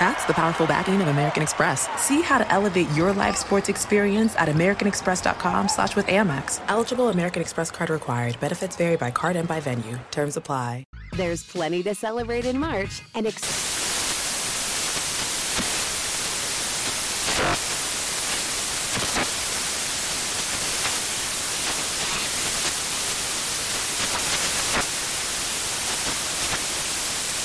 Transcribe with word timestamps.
That's 0.00 0.24
the 0.24 0.34
powerful 0.34 0.66
backing 0.66 1.00
of 1.00 1.08
American 1.08 1.42
Express. 1.42 1.88
See 2.00 2.20
how 2.22 2.38
to 2.38 2.52
elevate 2.52 2.90
your 2.92 3.12
live 3.12 3.36
sports 3.36 3.68
experience 3.68 4.34
at 4.36 4.48
americanexpress.com 4.48 5.68
slash 5.68 5.94
with 5.94 6.06
Amex. 6.06 6.60
Eligible 6.68 7.10
American 7.10 7.42
Express 7.42 7.70
card 7.70 7.90
required. 7.90 8.38
Benefits 8.40 8.76
vary 8.76 8.96
by 8.96 9.10
card 9.10 9.36
and 9.36 9.46
by 9.46 9.60
venue. 9.60 9.98
Terms 10.10 10.36
apply. 10.36 10.86
There's 11.12 11.44
plenty 11.44 11.82
to 11.84 11.94
celebrate 11.94 12.44
in 12.44 12.58
March 12.58 13.02
and 13.14 13.26
ex- 13.26 13.83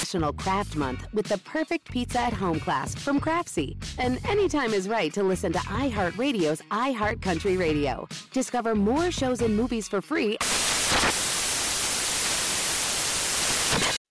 National 0.09 0.33
Craft 0.33 0.75
Month 0.75 1.07
with 1.13 1.27
the 1.27 1.37
perfect 1.37 1.91
pizza 1.91 2.19
at 2.19 2.33
home 2.33 2.59
class 2.59 2.95
from 2.95 3.21
Craftsy. 3.21 3.77
And 3.99 4.19
anytime 4.27 4.73
is 4.73 4.89
right 4.89 5.13
to 5.13 5.21
listen 5.21 5.53
to 5.53 5.59
iHeartRadio's 5.59 6.63
iHeart 6.71 7.21
Country 7.21 7.57
Radio. 7.57 8.07
Discover 8.33 8.73
more 8.73 9.11
shows 9.11 9.39
and 9.39 9.55
movies 9.55 9.87
for 9.87 10.01
free. 10.01 10.39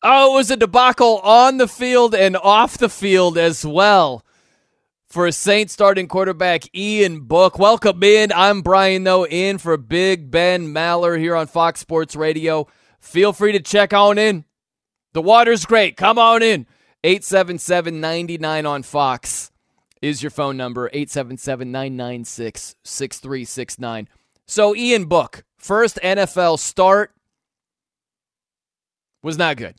Oh, 0.05 0.35
it 0.35 0.37
was 0.37 0.53
a 0.53 0.57
debacle 0.57 1.19
on 1.25 1.57
the 1.57 1.67
field 1.67 2.15
and 2.15 2.37
off 2.37 2.79
the 2.79 2.89
field 2.89 3.37
as 3.37 3.67
well 3.67 4.25
for 5.09 5.33
Saints 5.33 5.73
starting 5.73 6.07
quarterback 6.07 6.73
Ian 6.77 7.23
Book. 7.23 7.59
Welcome 7.59 8.05
in. 8.05 8.31
I'm 8.33 8.63
Brian, 8.63 9.03
Noe, 9.03 9.25
in 9.25 9.59
for 9.59 9.77
Big 9.77 10.31
Ben 10.31 10.73
Maller 10.73 11.19
here 11.19 11.35
on 11.35 11.49
Fox 11.49 11.81
Sports 11.81 12.15
Radio. 12.15 12.69
Feel 13.01 13.33
free 13.33 13.51
to 13.51 13.61
check 13.61 13.93
on 13.93 14.17
in. 14.17 14.45
The 15.13 15.23
water's 15.23 15.65
great. 15.65 15.97
Come 15.97 16.19
on 16.19 16.43
in. 16.43 16.67
877 17.05 18.01
99 18.01 18.67
on 18.67 18.83
Fox 18.83 19.51
is 20.03 20.23
your 20.23 20.31
phone 20.31 20.57
number. 20.57 20.89
877 20.89 21.71
996 21.71 22.77
6369. 22.85 24.09
So, 24.47 24.75
Ian 24.75 25.05
Book, 25.05 25.45
first 25.59 25.99
NFL 26.03 26.59
start 26.59 27.13
was 29.23 29.39
not 29.39 29.57
good. 29.57 29.77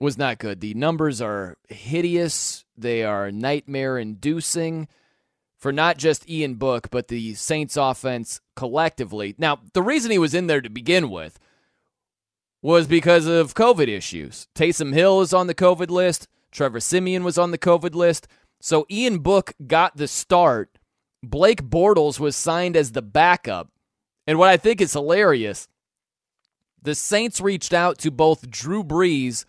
Was 0.00 0.16
not 0.16 0.38
good. 0.38 0.60
The 0.60 0.74
numbers 0.74 1.20
are 1.20 1.56
hideous. 1.68 2.64
They 2.76 3.04
are 3.04 3.30
nightmare 3.30 3.98
inducing 3.98 4.88
for 5.58 5.72
not 5.72 5.98
just 5.98 6.28
Ian 6.28 6.54
Book, 6.54 6.88
but 6.90 7.08
the 7.08 7.34
Saints 7.34 7.76
offense 7.76 8.40
collectively. 8.56 9.34
Now, 9.36 9.60
the 9.74 9.82
reason 9.82 10.10
he 10.10 10.18
was 10.18 10.34
in 10.34 10.46
there 10.46 10.62
to 10.62 10.70
begin 10.70 11.10
with 11.10 11.38
was 12.62 12.86
because 12.86 13.26
of 13.26 13.54
COVID 13.54 13.88
issues. 13.88 14.48
Taysom 14.54 14.92
Hill 14.92 15.20
is 15.20 15.32
on 15.32 15.46
the 15.46 15.54
COVID 15.54 15.90
list. 15.90 16.28
Trevor 16.50 16.80
Siemian 16.80 17.24
was 17.24 17.38
on 17.38 17.50
the 17.50 17.58
COVID 17.58 17.94
list. 17.94 18.26
So 18.60 18.86
Ian 18.90 19.18
Book 19.20 19.54
got 19.66 19.96
the 19.96 20.08
start. 20.08 20.78
Blake 21.22 21.62
Bortles 21.62 22.18
was 22.18 22.36
signed 22.36 22.76
as 22.76 22.92
the 22.92 23.02
backup. 23.02 23.70
And 24.26 24.38
what 24.38 24.48
I 24.48 24.56
think 24.56 24.80
is 24.80 24.92
hilarious, 24.92 25.68
the 26.82 26.94
Saints 26.94 27.40
reached 27.40 27.72
out 27.72 27.98
to 27.98 28.10
both 28.10 28.50
Drew 28.50 28.84
Brees 28.84 29.44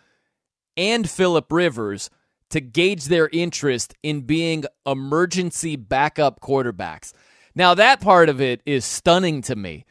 and 0.78 1.10
Philip 1.10 1.52
Rivers 1.52 2.10
to 2.50 2.62
gauge 2.62 3.06
their 3.06 3.30
interest 3.32 3.94
in 4.04 4.22
being 4.22 4.66
emergency 4.86 5.76
backup 5.76 6.40
quarterbacks. 6.42 7.14
Now, 7.56 7.74
that 7.74 8.02
part 8.02 8.30
of 8.30 8.42
it 8.42 8.62
is 8.66 8.86
stunning 8.86 9.42
to 9.44 9.56
me. 9.56 9.86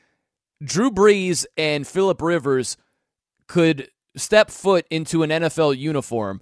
Drew 0.62 0.91
Brees 0.91 1.47
and 1.56 1.87
Philip 1.87 2.20
Rivers 2.20 2.76
could 3.50 3.88
step 4.16 4.49
foot 4.49 4.87
into 4.91 5.25
an 5.25 5.31
NFL 5.31 5.77
uniform, 5.77 6.41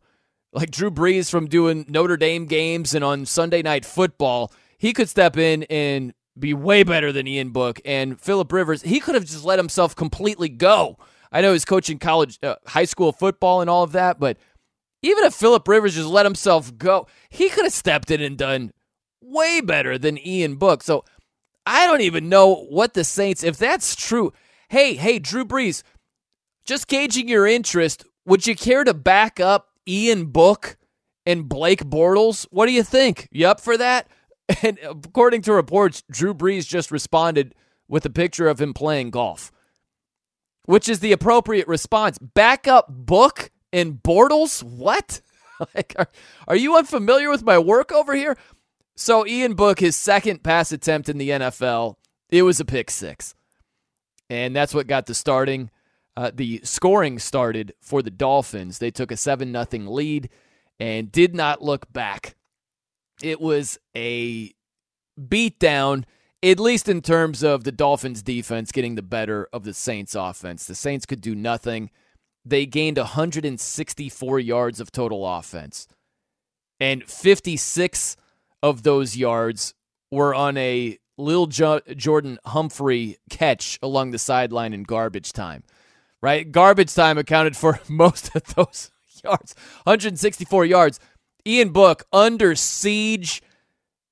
like 0.53 0.71
Drew 0.71 0.91
Brees 0.91 1.31
from 1.31 1.49
doing 1.49 1.87
Notre 1.89 2.19
Dame 2.19 2.45
games 2.45 2.95
and 2.95 3.03
on 3.03 3.25
Sunday 3.25 3.63
night 3.63 3.87
football, 3.87 4.53
he 4.77 4.93
could 4.93 5.09
step 5.09 5.39
in 5.39 5.63
and 5.65 6.13
be 6.39 6.53
way 6.53 6.83
better 6.83 7.11
than 7.11 7.27
Ian 7.27 7.49
Book 7.49 7.81
and 7.87 8.21
Philip 8.21 8.53
Rivers. 8.53 8.83
He 8.83 9.01
could 9.01 9.15
have 9.15 9.25
just 9.25 9.43
let 9.43 9.59
himself 9.59 9.97
completely 9.97 10.51
go. 10.51 10.99
I 11.33 11.41
know 11.41 11.55
he's 11.55 11.65
coaching 11.65 11.99
college, 11.99 12.39
uh, 12.43 12.57
high 12.67 12.85
school 12.85 13.13
football 13.13 13.63
and 13.63 13.71
all 13.71 13.85
of 13.85 13.93
that, 13.93 14.21
but 14.21 14.37
even 15.01 15.25
if 15.25 15.33
Philip 15.33 15.67
Rivers 15.67 15.95
just 15.95 16.09
let 16.09 16.27
himself 16.27 16.77
go, 16.77 17.07
he 17.31 17.49
could 17.49 17.65
have 17.65 17.73
stepped 17.73 18.11
in 18.11 18.21
and 18.21 18.37
done 18.37 18.71
way 19.23 19.63
better 19.63 19.97
than 19.97 20.19
Ian 20.19 20.57
Book. 20.57 20.83
So 20.83 21.07
I 21.65 21.87
don't 21.87 22.03
even 22.03 22.29
know 22.29 22.67
what 22.69 22.93
the 22.93 23.03
Saints, 23.03 23.43
if 23.43 23.57
that's 23.57 23.97
true. 23.97 24.35
Hey, 24.69 24.93
hey, 24.93 25.19
Drew 25.19 25.47
Brees, 25.47 25.83
just 26.69 26.87
gauging 26.87 27.29
your 27.29 27.47
interest, 27.47 28.05
would 28.27 28.47
you 28.47 28.55
care 28.55 28.85
to 28.85 28.93
back 28.93 29.41
up 29.41 29.71
Ian 29.89 30.27
Book 30.27 30.77
and 31.25 31.49
Blake 31.49 31.83
Bortles? 31.83 32.47
What 32.51 32.67
do 32.67 32.73
you 32.73 32.83
think? 32.83 33.27
You 33.33 33.49
up 33.49 33.61
for 33.61 33.77
that? 33.77 34.07
And 34.63 34.79
according 34.83 35.43
to 35.43 35.53
reports, 35.53 36.03
Drew 36.11 36.33
Brees 36.33 36.67
just 36.67 36.91
responded 36.91 37.55
with 37.87 38.07
a 38.07 38.11
picture 38.11 38.49
of 38.49 38.63
him 38.63 38.73
playing 38.73 39.11
golf, 39.11 39.53
which 40.65 40.89
is 40.89 41.01
the 41.01 41.13
appropriate 41.13 41.69
response. 41.69 42.17
Back 42.17 42.67
up 42.67 42.87
Book 42.89 43.51
and 43.75 44.03
Bortles? 44.03 44.63
What? 44.63 45.21
like, 45.75 45.93
are, 45.99 46.09
are 46.47 46.57
you 46.57 46.79
unfamiliar 46.79 47.29
with 47.29 47.43
my 47.43 47.59
work 47.59 47.93
over 47.93 48.15
here? 48.15 48.39
So, 48.97 49.27
Ian 49.27 49.53
Book, 49.53 49.81
his 49.81 49.97
second 49.97 50.43
pass 50.43 50.73
attempt 50.73 51.11
in 51.11 51.19
the 51.19 51.29
NFL, 51.29 51.97
it 52.31 52.43
was 52.43 52.59
a 52.59 52.65
pick 52.65 52.91
six. 52.91 53.35
And 54.31 54.57
that's 54.57 54.73
what 54.73 54.87
got 54.87 55.05
the 55.05 55.15
starting. 55.15 55.71
Uh, 56.19 56.33
the 56.35 56.61
scoring 56.65 57.17
started 57.21 57.73
for 57.81 58.03
the 58.03 58.11
Dolphins. 58.11 58.81
They 58.81 58.91
took 58.91 59.13
a 59.13 59.17
7 59.17 59.53
0 59.53 59.85
lead 59.85 60.29
and 60.81 61.13
did 61.13 61.33
not 61.33 61.63
look 61.63 61.93
back. 61.93 62.35
It 63.23 63.41
was 63.41 63.79
a 63.97 64.53
beatdown, 65.17 66.03
at 66.43 66.59
least 66.59 66.89
in 66.89 67.03
terms 67.03 67.45
of 67.45 67.63
the 67.63 67.71
Dolphins' 67.71 68.21
defense 68.25 68.73
getting 68.73 68.97
the 68.97 69.03
better 69.03 69.49
of 69.53 69.63
the 69.63 69.73
Saints' 69.73 70.17
offense. 70.17 70.67
The 70.67 70.75
Saints 70.75 71.07
could 71.07 71.21
do 71.21 71.37
nothing. 71.37 71.89
They 72.45 72.67
gained 72.67 72.99
164 72.99 74.41
yards 74.41 74.81
of 74.81 74.91
total 74.91 75.25
offense, 75.25 75.87
and 76.81 77.05
56 77.05 78.17
of 78.61 78.83
those 78.83 79.17
yards 79.17 79.73
were 80.11 80.35
on 80.35 80.57
a 80.57 80.99
Lil 81.17 81.47
jo- 81.47 81.81
Jordan 81.95 82.41
Humphrey 82.45 83.19
catch 83.31 83.79
along 83.81 84.11
the 84.11 84.19
sideline 84.19 84.73
in 84.73 84.83
garbage 84.83 85.33
time 85.33 85.63
right? 86.23 86.51
Garbage 86.51 86.95
time 86.95 87.19
accounted 87.19 87.57
for 87.57 87.81
most 87.89 88.35
of 88.35 88.43
those 88.55 88.91
yards 89.25 89.55
164 89.85 90.65
yards. 90.65 91.01
Ian 91.47 91.71
Book 91.71 92.05
under 92.13 92.55
siege. 92.55 93.43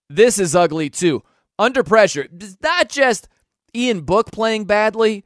This 0.09 0.39
is 0.39 0.55
ugly 0.55 0.89
too. 0.89 1.23
Under 1.59 1.83
pressure. 1.83 2.29
It's 2.33 2.57
not 2.63 2.89
just 2.89 3.29
Ian 3.75 4.03
Book 4.03 4.33
playing 4.33 4.65
badly, 4.65 5.25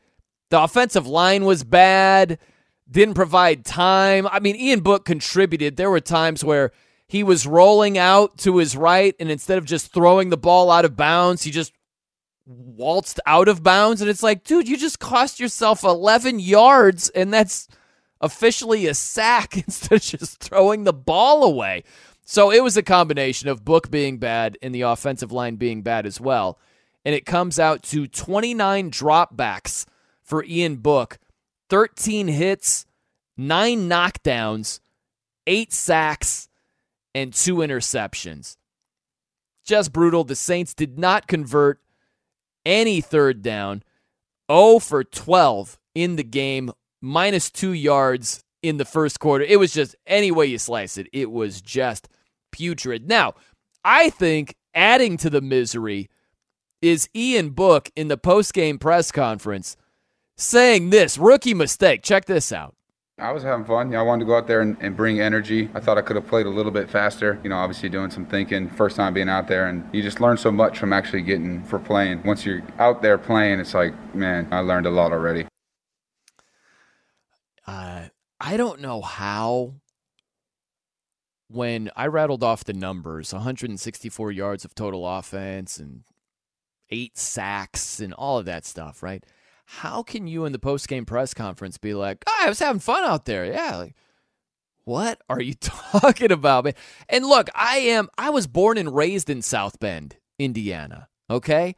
the 0.50 0.60
offensive 0.62 1.06
line 1.06 1.44
was 1.44 1.62
bad, 1.62 2.38
didn't 2.90 3.14
provide 3.14 3.64
time. 3.64 4.26
I 4.26 4.40
mean, 4.40 4.56
Ian 4.56 4.80
Book 4.80 5.04
contributed. 5.04 5.76
There 5.76 5.90
were 5.90 6.00
times 6.00 6.42
where 6.42 6.72
he 7.06 7.22
was 7.22 7.46
rolling 7.46 7.96
out 7.96 8.38
to 8.38 8.56
his 8.56 8.76
right, 8.76 9.14
and 9.20 9.30
instead 9.30 9.58
of 9.58 9.64
just 9.64 9.92
throwing 9.92 10.30
the 10.30 10.36
ball 10.36 10.70
out 10.70 10.84
of 10.84 10.96
bounds, 10.96 11.44
he 11.44 11.52
just 11.52 11.72
waltzed 12.50 13.20
out 13.26 13.48
of 13.48 13.62
bounds. 13.62 14.00
And 14.00 14.10
it's 14.10 14.22
like, 14.22 14.44
dude, 14.44 14.68
you 14.68 14.76
just 14.76 14.98
cost 14.98 15.40
yourself 15.40 15.84
11 15.84 16.40
yards, 16.40 17.08
and 17.10 17.32
that's 17.32 17.68
officially 18.20 18.86
a 18.86 18.94
sack 18.94 19.56
instead 19.66 19.96
of 19.96 20.02
just 20.02 20.40
throwing 20.40 20.84
the 20.84 20.92
ball 20.92 21.44
away. 21.44 21.84
So 22.24 22.50
it 22.50 22.62
was 22.62 22.76
a 22.76 22.82
combination 22.82 23.48
of 23.48 23.64
Book 23.64 23.90
being 23.90 24.18
bad 24.18 24.56
and 24.62 24.74
the 24.74 24.82
offensive 24.82 25.32
line 25.32 25.56
being 25.56 25.82
bad 25.82 26.06
as 26.06 26.20
well. 26.20 26.58
And 27.04 27.14
it 27.14 27.26
comes 27.26 27.58
out 27.58 27.82
to 27.84 28.06
29 28.06 28.90
dropbacks 28.90 29.86
for 30.22 30.44
Ian 30.44 30.76
Book, 30.76 31.18
13 31.70 32.28
hits, 32.28 32.86
nine 33.36 33.88
knockdowns, 33.88 34.80
eight 35.46 35.72
sacks, 35.72 36.48
and 37.14 37.32
two 37.32 37.56
interceptions. 37.56 38.56
Just 39.64 39.92
brutal. 39.92 40.24
The 40.24 40.36
Saints 40.36 40.74
did 40.74 40.98
not 40.98 41.26
convert 41.26 41.80
any 42.64 43.00
third 43.00 43.42
down. 43.42 43.82
0 44.50 44.80
for 44.80 45.04
12 45.04 45.78
in 45.94 46.16
the 46.16 46.24
game, 46.24 46.72
minus 47.00 47.50
two 47.50 47.72
yards 47.72 48.42
in 48.62 48.76
the 48.76 48.84
first 48.84 49.20
quarter. 49.20 49.44
It 49.44 49.58
was 49.58 49.72
just 49.72 49.94
any 50.06 50.30
way 50.30 50.46
you 50.46 50.58
slice 50.58 50.98
it, 50.98 51.08
it 51.12 51.30
was 51.30 51.60
just 51.60 52.08
putrid. 52.52 53.08
Now, 53.08 53.34
I 53.84 54.10
think 54.10 54.56
adding 54.74 55.16
to 55.18 55.30
the 55.30 55.40
misery 55.40 56.08
is 56.82 57.08
Ian 57.14 57.50
Book 57.50 57.90
in 57.94 58.08
the 58.08 58.16
post-game 58.16 58.78
press 58.78 59.12
conference 59.12 59.76
saying 60.36 60.90
this 60.90 61.18
rookie 61.18 61.54
mistake. 61.54 62.02
Check 62.02 62.24
this 62.24 62.52
out. 62.52 62.74
I 63.20 63.32
was 63.32 63.42
having 63.42 63.66
fun. 63.66 63.94
I 63.94 64.02
wanted 64.02 64.20
to 64.20 64.26
go 64.26 64.36
out 64.36 64.46
there 64.46 64.62
and, 64.62 64.76
and, 64.80 64.96
bring 64.96 65.20
energy. 65.20 65.68
I 65.74 65.80
thought 65.80 65.98
I 65.98 66.02
could 66.02 66.16
have 66.16 66.26
played 66.26 66.46
a 66.46 66.50
little 66.50 66.72
bit 66.72 66.88
faster. 66.88 67.38
You 67.42 67.50
know, 67.50 67.56
obviously 67.56 67.88
doing 67.88 68.10
some 68.10 68.24
thinking, 68.24 68.68
first 68.70 68.96
time 68.96 69.12
being 69.12 69.28
out 69.28 69.46
there, 69.46 69.66
and 69.66 69.88
you 69.92 70.02
just 70.02 70.20
learn 70.20 70.36
so 70.38 70.50
much 70.50 70.78
from 70.78 70.92
actually 70.92 71.22
getting 71.22 71.62
for 71.64 71.78
playing. 71.78 72.22
Once 72.24 72.46
you're 72.46 72.62
out 72.78 73.02
there 73.02 73.18
playing, 73.18 73.60
it's 73.60 73.74
like, 73.74 73.92
man, 74.14 74.48
I 74.50 74.60
learned 74.60 74.86
a 74.86 74.90
lot 74.90 75.12
already. 75.12 75.46
Uh, 77.66 78.04
I 78.40 78.56
don't 78.56 78.80
know 78.80 79.00
how. 79.02 79.74
When 81.48 81.90
I 81.96 82.06
rattled 82.06 82.44
off 82.44 82.62
the 82.62 82.72
numbers 82.72 83.32
164 83.32 84.30
yards 84.30 84.64
of 84.64 84.72
total 84.74 85.06
offense 85.06 85.78
and 85.78 86.04
eight 86.90 87.18
sacks 87.18 87.98
and 87.98 88.14
all 88.14 88.38
of 88.38 88.44
that 88.44 88.64
stuff, 88.64 89.02
right? 89.02 89.24
How 89.72 90.02
can 90.02 90.26
you 90.26 90.46
in 90.46 90.52
the 90.52 90.58
post 90.58 90.88
game 90.88 91.06
press 91.06 91.32
conference 91.32 91.78
be 91.78 91.94
like, 91.94 92.24
oh, 92.26 92.40
I 92.42 92.48
was 92.48 92.58
having 92.58 92.80
fun 92.80 93.04
out 93.04 93.24
there? 93.24 93.44
Yeah. 93.44 93.76
Like, 93.76 93.94
what 94.84 95.22
are 95.28 95.40
you 95.40 95.54
talking 95.60 96.32
about, 96.32 96.64
man? 96.64 96.74
And 97.08 97.24
look, 97.24 97.48
I 97.54 97.76
am, 97.76 98.08
I 98.18 98.30
was 98.30 98.48
born 98.48 98.78
and 98.78 98.92
raised 98.92 99.30
in 99.30 99.42
South 99.42 99.78
Bend, 99.78 100.16
Indiana. 100.40 101.06
Okay. 101.30 101.76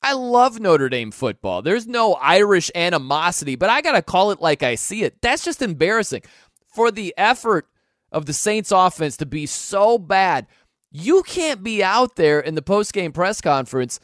I 0.00 0.14
love 0.14 0.58
Notre 0.58 0.88
Dame 0.88 1.10
football. 1.10 1.60
There's 1.60 1.86
no 1.86 2.14
Irish 2.14 2.70
animosity, 2.74 3.56
but 3.56 3.68
I 3.68 3.82
got 3.82 3.92
to 3.92 4.02
call 4.02 4.30
it 4.30 4.40
like 4.40 4.62
I 4.62 4.74
see 4.74 5.02
it. 5.04 5.20
That's 5.20 5.44
just 5.44 5.60
embarrassing. 5.60 6.22
For 6.66 6.90
the 6.90 7.12
effort 7.18 7.68
of 8.10 8.24
the 8.24 8.32
Saints 8.32 8.72
offense 8.72 9.18
to 9.18 9.26
be 9.26 9.44
so 9.44 9.98
bad, 9.98 10.46
you 10.90 11.22
can't 11.24 11.62
be 11.62 11.84
out 11.84 12.16
there 12.16 12.40
in 12.40 12.54
the 12.54 12.62
post 12.62 12.94
game 12.94 13.12
press 13.12 13.42
conference 13.42 14.00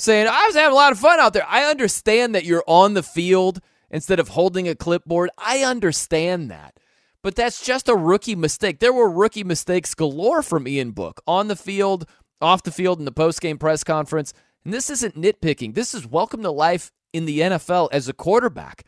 saying, 0.00 0.26
I 0.26 0.46
was 0.46 0.54
having 0.54 0.72
a 0.72 0.76
lot 0.76 0.92
of 0.92 0.98
fun 0.98 1.20
out 1.20 1.32
there. 1.32 1.46
I 1.46 1.64
understand 1.64 2.34
that 2.34 2.44
you're 2.44 2.64
on 2.66 2.94
the 2.94 3.02
field 3.02 3.60
instead 3.90 4.18
of 4.18 4.28
holding 4.28 4.68
a 4.68 4.74
clipboard. 4.74 5.30
I 5.36 5.62
understand 5.62 6.50
that. 6.50 6.78
But 7.22 7.34
that's 7.34 7.64
just 7.64 7.88
a 7.88 7.94
rookie 7.94 8.36
mistake. 8.36 8.78
There 8.78 8.92
were 8.92 9.10
rookie 9.10 9.44
mistakes 9.44 9.94
galore 9.94 10.42
from 10.42 10.66
Ian 10.66 10.92
Book 10.92 11.20
on 11.26 11.48
the 11.48 11.56
field, 11.56 12.08
off 12.40 12.62
the 12.62 12.70
field, 12.70 12.98
in 12.98 13.04
the 13.04 13.12
post-game 13.12 13.58
press 13.58 13.84
conference. 13.84 14.32
And 14.64 14.72
this 14.72 14.88
isn't 14.88 15.20
nitpicking. 15.20 15.74
This 15.74 15.94
is 15.94 16.06
welcome 16.06 16.42
to 16.42 16.50
life 16.50 16.92
in 17.12 17.26
the 17.26 17.40
NFL 17.40 17.90
as 17.92 18.08
a 18.08 18.14
quarterback. 18.14 18.84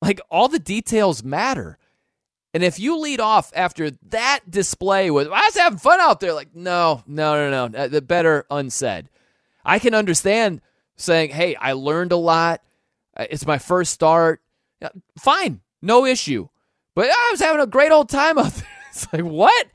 Like 0.00 0.20
all 0.28 0.48
the 0.48 0.58
details 0.58 1.22
matter. 1.22 1.78
And 2.52 2.64
if 2.64 2.80
you 2.80 2.98
lead 2.98 3.20
off 3.20 3.52
after 3.54 3.92
that 4.08 4.40
display 4.50 5.10
with, 5.10 5.28
I 5.28 5.46
was 5.46 5.56
having 5.56 5.78
fun 5.78 6.00
out 6.00 6.18
there, 6.18 6.34
like, 6.34 6.54
no, 6.54 7.02
no, 7.06 7.48
no, 7.48 7.68
no, 7.68 7.78
uh, 7.78 7.88
the 7.88 8.02
better 8.02 8.44
unsaid. 8.50 9.08
I 9.64 9.78
can 9.78 9.94
understand 9.94 10.60
saying, 10.96 11.30
hey, 11.30 11.54
I 11.56 11.72
learned 11.72 12.12
a 12.12 12.16
lot. 12.16 12.62
Uh, 13.16 13.26
it's 13.30 13.46
my 13.46 13.58
first 13.58 13.92
start. 13.92 14.42
Fine, 15.18 15.60
no 15.80 16.04
issue. 16.04 16.48
But 16.94 17.06
I 17.10 17.28
was 17.30 17.40
having 17.40 17.62
a 17.62 17.66
great 17.66 17.92
old 17.92 18.08
time 18.08 18.38
out 18.38 18.52
there. 18.52 18.68
It's 18.90 19.12
like, 19.12 19.24
what? 19.24 19.66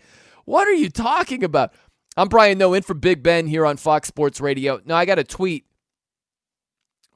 What 0.46 0.68
are 0.68 0.74
you 0.74 0.90
talking 0.90 1.44
about? 1.44 1.74
I'm 2.16 2.28
Brian 2.28 2.58
Noe 2.58 2.74
in 2.74 2.84
for 2.84 2.94
Big 2.94 3.22
Ben 3.22 3.48
here 3.48 3.66
on 3.66 3.78
Fox 3.78 4.08
Sports 4.08 4.40
Radio. 4.40 4.80
Now, 4.86 4.96
I 4.96 5.06
got 5.06 5.20
a 5.20 5.24
tweet 5.24 5.66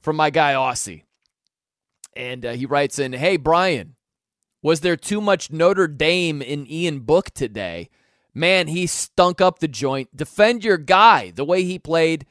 from 0.00 0.16
my 0.16 0.30
guy 0.30 0.52
Aussie. 0.54 1.04
And 2.14 2.44
uh, 2.44 2.52
he 2.52 2.66
writes 2.66 2.98
in, 2.98 3.12
Hey, 3.12 3.36
Brian, 3.36 3.96
was 4.62 4.80
there 4.80 4.96
too 4.96 5.20
much 5.20 5.50
Notre 5.50 5.88
Dame 5.88 6.42
in 6.42 6.70
Ian 6.70 7.00
Book 7.00 7.30
today? 7.30 7.88
Man, 8.34 8.68
he 8.68 8.86
stunk 8.86 9.40
up 9.40 9.58
the 9.58 9.68
joint. 9.68 10.16
Defend 10.16 10.64
your 10.64 10.78
guy 10.78 11.30
the 11.30 11.44
way 11.44 11.64
he 11.64 11.78
played 11.78 12.26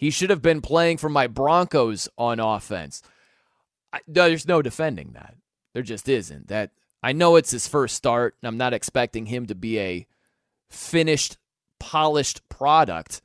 he 0.00 0.08
should 0.08 0.30
have 0.30 0.40
been 0.40 0.62
playing 0.62 0.96
for 0.96 1.10
my 1.10 1.26
Broncos 1.26 2.08
on 2.16 2.40
offense. 2.40 3.02
I, 3.92 4.00
there's 4.08 4.48
no 4.48 4.62
defending 4.62 5.12
that. 5.12 5.34
There 5.74 5.82
just 5.82 6.08
isn't. 6.08 6.48
That 6.48 6.70
I 7.02 7.12
know 7.12 7.36
it's 7.36 7.50
his 7.50 7.68
first 7.68 7.96
start, 7.96 8.34
and 8.40 8.48
I'm 8.48 8.56
not 8.56 8.72
expecting 8.72 9.26
him 9.26 9.44
to 9.48 9.54
be 9.54 9.78
a 9.78 10.06
finished, 10.70 11.36
polished 11.78 12.48
product, 12.48 13.20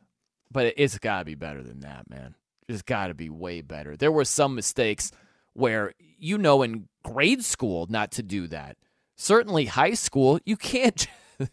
but 0.51 0.74
it's 0.75 0.98
got 0.98 1.20
to 1.20 1.25
be 1.25 1.36
better 1.36 1.63
than 1.63 1.79
that, 1.79 2.10
man. 2.10 2.36
It's 2.67 2.82
got 2.82 3.08
to 3.08 3.13
be 3.13 3.29
way 3.29 3.62
better. 3.62 3.96
There 3.96 4.12
were 4.12 4.25
some 4.25 4.53
mistakes 4.53 5.13
where 5.53 5.94
you 6.20 6.38
know 6.38 6.62
in 6.62 6.89
grade 7.05 7.46
school 7.46 7.88
not 7.89 8.12
to 8.12 8.22
do 8.22 8.48
that. 8.48 8.75
Certainly 9.15 9.67
high 9.67 9.94
school, 9.94 10.39
you 10.44 10.58
can't 10.58 11.08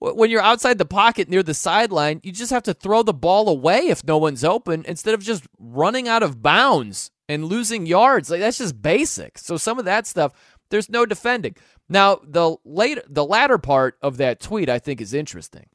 when 0.00 0.30
you're 0.30 0.40
outside 0.40 0.78
the 0.78 0.84
pocket 0.84 1.28
near 1.28 1.42
the 1.42 1.54
sideline, 1.54 2.20
you 2.22 2.30
just 2.30 2.52
have 2.52 2.62
to 2.64 2.74
throw 2.74 3.02
the 3.02 3.14
ball 3.14 3.48
away 3.48 3.88
if 3.88 4.04
no 4.04 4.18
one's 4.18 4.44
open 4.44 4.84
instead 4.86 5.14
of 5.14 5.22
just 5.22 5.46
running 5.58 6.08
out 6.08 6.22
of 6.22 6.42
bounds 6.42 7.10
and 7.28 7.44
losing 7.44 7.86
yards. 7.86 8.30
Like 8.30 8.40
that's 8.40 8.58
just 8.58 8.80
basic. 8.80 9.38
So 9.38 9.56
some 9.56 9.78
of 9.78 9.84
that 9.86 10.06
stuff, 10.06 10.32
there's 10.70 10.88
no 10.88 11.04
defending. 11.04 11.56
Now, 11.88 12.20
the 12.22 12.56
later 12.64 13.02
the 13.08 13.24
latter 13.24 13.58
part 13.58 13.96
of 14.00 14.18
that 14.18 14.40
tweet 14.40 14.68
I 14.68 14.78
think 14.78 15.00
is 15.00 15.14
interesting. 15.14 15.66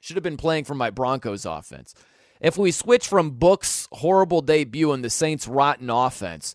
Should 0.00 0.16
have 0.16 0.24
been 0.24 0.36
playing 0.36 0.64
for 0.64 0.74
my 0.74 0.90
Broncos 0.90 1.44
offense. 1.44 1.94
If 2.40 2.56
we 2.56 2.70
switch 2.70 3.06
from 3.06 3.32
Book's 3.32 3.88
horrible 3.92 4.42
debut 4.42 4.92
and 4.92 5.04
the 5.04 5.10
Saints' 5.10 5.48
rotten 5.48 5.90
offense 5.90 6.54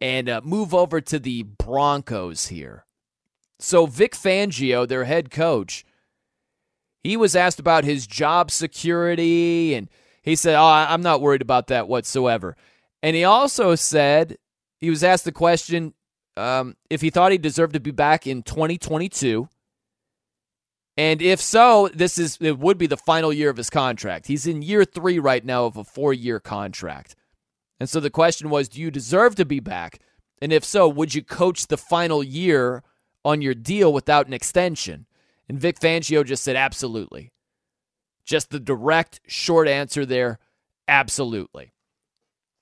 and 0.00 0.28
uh, 0.28 0.40
move 0.42 0.74
over 0.74 1.00
to 1.00 1.18
the 1.20 1.44
Broncos 1.44 2.48
here, 2.48 2.86
so, 3.62 3.86
Vic 3.86 4.12
Fangio, 4.12 4.86
their 4.86 5.04
head 5.04 5.30
coach, 5.30 5.84
he 7.02 7.16
was 7.16 7.34
asked 7.34 7.58
about 7.58 7.84
his 7.84 8.06
job 8.06 8.50
security, 8.50 9.74
and 9.74 9.88
he 10.22 10.36
said, 10.36 10.54
Oh, 10.54 10.64
I'm 10.64 11.02
not 11.02 11.20
worried 11.20 11.42
about 11.42 11.68
that 11.68 11.88
whatsoever. 11.88 12.56
And 13.02 13.16
he 13.16 13.24
also 13.24 13.74
said, 13.74 14.36
he 14.78 14.90
was 14.90 15.04
asked 15.04 15.24
the 15.24 15.32
question 15.32 15.94
um, 16.36 16.76
if 16.88 17.00
he 17.00 17.10
thought 17.10 17.32
he 17.32 17.38
deserved 17.38 17.74
to 17.74 17.80
be 17.80 17.90
back 17.90 18.26
in 18.26 18.42
2022. 18.42 19.48
And 20.96 21.22
if 21.22 21.40
so, 21.40 21.88
this 21.94 22.18
is 22.18 22.38
it 22.40 22.58
would 22.58 22.76
be 22.76 22.86
the 22.86 22.96
final 22.96 23.32
year 23.32 23.50
of 23.50 23.56
his 23.56 23.70
contract. 23.70 24.26
He's 24.26 24.46
in 24.46 24.62
year 24.62 24.84
three 24.84 25.18
right 25.18 25.44
now 25.44 25.64
of 25.64 25.76
a 25.76 25.84
four 25.84 26.12
year 26.12 26.40
contract. 26.40 27.14
And 27.78 27.88
so 27.88 28.00
the 28.00 28.10
question 28.10 28.50
was, 28.50 28.68
do 28.68 28.80
you 28.80 28.90
deserve 28.90 29.34
to 29.36 29.46
be 29.46 29.60
back? 29.60 30.00
And 30.42 30.52
if 30.52 30.64
so, 30.64 30.88
would 30.88 31.14
you 31.14 31.22
coach 31.22 31.66
the 31.66 31.78
final 31.78 32.22
year 32.22 32.82
on 33.24 33.42
your 33.42 33.54
deal 33.54 33.92
without 33.92 34.26
an 34.26 34.32
extension? 34.32 35.06
And 35.48 35.58
Vic 35.58 35.78
Fangio 35.80 36.24
just 36.24 36.44
said, 36.44 36.56
absolutely. 36.56 37.32
Just 38.24 38.50
the 38.50 38.60
direct, 38.60 39.20
short 39.26 39.66
answer 39.66 40.06
there, 40.06 40.38
absolutely. 40.86 41.72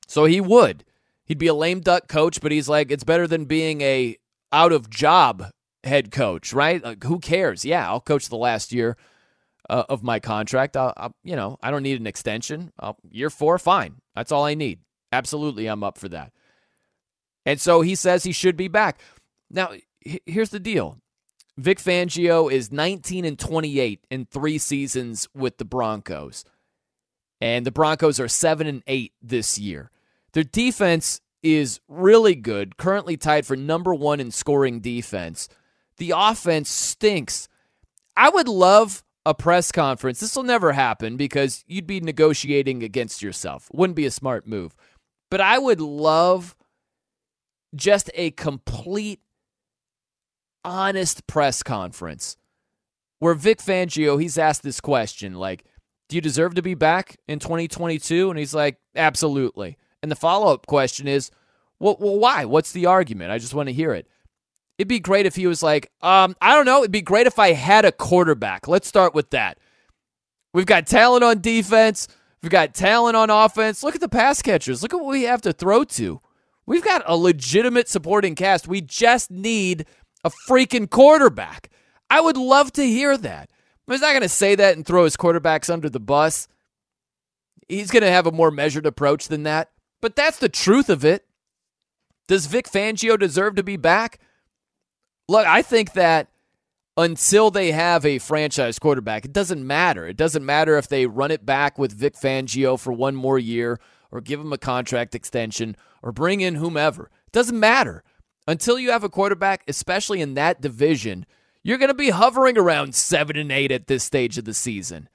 So 0.07 0.25
he 0.25 0.41
would. 0.41 0.85
He'd 1.25 1.39
be 1.39 1.49
a 1.49 1.55
lame 1.55 1.81
duck 1.81 2.09
coach, 2.09 2.41
but 2.41 2.53
he's 2.53 2.69
like, 2.69 2.91
it's 2.91 3.05
better 3.05 3.27
than 3.27 3.45
being 3.45 3.83
a 3.83 4.17
out 4.51 4.73
of 4.73 4.89
job 4.89 5.51
head 5.85 6.11
coach, 6.11 6.53
right? 6.55 6.83
Like, 6.83 7.05
who 7.05 7.19
cares? 7.19 7.65
Yeah, 7.65 7.87
I'll 7.87 8.01
coach 8.01 8.29
the 8.29 8.37
last 8.37 8.73
year 8.73 8.97
uh, 9.69 9.85
of 9.89 10.03
my 10.03 10.21
contract. 10.21 10.77
I'll, 10.77 10.95
I'll, 10.97 11.15
you 11.23 11.37
know, 11.37 11.59
I 11.63 11.71
don't 11.71 11.83
need 11.83 12.01
an 12.01 12.07
extension. 12.07 12.73
I'll, 12.81 12.97
year 13.11 13.29
four, 13.29 13.59
fine. 13.59 13.97
That's 14.15 14.33
all 14.33 14.45
I 14.45 14.55
need. 14.55 14.81
Absolutely, 15.13 15.67
I'm 15.67 15.85
up 15.85 15.99
for 15.99 16.09
that. 16.09 16.33
And 17.45 17.61
so 17.61 17.83
he 17.83 17.95
says 17.95 18.25
he 18.25 18.33
should 18.33 18.57
be 18.57 18.69
back. 18.69 19.01
Now, 19.51 19.73
here's 20.27 20.51
the 20.51 20.61
deal. 20.61 20.99
Vic 21.57 21.79
Fangio 21.79 22.51
is 22.51 22.71
19 22.71 23.25
and 23.25 23.39
28 23.39 24.05
in 24.11 24.27
three 24.27 24.59
seasons 24.59 25.29
with 25.35 25.59
the 25.59 25.65
Broncos. 25.65 26.45
And 27.41 27.67
the 27.67 27.73
Broncos 27.73 28.21
are 28.21 28.29
7 28.29 28.67
and 28.67 28.83
8 28.87 29.13
this 29.21 29.59
year. 29.59 29.91
Their 30.33 30.45
defense 30.45 31.21
is 31.43 31.81
really 31.89 32.35
good, 32.35 32.77
currently 32.77 33.17
tied 33.17 33.47
for 33.47 33.57
number 33.57 33.95
1 33.95 34.21
in 34.21 34.31
scoring 34.31 34.81
defense. 34.81 35.49
The 35.97 36.13
offense 36.15 36.69
stinks. 36.71 37.49
I 38.17 38.29
would 38.29 38.49
love 38.49 39.03
a 39.25 39.35
press 39.35 39.71
conference. 39.73 40.21
This 40.21 40.35
will 40.35 40.43
never 40.43 40.73
happen 40.73 41.17
because 41.17 41.65
you'd 41.67 41.87
be 41.87 42.01
negotiating 42.01 42.83
against 42.83 43.23
yourself. 43.23 43.69
Wouldn't 43.73 43.97
be 43.97 44.07
a 44.07 44.11
smart 44.11 44.47
move. 44.47 44.75
But 45.31 45.41
I 45.41 45.59
would 45.59 45.81
love 45.81 46.57
just 47.75 48.11
a 48.15 48.31
complete, 48.33 49.21
honest 50.65 51.27
press 51.27 51.63
conference 51.63 52.37
where 53.19 53.35
Vic 53.35 53.59
Fangio, 53.59 54.21
he's 54.21 54.39
asked 54.39 54.63
this 54.63 54.81
question 54.81 55.35
like, 55.35 55.65
do 56.09 56.17
you 56.17 56.21
deserve 56.23 56.55
to 56.55 56.63
be 56.63 56.75
back 56.75 57.17
in 57.27 57.39
2022? 57.39 58.31
And 58.31 58.39
he's 58.39 58.55
like, 58.55 58.79
absolutely. 58.97 59.77
And 60.03 60.11
the 60.11 60.17
follow 60.17 60.53
up 60.53 60.67
question 60.67 61.07
is, 61.07 61.31
well, 61.81 61.97
well, 62.01 62.19
why? 62.19 62.45
What's 62.45 62.73
the 62.73 62.87
argument? 62.87 63.31
I 63.31 63.39
just 63.39 63.55
want 63.55 63.69
to 63.69 63.73
hear 63.73 63.93
it. 63.93 64.07
It'd 64.79 64.89
be 64.89 65.01
great 65.01 65.27
if 65.27 65.37
he 65.37 65.47
was 65.47 65.63
like, 65.63 65.91
um, 66.03 66.37
I 66.41 66.55
don't 66.55 66.65
know. 66.65 66.79
It'd 66.79 66.93
be 66.93 67.03
great 67.03 67.27
if 67.27 67.39
I 67.39 67.53
had 67.53 67.85
a 67.85 67.93
quarterback. 67.93 68.69
Let's 68.69 68.89
start 68.89 69.15
with 69.15 69.31
that. 69.31 69.59
We've 70.55 70.67
got 70.67 70.87
talent 70.87 71.25
on 71.25 71.41
defense. 71.41 72.09
We've 72.43 72.51
got 72.51 72.75
talent 72.75 73.17
on 73.17 73.29
offense. 73.29 73.83
Look 73.83 73.97
at 73.97 74.01
the 74.01 74.09
pass 74.09 74.41
catchers. 74.41 74.83
Look 74.83 74.95
at 74.95 75.01
what 75.01 75.11
we 75.11 75.25
have 75.25 75.43
to 75.43 75.53
throw 75.53 75.85
to. 75.85 76.21
We've 76.65 76.85
got 76.85 77.03
a 77.07 77.17
legitimate 77.17 77.89
supporting 77.89 78.35
cast. 78.35 78.69
We 78.69 78.81
just 78.81 79.31
need 79.31 79.87
a 80.25 80.31
freaking 80.49 80.89
quarterback. 80.89 81.71
I 82.11 82.21
would 82.21 82.37
love 82.37 82.73
to 82.73 82.85
hear 82.85 83.17
that. 83.17 83.51
He's 83.87 84.01
not 84.01 84.11
going 84.11 84.23
to 84.23 84.29
say 84.29 84.55
that 84.55 84.77
and 84.77 84.85
throw 84.85 85.05
his 85.05 85.17
quarterbacks 85.17 85.73
under 85.73 85.89
the 85.89 86.01
bus. 86.01 86.49
He's 87.69 87.91
going 87.91 88.03
to 88.03 88.11
have 88.11 88.27
a 88.27 88.33
more 88.33 88.51
measured 88.51 88.87
approach 88.87 89.29
than 89.29 89.45
that. 89.45 89.71
But 90.01 90.17
that's 90.17 90.39
the 90.39 90.49
truth 90.49 90.91
of 90.91 91.05
it. 91.05 91.27
Does 92.27 92.47
Vic 92.47 92.69
Fangio 92.69 93.19
deserve 93.19 93.55
to 93.57 93.63
be 93.63 93.77
back? 93.77 94.21
Look, 95.29 95.47
I 95.47 95.63
think 95.63 95.95
that 95.95 96.29
until 96.97 97.51
they 97.51 97.73
have 97.73 98.05
a 98.05 98.19
franchise 98.19 98.79
quarterback, 98.79 99.25
it 99.25 99.33
doesn't 99.33 99.67
matter. 99.67 100.07
It 100.07 100.17
doesn't 100.17 100.45
matter 100.45 100.77
if 100.77 100.89
they 100.89 101.07
run 101.07 101.31
it 101.31 101.47
back 101.47 101.79
with 101.79 101.93
Vic 101.93 102.15
Fangio 102.15 102.79
for 102.79 102.93
one 102.93 103.15
more 103.15 103.39
year 103.39 103.81
or 104.11 104.21
give 104.21 104.41
him 104.41 104.53
a 104.53 104.59
contract 104.59 105.15
extension 105.15 105.77
or 106.03 106.13
bring 106.13 106.41
in 106.41 106.57
whomever. 106.57 107.11
It 107.27 107.33
doesn't 107.33 107.59
matter. 107.59 108.03
Until 108.49 108.81
you 108.81 108.91
have 108.91 109.05
a 109.05 109.09
quarterback, 109.09 109.63
especially 109.69 110.21
in 110.21 110.35
that 110.35 110.61
division, 110.61 111.25
you're 111.63 111.79
going 111.79 111.89
to 111.89 111.95
be 111.95 112.11
hovering 112.11 112.59
around 112.59 112.97
7 112.97 113.37
and 113.37 113.53
8 113.53 113.71
at 113.71 113.87
this 113.87 114.03
stage 114.03 114.39
of 114.39 114.45
the 114.45 114.55
season. 114.55 115.09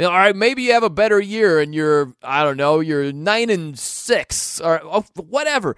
All 0.00 0.10
right, 0.10 0.34
maybe 0.34 0.62
you 0.62 0.72
have 0.72 0.82
a 0.82 0.90
better 0.90 1.20
year 1.20 1.60
and 1.60 1.72
you're 1.74 2.14
I 2.22 2.42
don't 2.42 2.56
know, 2.56 2.80
you're 2.80 3.12
9 3.12 3.50
and 3.50 3.78
6 3.78 4.60
or 4.60 4.78
whatever 5.14 5.76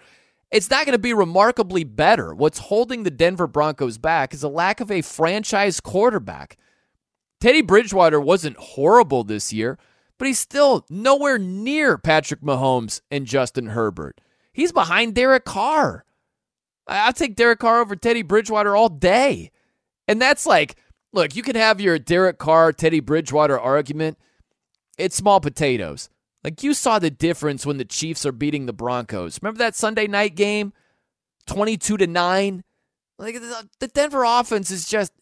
it's 0.51 0.71
not 0.71 0.85
going 0.85 0.95
to 0.95 0.99
be 0.99 1.15
remarkably 1.15 1.85
better. 1.85 2.35
What's 2.35 2.59
holding 2.59 3.05
the 3.05 3.11
Denver 3.11 3.47
Broncos 3.47 3.99
back 3.99 4.35
is 4.35 4.43
a 4.43 4.49
lack 4.49 4.81
of 4.81 4.91
a 4.91 5.03
franchise 5.03 5.81
quarterback. 5.81 6.57
Teddy 7.41 7.63
Bridgewater 7.63 8.21
wasn't 8.21 8.57
horrible 8.57 9.25
this 9.25 9.53
year, 9.53 9.79
but 10.19 10.27
he's 10.27 10.41
still 10.41 10.85
nowhere 10.91 11.39
near 11.39 11.97
Patrick 11.97 12.41
Mahomes 12.41 13.01
and 13.11 13.27
Justin 13.27 13.67
Herbert. 13.67 14.21
He's 14.53 14.73
behind 14.73 15.15
Derek 15.15 15.45
Carr. 15.45 16.05
I'll 16.91 17.13
take 17.13 17.37
Derek 17.37 17.61
Carr 17.61 17.81
over 17.81 17.97
Teddy 17.97 18.23
Bridgewater 18.23 18.77
all 18.77 18.89
day. 18.89 19.51
And 20.09 20.21
that's 20.21 20.45
like, 20.45 20.77
look, 21.13 21.37
you 21.37 21.43
can 21.43 21.57
have 21.57 21.81
your 21.81 21.99
Derek 21.99 22.39
Carr, 22.39 22.73
Teddy 22.73 23.01
Bridgewater 23.01 23.59
argument. 23.59 24.19
It's 24.99 25.17
small 25.17 25.41
potatoes. 25.41 26.11
Like 26.43 26.63
you 26.63 26.75
saw 26.75 26.99
the 26.99 27.11
difference 27.11 27.65
when 27.65 27.79
the 27.79 27.85
Chiefs 27.85 28.27
are 28.27 28.33
beating 28.33 28.67
the 28.67 28.73
Broncos. 28.73 29.39
Remember 29.41 29.59
that 29.59 29.77
Sunday 29.77 30.07
night 30.07 30.35
game? 30.35 30.73
22 31.47 31.97
to 31.99 32.07
9. 32.07 32.65
Like 33.19 33.37
the 33.79 33.89
Denver 33.89 34.25
offense 34.25 34.71
is 34.71 34.89
just 34.89 35.13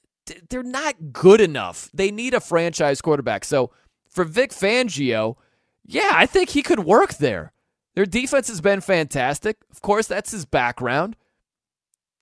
they're 0.49 0.63
not 0.63 1.13
good 1.13 1.41
enough. 1.41 1.91
They 1.93 2.11
need 2.11 2.35
a 2.35 2.41
franchise 2.41 3.01
quarterback. 3.01 3.45
So 3.45 3.73
for 4.09 4.25
Vic 4.25 4.51
Fangio, 4.51 5.37
yeah, 5.85 6.11
I 6.13 6.27
think 6.27 6.51
he 6.51 6.63
could 6.63 6.81
work 6.81 7.15
there. 7.15 7.53
Their 7.95 8.07
defense 8.07 8.49
has 8.49 8.61
been 8.61 8.81
fantastic. 8.81 9.57
Of 9.71 9.81
course, 9.81 10.07
that's 10.07 10.31
his 10.31 10.45
background. 10.45 11.17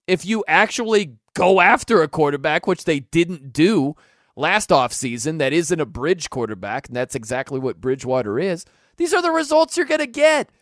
If 0.06 0.24
you 0.24 0.44
actually 0.46 1.16
go 1.34 1.60
after 1.60 2.02
a 2.02 2.08
quarterback, 2.08 2.66
which 2.66 2.84
they 2.84 3.00
didn't 3.00 3.52
do 3.52 3.96
last 4.36 4.70
offseason, 4.70 5.38
that 5.38 5.52
isn't 5.52 5.80
a 5.80 5.86
bridge 5.86 6.30
quarterback, 6.30 6.88
and 6.88 6.96
that's 6.96 7.14
exactly 7.14 7.58
what 7.58 7.80
Bridgewater 7.80 8.38
is 8.38 8.64
these 8.96 9.14
are 9.14 9.22
the 9.22 9.30
results 9.30 9.76
you're 9.76 9.86
going 9.86 10.00
to 10.00 10.06
get. 10.06 10.50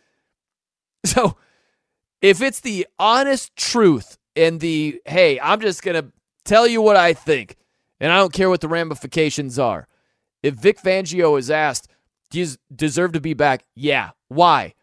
So 1.05 1.37
if 2.19 2.41
it's 2.41 2.61
the 2.61 2.87
honest 2.97 3.55
truth 3.55 4.17
and 4.35 4.59
the, 4.59 4.99
hey, 5.05 5.39
I'm 5.39 5.61
just 5.61 5.83
going 5.83 6.01
to 6.01 6.11
tell 6.43 6.65
you 6.65 6.81
what 6.81 6.95
I 6.95 7.13
think, 7.13 7.57
and 7.99 8.11
I 8.11 8.17
don't 8.17 8.33
care 8.33 8.49
what 8.49 8.61
the 8.61 8.67
ramifications 8.67 9.59
are. 9.59 9.87
If 10.41 10.55
Vic 10.55 10.81
Fangio 10.81 11.37
is 11.37 11.51
asked, 11.51 11.89
do 12.31 12.39
you 12.39 12.47
deserve 12.75 13.11
to 13.11 13.21
be 13.21 13.35
back? 13.35 13.65
Yeah. 13.75 14.11
Why? 14.29 14.73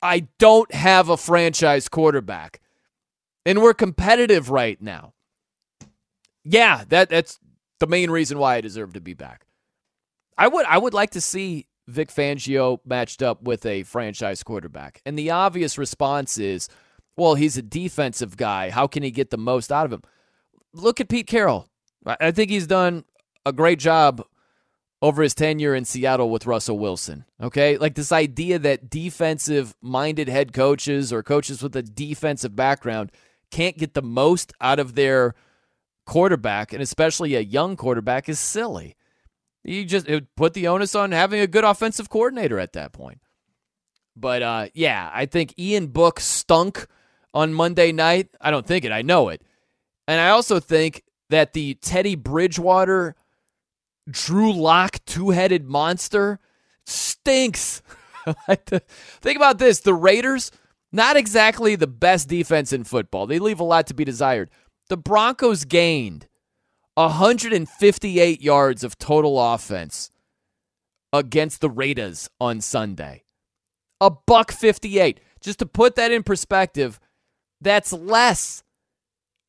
I 0.00 0.28
don't 0.38 0.72
have 0.72 1.08
a 1.08 1.16
franchise 1.16 1.88
quarterback. 1.88 2.60
And 3.44 3.60
we're 3.60 3.74
competitive 3.74 4.50
right 4.50 4.80
now. 4.80 5.14
Yeah, 6.44 6.84
that 6.88 7.08
that's 7.08 7.38
the 7.80 7.86
main 7.86 8.10
reason 8.10 8.38
why 8.38 8.56
I 8.56 8.60
deserve 8.60 8.92
to 8.94 9.00
be 9.00 9.14
back. 9.14 9.46
I 10.38 10.48
would 10.48 10.66
I 10.66 10.78
would 10.78 10.94
like 10.94 11.10
to 11.10 11.20
see 11.20 11.66
Vic 11.88 12.10
Fangio 12.10 12.78
matched 12.84 13.22
up 13.22 13.42
with 13.42 13.66
a 13.66 13.82
franchise 13.84 14.42
quarterback? 14.42 15.00
And 15.04 15.18
the 15.18 15.30
obvious 15.30 15.78
response 15.78 16.38
is, 16.38 16.68
well, 17.16 17.34
he's 17.34 17.56
a 17.56 17.62
defensive 17.62 18.36
guy. 18.36 18.70
How 18.70 18.86
can 18.86 19.02
he 19.02 19.10
get 19.10 19.30
the 19.30 19.38
most 19.38 19.72
out 19.72 19.86
of 19.86 19.92
him? 19.92 20.02
Look 20.72 21.00
at 21.00 21.08
Pete 21.08 21.26
Carroll. 21.26 21.68
I 22.06 22.30
think 22.30 22.50
he's 22.50 22.66
done 22.66 23.04
a 23.44 23.52
great 23.52 23.78
job 23.78 24.24
over 25.02 25.22
his 25.22 25.34
tenure 25.34 25.74
in 25.74 25.84
Seattle 25.84 26.30
with 26.30 26.46
Russell 26.46 26.78
Wilson. 26.78 27.24
Okay? 27.40 27.76
Like 27.76 27.94
this 27.94 28.12
idea 28.12 28.58
that 28.60 28.88
defensive 28.88 29.74
minded 29.82 30.28
head 30.28 30.52
coaches 30.52 31.12
or 31.12 31.22
coaches 31.22 31.62
with 31.62 31.76
a 31.76 31.82
defensive 31.82 32.56
background 32.56 33.12
can't 33.52 33.78
get 33.78 33.94
the 33.94 34.02
most 34.02 34.52
out 34.60 34.80
of 34.80 34.96
their 34.96 35.34
quarterback, 36.06 36.72
and 36.72 36.82
especially 36.82 37.36
a 37.36 37.40
young 37.40 37.76
quarterback, 37.76 38.28
is 38.28 38.40
silly. 38.40 38.96
You 39.62 39.84
just 39.84 40.08
put 40.36 40.54
the 40.54 40.66
onus 40.66 40.96
on 40.96 41.12
having 41.12 41.38
a 41.38 41.46
good 41.46 41.62
offensive 41.62 42.08
coordinator 42.08 42.58
at 42.58 42.72
that 42.72 42.92
point. 42.92 43.20
But 44.16 44.42
uh, 44.42 44.66
yeah, 44.74 45.08
I 45.12 45.26
think 45.26 45.54
Ian 45.58 45.86
Book 45.86 46.18
stunk 46.18 46.86
on 47.32 47.54
Monday 47.54 47.92
night. 47.92 48.28
I 48.40 48.50
don't 48.50 48.66
think 48.66 48.84
it, 48.84 48.92
I 48.92 49.02
know 49.02 49.28
it. 49.28 49.42
And 50.08 50.20
I 50.20 50.30
also 50.30 50.58
think 50.58 51.04
that 51.30 51.52
the 51.52 51.74
Teddy 51.74 52.16
Bridgewater, 52.16 53.14
Drew 54.10 54.52
Lock 54.52 54.98
two 55.06 55.30
headed 55.30 55.64
monster 55.64 56.40
stinks. 56.84 57.82
think 58.48 59.36
about 59.36 59.58
this 59.58 59.80
the 59.80 59.94
Raiders, 59.94 60.50
not 60.92 61.16
exactly 61.16 61.74
the 61.74 61.86
best 61.86 62.28
defense 62.28 62.72
in 62.72 62.84
football. 62.84 63.26
They 63.26 63.38
leave 63.38 63.60
a 63.60 63.64
lot 63.64 63.86
to 63.88 63.94
be 63.94 64.04
desired. 64.04 64.50
The 64.88 64.96
Broncos 64.96 65.64
gained 65.64 66.26
158 66.94 68.42
yards 68.42 68.84
of 68.84 68.98
total 68.98 69.40
offense 69.40 70.10
against 71.12 71.60
the 71.60 71.70
Raiders 71.70 72.28
on 72.40 72.60
Sunday. 72.60 73.24
A 74.00 74.10
buck 74.10 74.52
58. 74.52 75.20
Just 75.40 75.58
to 75.60 75.66
put 75.66 75.96
that 75.96 76.12
in 76.12 76.22
perspective, 76.22 77.00
that's 77.60 77.92
less 77.92 78.62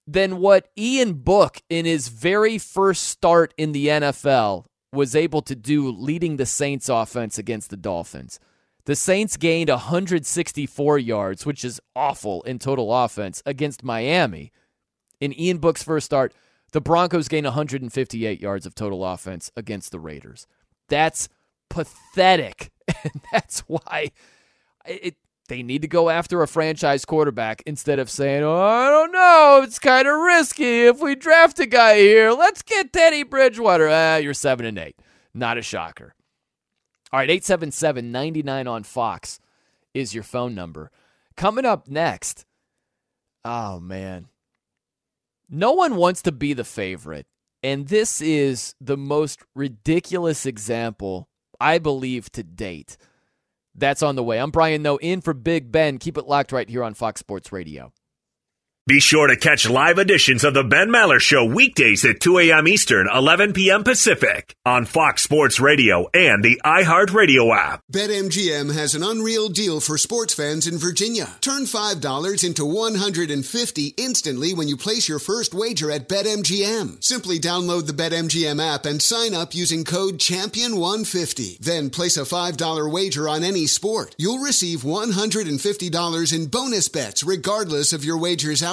than 0.08 0.38
what 0.38 0.70
Ian 0.78 1.14
Book 1.14 1.62
in 1.70 1.86
his 1.86 2.08
very 2.08 2.58
first 2.58 3.04
start 3.04 3.54
in 3.58 3.72
the 3.72 3.88
NFL 3.88 4.66
was 4.92 5.16
able 5.16 5.42
to 5.42 5.56
do 5.56 5.90
leading 5.90 6.38
the 6.38 6.46
Saints 6.46 6.90
offense 6.90 7.38
against 7.38 7.70
the 7.70 7.78
Dolphins. 7.78 8.40
The 8.86 8.96
Saints 8.96 9.38
gained 9.38 9.70
164 9.70 11.00
yards, 11.00 11.46
which 11.46 11.64
is 11.64 11.80
awful 11.96 12.42
in 12.44 12.60
total 12.60 12.94
offense, 12.94 13.42
against 13.46 13.84
Miami. 13.84 14.52
In 15.22 15.38
Ian 15.40 15.60
Book's 15.60 15.84
first 15.84 16.06
start, 16.06 16.34
the 16.74 16.82
Broncos 16.82 17.30
gained 17.30 17.46
158 17.46 18.42
yards 18.42 18.66
of 18.66 18.76
total 18.76 19.06
offense 19.06 19.52
against 19.56 19.92
the 19.92 20.00
Raiders. 20.00 20.48
That's 20.90 21.30
pathetic. 21.70 22.72
And 23.06 23.22
that's 23.32 23.62
why 23.62 24.12
it, 24.86 25.16
they 25.48 25.64
need 25.64 25.82
to 25.84 25.88
go 25.88 26.10
after 26.10 26.42
a 26.42 26.48
franchise 26.48 27.06
quarterback 27.06 27.64
instead 27.66 28.00
of 28.00 28.10
saying, 28.10 28.44
oh, 28.44 28.62
I 28.62 28.90
don't 28.90 29.12
know, 29.12 29.62
it's 29.64 29.80
kind 29.80 30.08
of 30.08 30.20
risky 30.20 30.86
if 30.86 31.02
we 31.02 31.16
draft 31.16 31.60
a 31.60 31.66
guy 31.66 31.98
here. 31.98 32.32
Let's 32.32 32.62
get 32.62 32.92
Teddy 32.92 33.24
Bridgewater. 33.24 33.90
Ah, 33.90 34.18
you're 34.18 34.34
7 34.34 34.66
and 34.66 34.78
8. 34.78 34.98
Not 35.34 35.58
a 35.58 35.62
shocker. 35.62 36.14
All 37.14 37.20
right, 37.20 37.30
877 37.30 38.12
99 38.12 38.68
on 38.68 38.82
Fox 38.82 39.40
is 39.94 40.16
your 40.16 40.24
phone 40.24 40.56
number. 40.56 40.90
Coming 41.38 41.64
up 41.64 41.88
next, 41.88 42.44
oh 43.46 43.80
man, 43.80 44.30
no 45.48 45.74
one 45.74 45.96
wants 45.96 46.24
to 46.24 46.32
be 46.32 46.54
the 46.54 46.64
favorite. 46.64 47.28
And 47.62 47.88
this 47.88 48.20
is 48.20 48.74
the 48.82 48.98
most 48.98 49.42
ridiculous 49.54 50.48
example, 50.48 51.30
I 51.62 51.78
believe, 51.78 52.32
to 52.32 52.42
date. 52.42 52.98
That's 53.76 54.02
on 54.02 54.16
the 54.16 54.24
way. 54.24 54.40
I'm 54.40 54.50
Brian 54.50 54.82
Noe 54.82 54.98
in 54.98 55.22
for 55.22 55.36
Big 55.36 55.72
Ben. 55.72 56.00
Keep 56.00 56.18
it 56.18 56.26
locked 56.26 56.52
right 56.52 56.68
here 56.68 56.84
on 56.84 56.96
Fox 56.96 57.20
Sports 57.20 57.52
Radio. 57.52 57.94
Be 58.86 59.00
sure 59.00 59.28
to 59.28 59.38
catch 59.38 59.70
live 59.70 59.98
editions 59.98 60.44
of 60.44 60.54
the 60.54 60.64
Ben 60.66 60.90
Maller 60.90 61.22
Show 61.22 61.46
weekdays 61.46 62.04
at 62.04 62.20
2 62.20 62.40
a.m. 62.40 62.68
Eastern, 62.68 63.08
11 63.08 63.54
p.m. 63.54 63.86
Pacific 63.86 64.54
on 64.66 64.84
Fox 64.84 65.24
Sports 65.24 65.58
Radio 65.62 66.10
and 66.14 66.44
the 66.44 66.60
iHeartRadio 66.66 67.56
app. 67.56 67.80
BetMGM 67.90 68.76
has 68.76 68.94
an 68.94 69.02
unreal 69.02 69.48
deal 69.48 69.80
for 69.80 69.98
sports 69.98 70.34
fans 70.34 70.68
in 70.68 70.78
Virginia. 70.78 71.30
Turn 71.40 71.64
$5 71.64 72.44
into 72.44 72.66
150 72.66 73.94
instantly 73.96 74.54
when 74.54 74.68
you 74.68 74.76
place 74.76 75.08
your 75.08 75.20
first 75.20 75.54
wager 75.54 75.90
at 75.90 76.10
BetMGM. 76.10 77.02
Simply 77.02 77.40
download 77.40 77.88
the 77.88 77.94
BetMGM 77.94 78.62
app 78.62 78.86
and 78.86 79.02
sign 79.02 79.34
up 79.34 79.56
using 79.56 79.86
code 79.86 80.18
Champion150. 80.18 81.60
Then 81.60 81.90
place 81.90 82.18
a 82.18 82.26
$5 82.26 82.92
wager 82.92 83.30
on 83.30 83.46
any 83.46 83.66
sport. 83.66 84.14
You'll 84.18 84.40
receive 84.40 84.80
$150 84.80 86.36
in 86.36 86.46
bonus 86.48 86.90
bets 86.90 87.24
regardless 87.24 87.94
of 87.94 88.04
your 88.04 88.18
wager's 88.18 88.62
outcome 88.62 88.73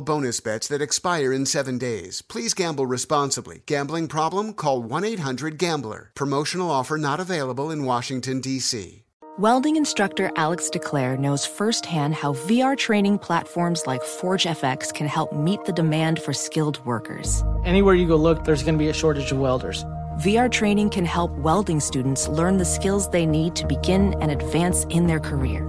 bonus 0.00 0.40
bets 0.40 0.68
that 0.68 0.82
expire 0.82 1.32
in 1.32 1.46
seven 1.46 1.78
days. 1.78 2.22
Please 2.22 2.54
gamble 2.54 2.86
responsibly. 2.86 3.62
Gambling 3.66 4.08
problem? 4.08 4.52
Call 4.54 4.82
1 4.82 5.04
800 5.04 5.58
Gambler. 5.58 6.10
Promotional 6.14 6.70
offer 6.70 6.96
not 6.96 7.20
available 7.20 7.70
in 7.70 7.84
Washington, 7.84 8.40
D.C. 8.40 9.04
Welding 9.36 9.74
instructor 9.74 10.30
Alex 10.36 10.70
DeClaire 10.70 11.18
knows 11.18 11.44
firsthand 11.44 12.14
how 12.14 12.34
VR 12.34 12.76
training 12.76 13.18
platforms 13.18 13.84
like 13.84 14.00
ForgeFX 14.00 14.94
can 14.94 15.08
help 15.08 15.32
meet 15.32 15.64
the 15.64 15.72
demand 15.72 16.22
for 16.22 16.32
skilled 16.32 16.78
workers. 16.86 17.42
Anywhere 17.64 17.96
you 17.96 18.06
go 18.06 18.14
look, 18.14 18.44
there's 18.44 18.62
going 18.62 18.76
to 18.76 18.78
be 18.78 18.90
a 18.90 18.92
shortage 18.92 19.32
of 19.32 19.38
welders. 19.38 19.84
VR 20.20 20.48
training 20.48 20.90
can 20.90 21.04
help 21.04 21.32
welding 21.32 21.80
students 21.80 22.28
learn 22.28 22.58
the 22.58 22.64
skills 22.64 23.10
they 23.10 23.26
need 23.26 23.56
to 23.56 23.66
begin 23.66 24.14
and 24.22 24.30
advance 24.30 24.84
in 24.84 25.08
their 25.08 25.18
career. 25.18 25.68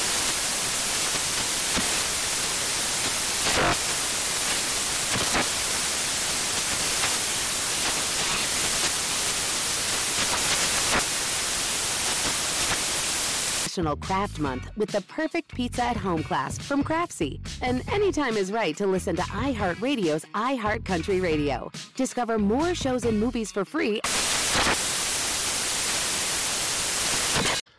National 13.81 13.97
Craft 13.97 14.39
Month 14.39 14.69
with 14.77 14.91
the 14.91 15.01
perfect 15.01 15.55
pizza 15.55 15.83
at 15.83 15.97
home 15.97 16.21
class 16.21 16.59
from 16.59 16.83
Craftsy. 16.83 17.39
And 17.63 17.81
anytime 17.91 18.37
is 18.37 18.51
right 18.51 18.77
to 18.77 18.85
listen 18.85 19.15
to 19.15 19.23
iHeartRadio's 19.23 20.23
iHeartCountry 20.35 21.19
Radio. 21.19 21.71
Discover 21.95 22.37
more 22.37 22.75
shows 22.75 23.05
and 23.05 23.19
movies 23.19 23.51
for 23.51 23.65
free. 23.65 23.99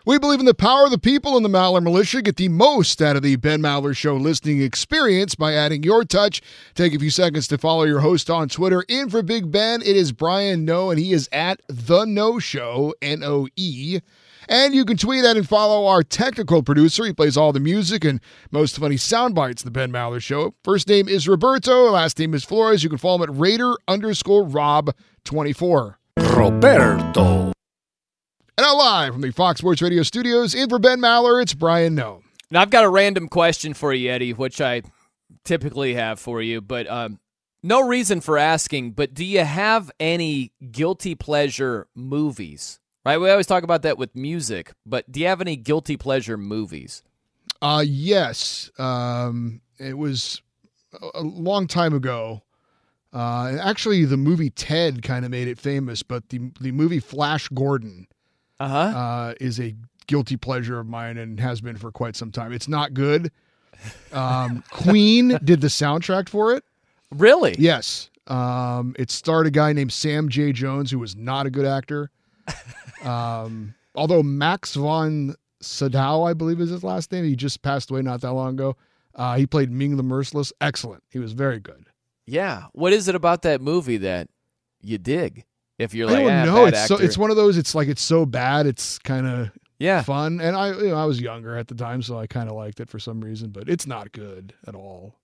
We 0.05 0.19
believe 0.19 0.41
in 0.41 0.47
the 0.47 0.55
power 0.55 0.87
of 0.87 0.91
the 0.91 0.99
people 0.99 1.37
and 1.37 1.45
the 1.45 1.49
Maller 1.49 1.81
Militia. 1.81 2.23
Get 2.23 2.35
the 2.35 2.49
most 2.49 3.01
out 3.01 3.15
of 3.15 3.23
the 3.23 3.37
Ben 3.37 3.63
Maller 3.63 3.97
Show 3.97 4.17
listening 4.17 4.61
experience 4.61 5.37
by 5.37 5.55
adding 5.55 5.85
your 5.85 6.03
touch. 6.03 6.43
Take 6.75 6.95
a 6.95 6.99
few 6.99 7.11
seconds 7.11 7.47
to 7.47 7.59
follow 7.59 7.85
your 7.85 8.01
host 8.01 8.29
on 8.29 8.49
Twitter. 8.49 8.85
In 8.89 9.09
for 9.09 9.23
Big 9.23 9.53
Ben, 9.53 9.81
it 9.83 9.97
is 9.97 10.11
Brian 10.11 10.65
Noe, 10.65 10.91
and 10.91 10.99
he 10.99 11.13
is 11.13 11.29
at 11.31 11.61
The 11.69 12.05
No 12.05 12.41
Show, 12.41 12.93
N 13.01 13.23
O 13.23 13.47
E. 13.55 14.01
And 14.49 14.75
you 14.75 14.85
can 14.85 14.97
tweet 14.97 15.25
at 15.25 15.37
and 15.37 15.49
follow 15.49 15.87
our 15.87 16.03
technical 16.03 16.63
producer. 16.63 17.05
He 17.05 17.13
plays 17.13 17.37
all 17.37 17.53
the 17.53 17.61
music 17.61 18.05
and 18.05 18.21
most 18.51 18.79
funny 18.79 18.97
sound 18.97 19.35
bites. 19.35 19.63
The 19.63 19.71
Ben 19.71 19.93
Maller 19.93 20.21
Show. 20.21 20.55
First 20.65 20.89
name 20.89 21.09
is 21.09 21.29
Roberto. 21.29 21.91
Last 21.91 22.19
name 22.19 22.35
is 22.35 22.45
Flores. 22.45 22.83
You 22.83 22.89
can 22.89 22.99
follow 22.99 23.23
him 23.23 23.31
at 23.31 23.39
Raider 23.39 23.75
underscore 23.89 24.45
Rob 24.45 24.95
24. 25.25 25.99
Roberto. 26.19 27.53
And 28.59 28.67
now 28.67 28.77
live 28.77 29.15
from 29.15 29.23
the 29.23 29.31
Fox 29.31 29.61
Sports 29.61 29.81
Radio 29.81 30.03
studios, 30.03 30.55
in 30.55 30.69
for 30.69 30.79
Ben 30.79 31.01
Maller, 31.01 31.41
it's 31.41 31.55
Brian 31.55 31.95
Noe. 31.95 32.23
Now 32.51 32.61
I've 32.61 32.71
got 32.71 32.85
a 32.85 32.89
random 32.89 33.29
question 33.29 33.73
for 33.73 33.95
you, 33.95 34.11
Eddie, 34.11 34.35
which 34.35 34.61
I 34.61 34.83
typically 35.45 35.95
have 35.95 36.21
for 36.21 36.43
you, 36.43 36.61
but 36.61 36.87
um, 36.87 37.19
no 37.63 37.87
reason 37.87 38.21
for 38.21 38.37
asking. 38.37 38.93
But 38.93 39.15
do 39.15 39.25
you 39.25 39.45
have 39.45 39.91
any 39.99 40.53
guilty 40.71 41.15
pleasure 41.15 41.89
movies? 41.95 42.79
Right, 43.05 43.19
we 43.19 43.31
always 43.31 43.47
talk 43.47 43.65
about 43.65 43.83
that 43.83 43.99
with 43.99 44.15
music, 44.15 44.73
but 44.87 45.11
do 45.11 45.21
you 45.21 45.27
have 45.27 45.41
any 45.41 45.57
guilty 45.57 45.97
pleasure 45.97 46.37
movies? 46.37 47.03
Uh 47.61 47.85
yes. 47.87 48.71
Um, 48.79 49.61
it 49.79 49.99
was 49.99 50.41
a 51.15 51.23
long 51.23 51.67
time 51.67 51.95
ago. 51.95 52.43
Uh, 53.13 53.59
actually, 53.61 54.05
the 54.05 54.17
movie 54.17 54.51
Ted 54.51 55.03
kind 55.03 55.25
of 55.25 55.31
made 55.31 55.49
it 55.49 55.59
famous, 55.59 56.03
but 56.03 56.29
the 56.31 56.51
the 56.61 56.73
movie 56.73 57.01
Flash 57.01 57.49
Gordon 57.49 58.07
uh-huh. 58.59 58.77
uh, 58.99 59.35
is 59.41 59.61
a 59.61 59.75
guilty 60.07 60.37
pleasure 60.37 60.79
of 60.79 60.87
mine 60.87 61.19
and 61.19 61.39
has 61.41 61.61
been 61.61 61.77
for 61.77 61.91
quite 61.91 62.17
some 62.17 62.31
time. 62.31 62.53
It's 62.53 62.69
not 62.69 62.95
good. 62.95 63.31
Um, 64.13 64.63
Queen 64.71 65.39
did 65.45 65.61
the 65.61 65.69
soundtrack 65.69 66.29
for 66.29 66.55
it. 66.55 66.65
Really? 67.11 67.55
Yes. 67.59 68.11
Um, 68.29 68.95
it 68.99 69.11
starred 69.11 69.47
a 69.47 69.51
guy 69.51 69.73
named 69.73 69.93
Sam 69.93 70.29
J. 70.29 70.53
Jones, 70.53 70.91
who 70.91 70.99
was 70.99 71.17
not 71.17 71.47
a 71.47 71.51
good 71.51 71.67
actor. 71.67 72.11
Um, 73.07 73.75
although 73.95 74.23
Max 74.23 74.75
von 74.75 75.35
Sydow, 75.61 76.23
I 76.25 76.35
believe 76.35 76.61
is 76.61 76.71
his 76.71 76.85
last 76.85 77.13
name, 77.13 77.25
he 77.25 77.37
just 77.37 77.63
passed 77.63 77.91
away 77.91 78.03
not 78.03 78.21
that 78.23 78.33
long 78.33 78.55
ago. 78.55 78.77
Uh, 79.15 79.37
he 79.37 79.47
played 79.47 79.71
Ming 79.71 79.97
the 79.97 80.03
Merciless. 80.03 80.53
Excellent. 80.61 81.03
He 81.11 81.19
was 81.19 81.33
very 81.33 81.61
good. 81.61 81.87
Yeah. 82.27 82.65
What 82.73 82.93
is 82.93 83.09
it 83.09 83.15
about 83.15 83.43
that 83.43 83.61
movie 83.61 83.99
that 83.99 84.29
you 84.81 84.99
dig? 84.99 85.45
If 85.79 85.95
you're 85.95 86.09
I 86.09 86.13
like, 86.13 86.25
don't 86.25 86.31
"Ah, 86.33 86.45
know. 86.45 86.65
It's 86.67 86.87
so, 86.87 86.97
it's 86.97 87.19
one 87.19 87.31
of 87.31 87.37
those. 87.37 87.57
It's 87.59 87.75
like 87.75 87.89
it's 87.89 88.03
so 88.03 88.25
bad. 88.25 88.67
It's 88.67 88.99
kind 89.01 89.27
of 89.27 89.51
Yeah. 89.79 90.03
fun. 90.03 90.41
And 90.41 90.57
I 90.57 90.69
you 90.73 90.89
know, 90.89 90.95
I 90.97 91.05
was 91.05 91.21
younger 91.21 91.57
at 91.59 91.69
the 91.69 91.75
time, 91.75 92.03
so 92.03 92.19
I 92.19 92.27
kind 92.27 92.49
of 92.49 92.55
liked 92.57 92.79
it 92.81 92.89
for 92.89 92.99
some 92.99 93.21
reason. 93.21 93.51
But 93.51 93.69
it's 93.69 93.87
not 93.87 94.13
good 94.13 94.55
at 94.67 94.75
all. 94.75 95.17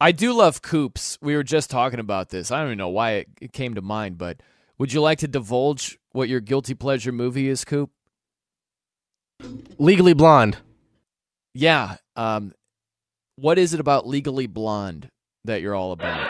I 0.00 0.12
do 0.12 0.32
love 0.32 0.62
Coops. 0.62 1.18
We 1.20 1.36
were 1.36 1.42
just 1.44 1.70
talking 1.70 2.00
about 2.00 2.30
this. 2.30 2.50
I 2.50 2.58
don't 2.58 2.68
even 2.68 2.78
know 2.78 2.88
why 2.88 3.12
it, 3.12 3.28
it 3.40 3.52
came 3.52 3.74
to 3.74 3.82
mind, 3.82 4.18
but 4.18 4.40
would 4.80 4.94
you 4.94 5.02
like 5.02 5.18
to 5.18 5.28
divulge 5.28 5.98
what 6.12 6.30
your 6.30 6.40
guilty 6.40 6.72
pleasure 6.72 7.12
movie 7.12 7.48
is, 7.48 7.66
Coop? 7.66 7.90
Legally 9.76 10.14
Blonde. 10.14 10.56
Yeah. 11.52 11.96
Um, 12.16 12.54
what 13.36 13.58
is 13.58 13.74
it 13.74 13.80
about 13.80 14.06
Legally 14.06 14.46
Blonde 14.46 15.10
that 15.44 15.60
you're 15.60 15.74
all 15.74 15.92
about? 15.92 16.26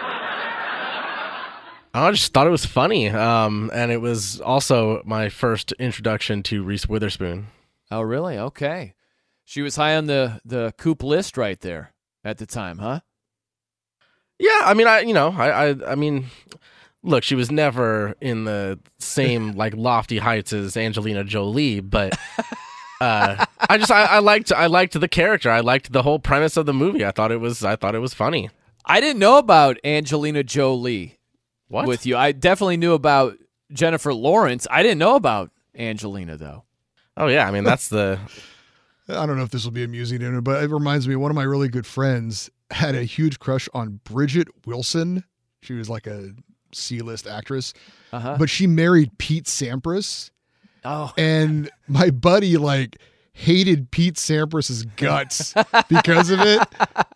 I 1.94 2.10
just 2.10 2.34
thought 2.34 2.48
it 2.48 2.50
was 2.50 2.66
funny, 2.66 3.08
um, 3.08 3.70
and 3.72 3.92
it 3.92 4.00
was 4.00 4.40
also 4.40 5.00
my 5.04 5.28
first 5.28 5.70
introduction 5.78 6.42
to 6.44 6.64
Reese 6.64 6.88
Witherspoon. 6.88 7.46
Oh, 7.92 8.00
really? 8.00 8.36
Okay. 8.36 8.94
She 9.44 9.62
was 9.62 9.76
high 9.76 9.94
on 9.94 10.06
the 10.06 10.40
the 10.44 10.74
Coop 10.76 11.04
list 11.04 11.36
right 11.36 11.60
there 11.60 11.92
at 12.24 12.38
the 12.38 12.46
time, 12.46 12.78
huh? 12.78 13.00
Yeah, 14.40 14.62
I 14.64 14.74
mean, 14.74 14.88
I 14.88 15.00
you 15.00 15.14
know, 15.14 15.28
I 15.36 15.50
I, 15.50 15.92
I 15.92 15.94
mean, 15.94 16.26
look, 17.02 17.22
she 17.24 17.34
was 17.34 17.50
never 17.50 18.14
in 18.20 18.44
the 18.44 18.78
same 18.98 19.52
like 19.56 19.74
lofty 19.74 20.18
heights 20.18 20.52
as 20.52 20.76
Angelina 20.76 21.24
Jolie, 21.24 21.80
but 21.80 22.18
uh, 23.00 23.44
I 23.68 23.78
just 23.78 23.90
I, 23.90 24.04
I 24.04 24.18
liked 24.18 24.52
I 24.52 24.66
liked 24.66 24.98
the 24.98 25.08
character. 25.08 25.50
I 25.50 25.60
liked 25.60 25.92
the 25.92 26.02
whole 26.02 26.18
premise 26.18 26.56
of 26.56 26.66
the 26.66 26.74
movie. 26.74 27.04
I 27.04 27.10
thought 27.10 27.32
it 27.32 27.40
was 27.40 27.64
I 27.64 27.76
thought 27.76 27.94
it 27.94 28.00
was 28.00 28.14
funny. 28.14 28.50
I 28.84 29.00
didn't 29.00 29.18
know 29.20 29.38
about 29.38 29.78
Angelina 29.84 30.42
Jolie 30.42 31.18
What? 31.68 31.86
with 31.86 32.06
you. 32.06 32.16
I 32.16 32.32
definitely 32.32 32.76
knew 32.78 32.94
about 32.94 33.36
Jennifer 33.72 34.12
Lawrence. 34.14 34.66
I 34.70 34.82
didn't 34.82 34.98
know 34.98 35.16
about 35.16 35.50
Angelina 35.76 36.36
though. 36.36 36.64
Oh 37.16 37.26
yeah, 37.28 37.46
I 37.46 37.50
mean 37.50 37.64
that's 37.64 37.88
the 37.88 38.18
I 39.08 39.26
don't 39.26 39.36
know 39.36 39.42
if 39.42 39.50
this 39.50 39.64
will 39.64 39.72
be 39.72 39.82
amusing 39.84 40.20
to 40.20 40.26
anyone, 40.26 40.44
but 40.44 40.62
it 40.62 40.70
reminds 40.70 41.08
me 41.08 41.16
one 41.16 41.30
of 41.30 41.34
my 41.34 41.42
really 41.42 41.68
good 41.68 41.86
friends 41.86 42.48
had 42.70 42.94
a 42.94 43.02
huge 43.02 43.40
crush 43.40 43.68
on 43.74 43.98
Bridgette 44.04 44.48
Wilson. 44.66 45.24
She 45.62 45.72
was 45.72 45.90
like 45.90 46.06
a 46.06 46.30
C-list 46.72 47.26
actress, 47.26 47.72
Uh-huh. 48.12 48.36
but 48.38 48.50
she 48.50 48.66
married 48.66 49.10
Pete 49.18 49.44
Sampras. 49.44 50.30
Oh. 50.84 51.12
And 51.18 51.70
my 51.88 52.10
buddy 52.10 52.56
like 52.56 52.96
hated 53.32 53.90
Pete 53.90 54.14
Sampras's 54.16 54.84
guts 54.96 55.54
because 55.88 56.30
of 56.30 56.40
it. 56.40 56.60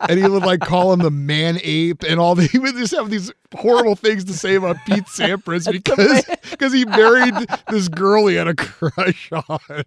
And 0.09 0.19
he 0.19 0.27
would 0.29 0.43
like 0.45 0.61
call 0.61 0.93
him 0.93 1.01
the 1.01 1.11
man 1.11 1.59
ape 1.63 2.03
and 2.03 2.19
all 2.21 2.35
the, 2.37 2.47
he 2.47 2.59
would 2.59 2.75
just 2.77 2.95
have 2.95 3.11
these 3.11 3.33
horrible 3.55 3.97
things 3.97 4.25
to 4.25 4.33
say 4.33 4.55
about 4.55 4.77
Pete 4.87 5.05
Sampras 5.05 5.71
because 5.73 6.25
because 6.51 6.73
he 6.75 6.85
married 6.85 7.35
this 7.69 7.89
girl 7.89 8.27
he 8.27 8.37
had 8.37 8.49
a 8.49 8.55
crush 8.55 9.31
on. 9.33 9.83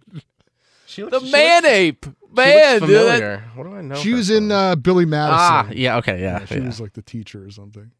She 0.86 1.02
the 1.02 1.20
man 1.20 1.64
ape. 1.66 2.06
Man, 2.30 2.80
dude, 2.80 2.90
that- 2.90 3.18
familiar. 3.18 3.44
What 3.54 3.64
do 3.64 3.74
I 3.76 3.80
know? 3.80 3.94
She 3.96 4.10
her 4.10 4.16
was 4.16 4.30
in 4.30 4.52
uh, 4.52 4.76
Billy 4.76 5.04
Madison. 5.06 5.38
Ah, 5.40 5.68
yeah, 5.72 5.96
okay, 5.98 6.20
yeah, 6.20 6.44
she 6.44 6.56
yeah. 6.56 6.66
was 6.66 6.80
like 6.80 6.92
the 6.92 7.02
teacher 7.02 7.44
or 7.44 7.50
something. 7.50 7.90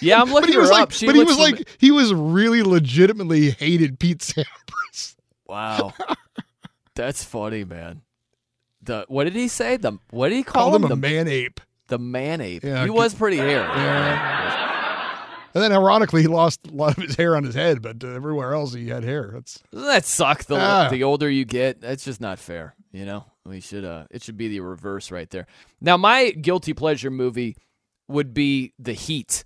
Yeah, 0.00 0.20
I'm 0.20 0.26
but 0.32 0.34
looking 0.34 0.52
he 0.52 0.58
was 0.58 0.68
her 0.68 0.74
like, 0.74 0.82
up. 0.82 0.92
She 0.92 1.06
but 1.06 1.14
he 1.14 1.24
was 1.24 1.38
like, 1.38 1.68
he 1.78 1.90
was 1.90 2.12
really 2.14 2.62
legitimately 2.62 3.50
hated 3.50 3.98
Pete 3.98 4.18
Sampras. 4.18 5.16
Wow. 5.46 5.92
That's 6.94 7.22
funny, 7.24 7.64
man. 7.64 8.02
The 8.82 9.04
what 9.08 9.24
did 9.24 9.34
he 9.34 9.48
say? 9.48 9.76
The 9.76 9.98
what 10.10 10.28
did 10.30 10.36
he 10.36 10.42
call 10.42 10.70
Called 10.70 10.76
him? 10.76 10.82
him 10.84 10.92
a 10.92 10.94
the 10.94 11.00
man 11.00 11.28
ape. 11.28 11.60
The 11.88 11.98
man 11.98 12.40
ape. 12.40 12.64
Yeah, 12.64 12.84
he 12.84 12.90
was 12.90 13.14
pretty 13.14 13.36
hairy. 13.36 13.64
And 15.54 15.62
then, 15.62 15.72
ironically, 15.72 16.20
he 16.20 16.28
lost 16.28 16.60
a 16.68 16.74
lot 16.74 16.98
of 16.98 17.02
his 17.02 17.16
hair 17.16 17.34
on 17.34 17.42
his 17.44 17.54
head, 17.54 17.80
but 17.80 18.04
uh, 18.04 18.08
everywhere 18.08 18.52
else 18.52 18.74
he 18.74 18.88
had 18.88 19.04
hair. 19.04 19.30
That's 19.32 19.62
Doesn't 19.72 19.88
that 19.88 20.04
suck? 20.04 20.44
The 20.44 20.56
Ah. 20.58 20.88
the 20.90 21.02
older 21.04 21.30
you 21.30 21.46
get, 21.46 21.80
that's 21.80 22.04
just 22.04 22.20
not 22.20 22.38
fair. 22.38 22.74
You 22.92 23.06
know, 23.06 23.24
we 23.46 23.60
should 23.60 23.84
uh, 23.84 24.04
it 24.10 24.22
should 24.22 24.36
be 24.36 24.48
the 24.48 24.60
reverse 24.60 25.10
right 25.10 25.30
there. 25.30 25.46
Now, 25.80 25.96
my 25.96 26.30
guilty 26.30 26.74
pleasure 26.74 27.10
movie 27.10 27.56
would 28.08 28.34
be 28.34 28.74
The 28.78 28.92
Heat, 28.92 29.44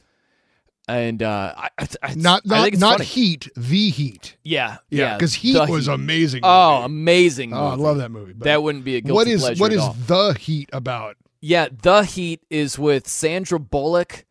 and 0.90 1.22
uh, 1.22 1.54
I, 1.56 1.68
I, 1.78 1.88
I- 2.02 2.14
not 2.14 2.42
I 2.44 2.48
not 2.48 2.62
think 2.62 2.72
it's 2.74 2.80
not 2.80 2.92
funny. 2.98 3.04
Heat, 3.06 3.48
the 3.56 3.90
Heat. 3.90 4.36
Yeah, 4.42 4.78
Yeah, 4.90 5.12
yeah, 5.12 5.18
'cause 5.18 5.34
Heat 5.34 5.52
The 5.54 5.66
was 5.66 5.88
amazing 5.88 6.40
Oh, 6.44 6.76
movie. 6.82 6.84
amazing! 6.86 7.52
Oh, 7.54 7.66
I 7.68 7.74
love 7.74 7.98
that 7.98 8.10
movie. 8.10 8.32
but 8.32 8.44
That 8.44 8.62
wouldn't 8.62 8.84
be 8.84 8.96
a 8.96 9.00
guilty 9.00 9.14
what 9.14 9.26
is 9.28 9.40
pleasure 9.42 9.60
what 9.60 9.72
at 9.72 9.76
is 9.78 9.82
all. 9.82 9.92
the 10.06 10.36
Heat 10.38 10.68
about? 10.72 11.16
Yeah, 11.40 11.68
The 11.82 12.02
Heat 12.02 12.42
is 12.50 12.78
with 12.78 13.08
Sandra 13.08 13.58
Bullock 13.58 14.26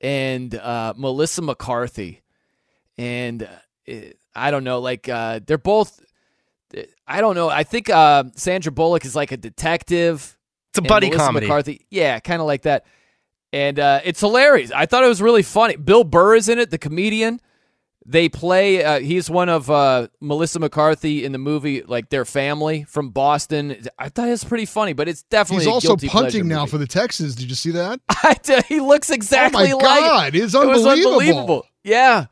and 0.00 0.54
uh, 0.54 0.94
Melissa 0.96 1.42
McCarthy, 1.42 2.22
and 2.98 3.42
uh, 3.42 3.46
it, 3.86 4.18
I 4.34 4.50
don't 4.50 4.64
know, 4.64 4.80
like 4.80 5.08
uh, 5.08 5.40
they're 5.46 5.58
both. 5.58 6.00
I 7.06 7.20
don't 7.20 7.34
know. 7.34 7.48
I 7.48 7.64
think 7.64 7.90
uh, 7.90 8.24
Sandra 8.36 8.70
Bullock 8.70 9.04
is 9.04 9.16
like 9.16 9.32
a 9.32 9.36
detective. 9.36 10.36
It's 10.70 10.78
a 10.78 10.82
buddy 10.82 11.08
Melissa 11.08 11.24
comedy. 11.26 11.46
McCarthy, 11.46 11.86
yeah, 11.90 12.20
kind 12.20 12.40
of 12.40 12.46
like 12.46 12.62
that, 12.62 12.86
and 13.52 13.78
uh, 13.78 14.00
it's 14.04 14.20
hilarious. 14.20 14.70
I 14.72 14.86
thought 14.86 15.04
it 15.04 15.08
was 15.08 15.22
really 15.22 15.42
funny. 15.42 15.76
Bill 15.76 16.04
Burr 16.04 16.36
is 16.36 16.48
in 16.48 16.58
it, 16.58 16.70
the 16.70 16.78
comedian. 16.78 17.40
They 18.06 18.28
play. 18.28 18.82
Uh, 18.82 18.98
he's 19.00 19.28
one 19.28 19.48
of 19.48 19.70
uh, 19.70 20.08
Melissa 20.20 20.58
McCarthy 20.58 21.24
in 21.24 21.32
the 21.32 21.38
movie, 21.38 21.82
like 21.82 22.08
their 22.08 22.24
family 22.24 22.84
from 22.84 23.10
Boston. 23.10 23.86
I 23.98 24.08
thought 24.08 24.26
it 24.26 24.32
was 24.32 24.42
pretty 24.42 24.64
funny, 24.64 24.94
but 24.94 25.06
it's 25.06 25.22
definitely 25.24 25.66
He's 25.66 25.86
also 25.86 25.96
punting 25.96 26.48
now 26.48 26.60
movie. 26.60 26.70
for 26.70 26.78
the 26.78 26.86
Texans. 26.86 27.34
Did 27.34 27.50
you 27.50 27.54
see 27.54 27.72
that? 27.72 28.00
I 28.08 28.34
did. 28.42 28.64
He 28.64 28.80
looks 28.80 29.10
exactly 29.10 29.72
oh 29.72 29.78
my 29.78 29.84
like 29.84 30.00
God, 30.00 30.34
it's 30.34 30.54
it 30.54 30.66
was 30.66 30.86
unbelievable. 30.86 31.12
unbelievable. 31.12 31.66
Yeah, 31.84 32.26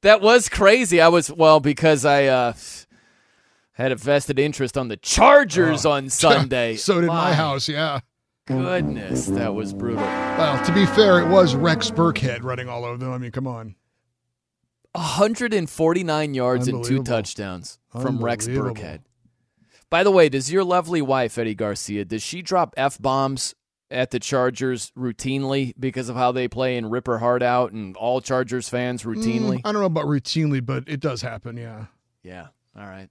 that 0.00 0.20
was 0.20 0.48
crazy. 0.48 1.00
I 1.00 1.08
was 1.08 1.30
well 1.30 1.60
because 1.60 2.04
I 2.04 2.24
uh, 2.24 2.54
had 3.72 3.92
a 3.92 3.96
vested 3.96 4.38
interest 4.38 4.78
on 4.78 4.88
the 4.88 4.96
Chargers 4.96 5.84
on 5.84 6.08
Sunday. 6.08 6.72
Oh. 6.72 6.76
so 6.76 7.00
did 7.00 7.08
My 7.08 7.34
house. 7.34 7.68
Yeah. 7.68 8.00
Goodness, 8.46 9.26
that 9.26 9.54
was 9.54 9.72
brutal. 9.72 10.02
Well, 10.02 10.64
to 10.64 10.72
be 10.72 10.86
fair, 10.86 11.20
it 11.20 11.28
was 11.28 11.54
Rex 11.54 11.90
Burkhead 11.90 12.42
running 12.42 12.68
all 12.68 12.84
over 12.84 12.96
them. 12.96 13.12
I 13.12 13.18
mean, 13.18 13.30
come 13.30 13.46
on. 13.46 13.76
149 14.92 16.34
yards 16.34 16.68
and 16.68 16.84
two 16.84 17.02
touchdowns 17.02 17.78
from 17.92 18.22
Rex 18.22 18.48
Burkhead. 18.48 19.00
By 19.88 20.04
the 20.04 20.10
way, 20.10 20.28
does 20.28 20.50
your 20.50 20.64
lovely 20.64 21.02
wife 21.02 21.36
Eddie 21.38 21.54
Garcia 21.54 22.04
does 22.04 22.22
she 22.22 22.42
drop 22.42 22.74
f 22.76 22.98
bombs 23.00 23.54
at 23.90 24.10
the 24.10 24.20
Chargers 24.20 24.92
routinely 24.96 25.74
because 25.78 26.08
of 26.08 26.14
how 26.16 26.30
they 26.30 26.46
play 26.46 26.76
and 26.76 26.90
rip 26.92 27.06
her 27.08 27.18
heart 27.18 27.42
out 27.42 27.72
and 27.72 27.96
all 27.96 28.20
Chargers 28.20 28.68
fans 28.68 29.02
routinely? 29.02 29.56
Mm, 29.56 29.60
I 29.64 29.72
don't 29.72 29.80
know 29.80 29.86
about 29.86 30.06
routinely, 30.06 30.64
but 30.64 30.84
it 30.88 31.00
does 31.00 31.22
happen. 31.22 31.56
Yeah. 31.56 31.86
Yeah. 32.22 32.48
All 32.76 32.86
right. 32.86 33.08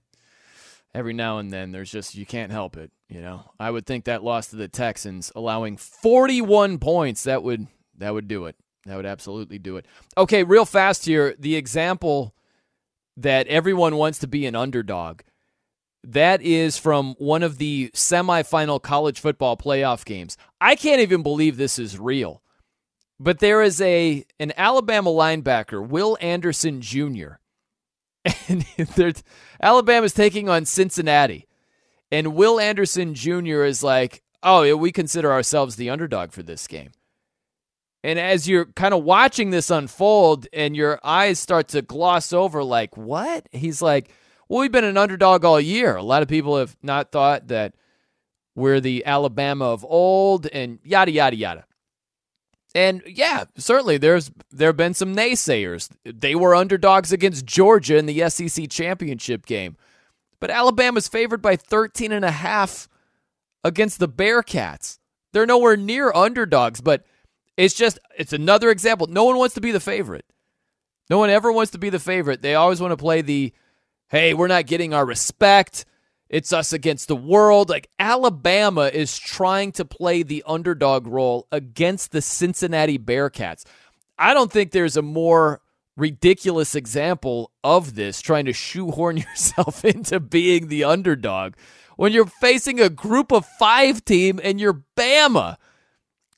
Every 0.92 1.12
now 1.12 1.38
and 1.38 1.52
then 1.52 1.70
there's 1.70 1.90
just 1.90 2.16
you 2.16 2.26
can't 2.26 2.50
help 2.50 2.76
it, 2.76 2.90
you 3.08 3.20
know. 3.20 3.52
I 3.60 3.70
would 3.70 3.86
think 3.86 4.04
that 4.04 4.24
loss 4.24 4.48
to 4.48 4.56
the 4.56 4.66
Texans 4.66 5.30
allowing 5.36 5.76
41 5.76 6.78
points 6.78 7.24
that 7.24 7.42
would 7.44 7.68
that 7.98 8.12
would 8.12 8.26
do 8.26 8.46
it. 8.46 8.56
That 8.86 8.96
would 8.96 9.06
absolutely 9.06 9.58
do 9.58 9.76
it. 9.76 9.86
Okay, 10.16 10.42
real 10.42 10.64
fast 10.64 11.04
here, 11.04 11.36
the 11.38 11.54
example 11.54 12.34
that 13.16 13.46
everyone 13.46 13.96
wants 13.96 14.18
to 14.20 14.26
be 14.26 14.46
an 14.46 14.56
underdog. 14.56 15.20
That 16.02 16.40
is 16.40 16.78
from 16.78 17.14
one 17.18 17.42
of 17.42 17.58
the 17.58 17.90
semifinal 17.94 18.80
college 18.80 19.20
football 19.20 19.56
playoff 19.56 20.04
games. 20.04 20.38
I 20.60 20.74
can't 20.74 21.02
even 21.02 21.22
believe 21.22 21.56
this 21.56 21.78
is 21.78 21.98
real. 21.98 22.42
But 23.20 23.38
there 23.38 23.62
is 23.62 23.82
a 23.82 24.24
an 24.40 24.54
Alabama 24.56 25.10
linebacker, 25.10 25.86
Will 25.86 26.16
Anderson 26.20 26.80
Jr 26.80 27.39
and 28.48 28.66
Alabama's 29.62 30.12
taking 30.12 30.48
on 30.48 30.64
Cincinnati, 30.64 31.46
and 32.10 32.34
Will 32.34 32.60
Anderson 32.60 33.14
Jr. 33.14 33.64
is 33.64 33.82
like, 33.82 34.22
"Oh, 34.42 34.62
yeah, 34.62 34.74
we 34.74 34.92
consider 34.92 35.32
ourselves 35.32 35.76
the 35.76 35.90
underdog 35.90 36.32
for 36.32 36.42
this 36.42 36.66
game." 36.66 36.90
And 38.02 38.18
as 38.18 38.48
you're 38.48 38.66
kind 38.66 38.94
of 38.94 39.04
watching 39.04 39.50
this 39.50 39.70
unfold, 39.70 40.46
and 40.52 40.76
your 40.76 41.00
eyes 41.02 41.38
start 41.38 41.68
to 41.68 41.82
gloss 41.82 42.32
over, 42.32 42.62
like, 42.62 42.96
"What?" 42.96 43.46
He's 43.52 43.80
like, 43.80 44.10
"Well, 44.48 44.60
we've 44.60 44.72
been 44.72 44.84
an 44.84 44.98
underdog 44.98 45.44
all 45.44 45.60
year. 45.60 45.96
A 45.96 46.02
lot 46.02 46.22
of 46.22 46.28
people 46.28 46.58
have 46.58 46.76
not 46.82 47.12
thought 47.12 47.48
that 47.48 47.74
we're 48.54 48.80
the 48.80 49.06
Alabama 49.06 49.66
of 49.66 49.84
old, 49.84 50.46
and 50.48 50.78
yada 50.84 51.10
yada 51.10 51.36
yada." 51.36 51.64
And 52.74 53.02
yeah, 53.06 53.44
certainly 53.56 53.98
there's 53.98 54.30
there 54.50 54.68
have 54.68 54.76
been 54.76 54.94
some 54.94 55.14
naysayers. 55.14 55.90
They 56.04 56.34
were 56.34 56.54
underdogs 56.54 57.12
against 57.12 57.46
Georgia 57.46 57.96
in 57.96 58.06
the 58.06 58.28
SEC 58.30 58.68
championship 58.70 59.44
game. 59.44 59.76
But 60.38 60.50
Alabama's 60.50 61.08
favored 61.08 61.42
by 61.42 61.56
13 61.56 62.12
and 62.12 62.24
a 62.24 62.30
half 62.30 62.88
against 63.64 63.98
the 63.98 64.08
Bearcats. 64.08 64.98
They're 65.32 65.46
nowhere 65.46 65.76
near 65.76 66.12
underdogs, 66.12 66.80
but 66.80 67.04
it's 67.56 67.74
just 67.74 67.98
it's 68.16 68.32
another 68.32 68.70
example. 68.70 69.06
No 69.08 69.24
one 69.24 69.36
wants 69.36 69.54
to 69.56 69.60
be 69.60 69.72
the 69.72 69.80
favorite. 69.80 70.24
No 71.08 71.18
one 71.18 71.30
ever 71.30 71.50
wants 71.50 71.72
to 71.72 71.78
be 71.78 71.90
the 71.90 71.98
favorite. 71.98 72.40
They 72.40 72.54
always 72.54 72.80
want 72.80 72.92
to 72.92 72.96
play 72.96 73.20
the 73.20 73.52
hey, 74.08 74.32
we're 74.34 74.48
not 74.48 74.66
getting 74.66 74.94
our 74.94 75.04
respect. 75.04 75.84
It's 76.30 76.52
us 76.52 76.72
against 76.72 77.08
the 77.08 77.16
world. 77.16 77.68
Like 77.68 77.90
Alabama 77.98 78.82
is 78.82 79.18
trying 79.18 79.72
to 79.72 79.84
play 79.84 80.22
the 80.22 80.44
underdog 80.46 81.06
role 81.08 81.48
against 81.50 82.12
the 82.12 82.22
Cincinnati 82.22 82.98
Bearcats. 82.98 83.64
I 84.16 84.32
don't 84.32 84.52
think 84.52 84.70
there's 84.70 84.96
a 84.96 85.02
more 85.02 85.60
ridiculous 85.96 86.76
example 86.76 87.50
of 87.64 87.96
this 87.96 88.20
trying 88.22 88.44
to 88.44 88.52
shoehorn 88.52 89.16
yourself 89.18 89.84
into 89.84 90.20
being 90.20 90.68
the 90.68 90.84
underdog 90.84 91.54
when 91.96 92.12
you're 92.12 92.26
facing 92.26 92.80
a 92.80 92.88
group 92.88 93.32
of 93.32 93.44
5 93.44 94.04
team 94.04 94.40
and 94.42 94.60
you're 94.60 94.84
Bama. 94.96 95.56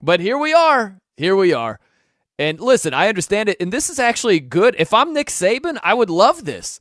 But 0.01 0.21
here 0.21 0.39
we 0.39 0.55
are. 0.55 1.01
Here 1.19 1.37
we 1.37 1.53
are. 1.53 1.79
And 2.39 2.59
listen, 2.61 2.95
I 2.95 3.09
understand 3.09 3.51
it. 3.51 3.59
And 3.61 3.71
this 3.73 3.91
is 3.91 3.99
actually 3.99 4.41
good. 4.41 4.75
If 4.79 4.95
I'm 4.95 5.13
Nick 5.13 5.29
Saban, 5.29 5.79
I 5.83 5.93
would 5.93 6.11
love 6.11 6.45
this. 6.47 6.81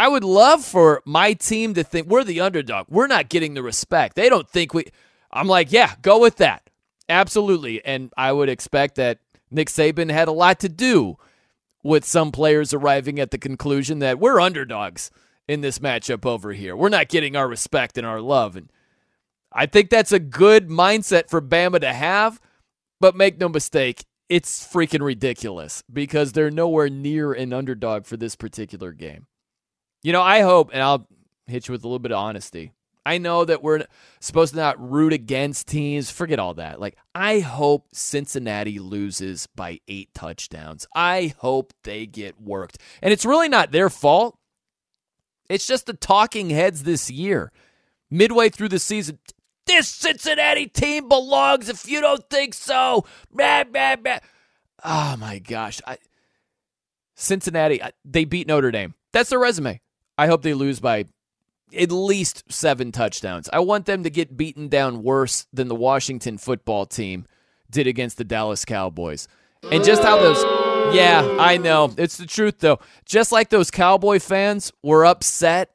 I 0.00 0.08
would 0.08 0.24
love 0.24 0.64
for 0.64 1.02
my 1.04 1.34
team 1.34 1.74
to 1.74 1.84
think 1.84 2.06
we're 2.06 2.24
the 2.24 2.40
underdog. 2.40 2.86
We're 2.88 3.06
not 3.06 3.28
getting 3.28 3.52
the 3.52 3.62
respect. 3.62 4.16
They 4.16 4.30
don't 4.30 4.48
think 4.48 4.72
we. 4.72 4.86
I'm 5.30 5.46
like, 5.46 5.70
yeah, 5.72 5.92
go 6.00 6.18
with 6.18 6.36
that. 6.36 6.70
Absolutely. 7.10 7.84
And 7.84 8.10
I 8.16 8.32
would 8.32 8.48
expect 8.48 8.94
that 8.94 9.18
Nick 9.50 9.68
Saban 9.68 10.10
had 10.10 10.26
a 10.26 10.32
lot 10.32 10.58
to 10.60 10.70
do 10.70 11.18
with 11.82 12.06
some 12.06 12.32
players 12.32 12.72
arriving 12.72 13.20
at 13.20 13.30
the 13.30 13.36
conclusion 13.36 13.98
that 13.98 14.18
we're 14.18 14.40
underdogs 14.40 15.10
in 15.46 15.60
this 15.60 15.80
matchup 15.80 16.24
over 16.24 16.54
here. 16.54 16.74
We're 16.74 16.88
not 16.88 17.10
getting 17.10 17.36
our 17.36 17.46
respect 17.46 17.98
and 17.98 18.06
our 18.06 18.22
love. 18.22 18.56
And 18.56 18.72
I 19.52 19.66
think 19.66 19.90
that's 19.90 20.12
a 20.12 20.18
good 20.18 20.70
mindset 20.70 21.28
for 21.28 21.42
Bama 21.42 21.78
to 21.82 21.92
have. 21.92 22.40
But 23.00 23.16
make 23.16 23.38
no 23.38 23.50
mistake, 23.50 24.06
it's 24.30 24.66
freaking 24.66 25.04
ridiculous 25.04 25.84
because 25.92 26.32
they're 26.32 26.50
nowhere 26.50 26.88
near 26.88 27.34
an 27.34 27.52
underdog 27.52 28.06
for 28.06 28.16
this 28.16 28.34
particular 28.34 28.92
game. 28.92 29.26
You 30.02 30.12
know, 30.12 30.22
I 30.22 30.40
hope, 30.40 30.70
and 30.72 30.82
I'll 30.82 31.06
hit 31.46 31.68
you 31.68 31.72
with 31.72 31.84
a 31.84 31.86
little 31.86 31.98
bit 31.98 32.12
of 32.12 32.18
honesty. 32.18 32.72
I 33.04 33.18
know 33.18 33.44
that 33.44 33.62
we're 33.62 33.86
supposed 34.20 34.52
to 34.52 34.60
not 34.60 34.90
root 34.90 35.12
against 35.12 35.66
teams. 35.66 36.10
Forget 36.10 36.38
all 36.38 36.54
that. 36.54 36.80
Like, 36.80 36.96
I 37.14 37.40
hope 37.40 37.88
Cincinnati 37.92 38.78
loses 38.78 39.46
by 39.56 39.80
eight 39.88 40.12
touchdowns. 40.14 40.86
I 40.94 41.34
hope 41.38 41.72
they 41.84 42.06
get 42.06 42.40
worked. 42.40 42.78
And 43.02 43.12
it's 43.12 43.24
really 43.24 43.48
not 43.48 43.72
their 43.72 43.90
fault. 43.90 44.38
It's 45.48 45.66
just 45.66 45.86
the 45.86 45.94
talking 45.94 46.50
heads 46.50 46.82
this 46.82 47.10
year. 47.10 47.52
Midway 48.10 48.50
through 48.50 48.68
the 48.68 48.78
season, 48.78 49.18
this 49.66 49.88
Cincinnati 49.88 50.66
team 50.66 51.08
belongs 51.08 51.68
if 51.68 51.88
you 51.88 52.00
don't 52.00 52.28
think 52.28 52.54
so. 52.54 53.04
Blah, 53.32 53.64
blah, 53.64 53.96
blah. 53.96 54.18
Oh, 54.84 55.16
my 55.18 55.38
gosh. 55.38 55.80
I, 55.86 55.98
Cincinnati, 57.16 57.80
they 58.04 58.24
beat 58.24 58.46
Notre 58.46 58.70
Dame. 58.70 58.94
That's 59.12 59.30
their 59.30 59.38
resume. 59.38 59.80
I 60.20 60.26
hope 60.26 60.42
they 60.42 60.52
lose 60.52 60.80
by 60.80 61.06
at 61.74 61.90
least 61.90 62.44
seven 62.52 62.92
touchdowns. 62.92 63.48
I 63.54 63.60
want 63.60 63.86
them 63.86 64.02
to 64.02 64.10
get 64.10 64.36
beaten 64.36 64.68
down 64.68 65.02
worse 65.02 65.46
than 65.50 65.68
the 65.68 65.74
Washington 65.74 66.36
football 66.36 66.84
team 66.84 67.24
did 67.70 67.86
against 67.86 68.18
the 68.18 68.24
Dallas 68.24 68.66
Cowboys. 68.66 69.28
And 69.72 69.82
just 69.82 70.02
how 70.02 70.18
those, 70.18 70.44
yeah, 70.94 71.38
I 71.40 71.56
know. 71.56 71.94
It's 71.96 72.18
the 72.18 72.26
truth, 72.26 72.58
though. 72.58 72.80
Just 73.06 73.32
like 73.32 73.48
those 73.48 73.70
Cowboy 73.70 74.18
fans 74.18 74.70
were 74.82 75.06
upset 75.06 75.70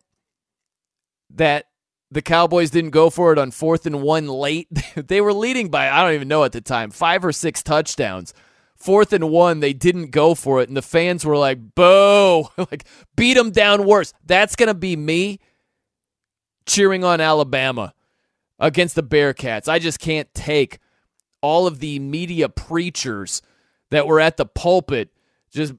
that 1.32 1.66
the 2.12 2.22
Cowboys 2.22 2.70
didn't 2.70 2.92
go 2.92 3.10
for 3.10 3.34
it 3.34 3.40
on 3.40 3.50
fourth 3.50 3.88
and 3.88 4.04
one 4.04 4.28
late. 4.28 4.68
they 4.96 5.22
were 5.22 5.34
leading 5.34 5.70
by, 5.70 5.90
I 5.90 6.04
don't 6.04 6.14
even 6.14 6.28
know 6.28 6.44
at 6.44 6.52
the 6.52 6.62
time, 6.62 6.92
five 6.92 7.26
or 7.26 7.32
six 7.32 7.64
touchdowns 7.64 8.32
fourth 8.76 9.14
and 9.14 9.30
one, 9.30 9.60
they 9.60 9.74
didn't 9.74 10.12
go 10.12 10.36
for 10.36 10.62
it, 10.62 10.68
and 10.68 10.78
the 10.78 10.82
fans 10.82 11.26
were 11.26 11.38
like, 11.38 11.76
"Boo!" 11.76 12.48
like 12.58 12.86
beat 13.16 13.34
them 13.36 13.52
down 13.52 13.86
worse. 13.86 14.14
That's 14.26 14.56
gonna 14.56 14.74
be 14.74 14.96
me 14.96 15.40
cheering 16.66 17.04
on 17.04 17.22
Alabama 17.22 17.94
against 18.60 18.96
the 18.96 19.04
Bearcats. 19.04 19.68
I 19.68 19.80
just 19.80 20.00
can't 20.00 20.34
take 20.34 20.80
all 21.42 21.68
of 21.68 21.80
the 21.80 22.00
media 22.00 22.50
preachers 22.50 23.42
that 23.92 24.08
were 24.08 24.20
at 24.20 24.38
the 24.38 24.46
pulpit 24.46 25.10
just 25.52 25.74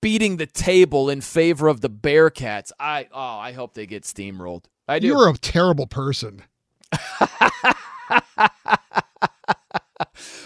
beating 0.00 0.36
the 0.36 0.46
table 0.46 1.08
in 1.08 1.20
favor 1.20 1.68
of 1.68 1.80
the 1.80 1.90
Bearcats. 1.90 2.72
I 2.78 3.08
oh, 3.12 3.20
I 3.20 3.52
hope 3.52 3.74
they 3.74 3.86
get 3.86 4.04
steamrolled. 4.04 4.64
I 4.88 4.98
do. 4.98 5.06
You're 5.08 5.28
a 5.28 5.34
terrible 5.34 5.86
person. 5.86 6.42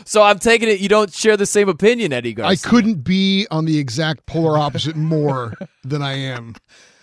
so 0.04 0.22
I'm 0.22 0.38
taking 0.38 0.68
it 0.68 0.80
you 0.80 0.88
don't 0.88 1.12
share 1.12 1.36
the 1.36 1.46
same 1.46 1.68
opinion, 1.68 2.12
Eddie 2.12 2.34
Garcia. 2.34 2.50
I 2.50 2.70
couldn't 2.70 3.04
be 3.04 3.46
on 3.50 3.64
the 3.64 3.78
exact 3.78 4.26
polar 4.26 4.58
opposite 4.58 4.96
more 4.96 5.54
than 5.84 6.02
I 6.02 6.14
am 6.14 6.54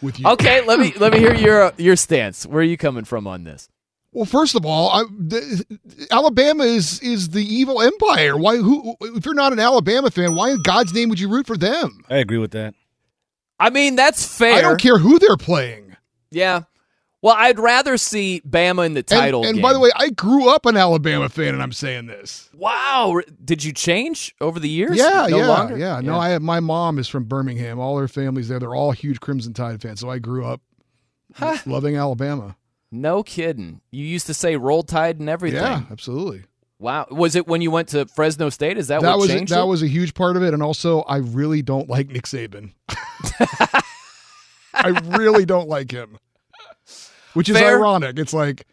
with 0.02 0.20
you. 0.20 0.28
Okay, 0.28 0.62
let 0.66 0.80
me 0.80 0.94
let 0.98 1.13
me 1.13 1.20
hear 1.20 1.34
your 1.34 1.74
your 1.78 1.96
stance. 1.96 2.46
Where 2.46 2.62
are 2.62 2.63
you 2.63 2.78
coming 2.78 3.06
from 3.06 3.28
on 3.28 3.44
this? 3.44 3.70
Well, 4.13 4.26
first 4.26 4.54
of 4.54 4.63
all, 4.63 4.92
I, 4.92 5.04
the, 5.10 5.66
Alabama 6.12 6.63
is 6.66 7.00
is 7.00 7.30
the 7.30 7.44
evil 7.44 7.82
empire. 7.82 8.38
Why? 8.38 8.58
Who? 8.58 8.96
If 9.02 9.26
you're 9.26 9.34
not 9.34 9.54
an 9.54 9.60
Alabama 9.60 10.12
fan, 10.12 10.36
why 10.36 10.52
in 10.52 10.62
God's 10.62 10.94
name 10.94 11.10
would 11.10 11.20
you 11.20 11.30
root 11.30 11.48
for 11.48 11.58
them? 11.58 12.04
I 12.10 12.18
agree 12.18 12.38
with 12.38 12.52
that. 12.52 12.76
I 13.60 13.72
mean, 13.72 13.96
that's 13.96 14.26
fair. 14.26 14.54
I 14.54 14.62
don't 14.62 14.80
care 14.80 15.00
who 15.00 15.18
they're 15.18 15.38
playing. 15.38 15.96
Yeah, 16.30 16.63
well, 17.24 17.36
I'd 17.38 17.58
rather 17.58 17.98
see 17.98 18.42
Bama 18.48 18.86
in 18.86 18.94
the 18.94 19.02
title. 19.02 19.42
And, 19.46 19.56
and 19.56 19.62
by 19.62 19.72
the 19.72 19.80
way, 19.80 19.90
I 19.96 20.10
grew 20.10 20.50
up 20.50 20.66
an 20.66 20.78
Alabama 20.78 21.30
fan, 21.30 21.54
and 21.54 21.64
I'm 21.64 21.72
saying 21.72 22.06
this. 22.08 22.50
Wow, 22.54 23.22
did 23.44 23.64
you 23.64 23.72
change 23.72 24.36
over 24.42 24.60
the 24.60 24.70
years? 24.70 24.98
Yeah, 24.98 25.28
no 25.30 25.38
yeah, 25.38 25.48
longer? 25.48 25.78
yeah. 25.78 26.02
No, 26.02 26.20
I 26.20 26.30
have, 26.30 26.42
my 26.42 26.60
mom 26.60 27.00
is 27.00 27.08
from 27.08 27.24
Birmingham. 27.24 27.80
All 27.80 27.98
her 27.98 28.08
family's 28.10 28.50
there. 28.50 28.60
They're 28.60 28.76
all 28.76 28.92
huge 28.92 29.22
Crimson 29.22 29.54
Tide 29.54 29.82
fans. 29.82 30.02
So 30.02 30.10
I 30.10 30.20
grew 30.20 30.46
up 30.46 30.62
Huh. 31.36 31.58
loving 31.66 31.96
Alabama. 31.96 32.58
No 32.92 33.24
kidding. 33.24 33.82
You 33.90 34.06
used 34.06 34.28
to 34.28 34.34
say 34.34 34.56
"Roll 34.56 34.84
Tide" 34.84 35.20
and 35.20 35.30
everything. 35.30 35.62
Yeah, 35.62 35.82
absolutely. 35.90 36.44
Wow. 36.78 37.08
Was 37.10 37.36
it 37.36 37.48
when 37.48 37.62
you 37.62 37.72
went 37.72 37.88
to 37.90 38.06
Fresno 38.06 38.50
State? 38.50 38.78
Is 38.78 38.90
that, 38.90 39.02
that 39.02 39.10
what 39.10 39.20
was 39.20 39.30
changed 39.30 39.52
that 39.54 39.64
it? 39.64 39.68
was 39.68 39.82
a 39.82 39.88
huge 39.88 40.14
part 40.14 40.38
of 40.38 40.44
it, 40.44 40.54
and 40.54 40.62
also 40.62 41.02
I 41.04 41.18
really 41.18 41.62
don't 41.62 41.90
like 41.90 42.10
Nick 42.10 42.26
Saban. 42.26 42.74
I 44.74 44.90
really 45.18 45.46
don't 45.46 45.70
like 45.70 45.92
him, 45.92 46.18
which 47.34 47.50
is 47.50 47.58
Fair. 47.58 47.78
ironic. 47.78 48.17
It's 48.17 48.34
like, 48.34 48.65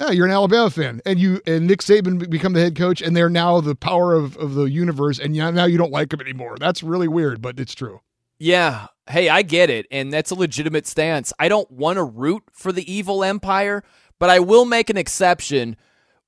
yeah, 0.00 0.10
you're 0.10 0.26
an 0.26 0.32
Alabama 0.32 0.70
fan, 0.70 1.00
and 1.06 1.18
you 1.18 1.40
and 1.46 1.66
Nick 1.66 1.80
Saban 1.80 2.28
become 2.28 2.52
the 2.52 2.60
head 2.60 2.76
coach, 2.76 3.00
and 3.00 3.16
they're 3.16 3.30
now 3.30 3.60
the 3.60 3.74
power 3.74 4.14
of, 4.14 4.36
of 4.36 4.54
the 4.54 4.64
universe, 4.64 5.18
and 5.18 5.36
yeah, 5.36 5.50
now 5.50 5.66
you 5.66 5.78
don't 5.78 5.92
like 5.92 6.10
them 6.10 6.20
anymore. 6.20 6.56
That's 6.58 6.82
really 6.82 7.08
weird, 7.08 7.40
but 7.40 7.60
it's 7.60 7.74
true. 7.74 8.00
Yeah. 8.38 8.88
Hey, 9.08 9.28
I 9.28 9.42
get 9.42 9.70
it. 9.70 9.86
And 9.90 10.12
that's 10.12 10.30
a 10.30 10.34
legitimate 10.34 10.86
stance. 10.86 11.32
I 11.38 11.48
don't 11.48 11.70
want 11.70 11.98
to 11.98 12.04
root 12.04 12.42
for 12.52 12.72
the 12.72 12.90
evil 12.92 13.22
empire, 13.22 13.84
but 14.18 14.30
I 14.30 14.40
will 14.40 14.64
make 14.64 14.90
an 14.90 14.96
exception 14.96 15.76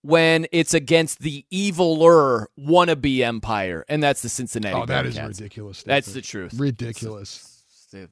when 0.03 0.47
it's 0.53 0.73
against 0.73 1.21
the 1.21 1.45
eviler 1.53 2.47
wannabe 2.59 3.21
empire, 3.21 3.85
and 3.89 4.03
that's 4.03 4.23
the 4.23 4.29
Cincinnati. 4.29 4.77
Oh, 4.77 4.87
that 4.87 5.05
is 5.05 5.21
ridiculous. 5.21 5.83
That's 5.83 6.13
the 6.13 6.21
truth. 6.23 6.55
Ridiculous. 6.55 7.65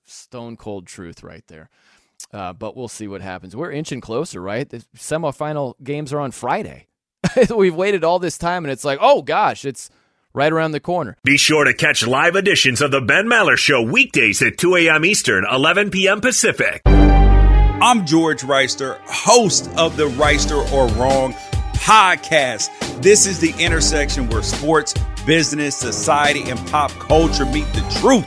Stone 0.04 0.56
cold 0.56 0.86
truth 0.86 1.22
right 1.22 1.46
there. 1.46 1.68
Uh, 2.32 2.52
but 2.52 2.76
we'll 2.76 2.88
see 2.88 3.06
what 3.06 3.20
happens. 3.20 3.54
We're 3.54 3.70
inching 3.70 4.00
closer, 4.00 4.40
right? 4.40 4.68
The 4.68 4.84
semifinal 4.96 5.74
games 5.82 6.12
are 6.12 6.20
on 6.20 6.32
Friday. 6.32 6.88
We've 7.54 7.74
waited 7.74 8.04
all 8.04 8.18
this 8.18 8.38
time, 8.38 8.64
and 8.64 8.72
it's 8.72 8.84
like, 8.84 8.98
oh 9.00 9.22
gosh, 9.22 9.64
it's 9.64 9.90
right 10.34 10.52
around 10.52 10.72
the 10.72 10.80
corner. 10.80 11.16
Be 11.24 11.36
sure 11.36 11.64
to 11.64 11.72
catch 11.72 12.06
live 12.06 12.36
editions 12.36 12.80
of 12.80 12.90
the 12.90 13.00
Ben 13.00 13.26
Maller 13.26 13.56
Show 13.56 13.82
weekdays 13.82 14.42
at 14.42 14.58
2 14.58 14.76
a.m. 14.76 15.04
Eastern, 15.04 15.46
11 15.50 15.90
p.m. 15.90 16.20
Pacific. 16.20 16.82
I'm 16.86 18.06
George 18.06 18.42
Reister, 18.42 18.98
host 19.06 19.70
of 19.76 19.96
the 19.96 20.08
Reister 20.10 20.70
or 20.72 20.88
Wrong 20.94 21.34
podcast. 21.74 22.70
This 23.02 23.26
is 23.26 23.40
the 23.40 23.54
intersection 23.62 24.28
where 24.28 24.42
sports, 24.42 24.94
business, 25.26 25.76
society, 25.76 26.48
and 26.48 26.58
pop 26.68 26.90
culture 26.92 27.44
meet 27.44 27.66
the 27.74 27.98
truth. 28.00 28.26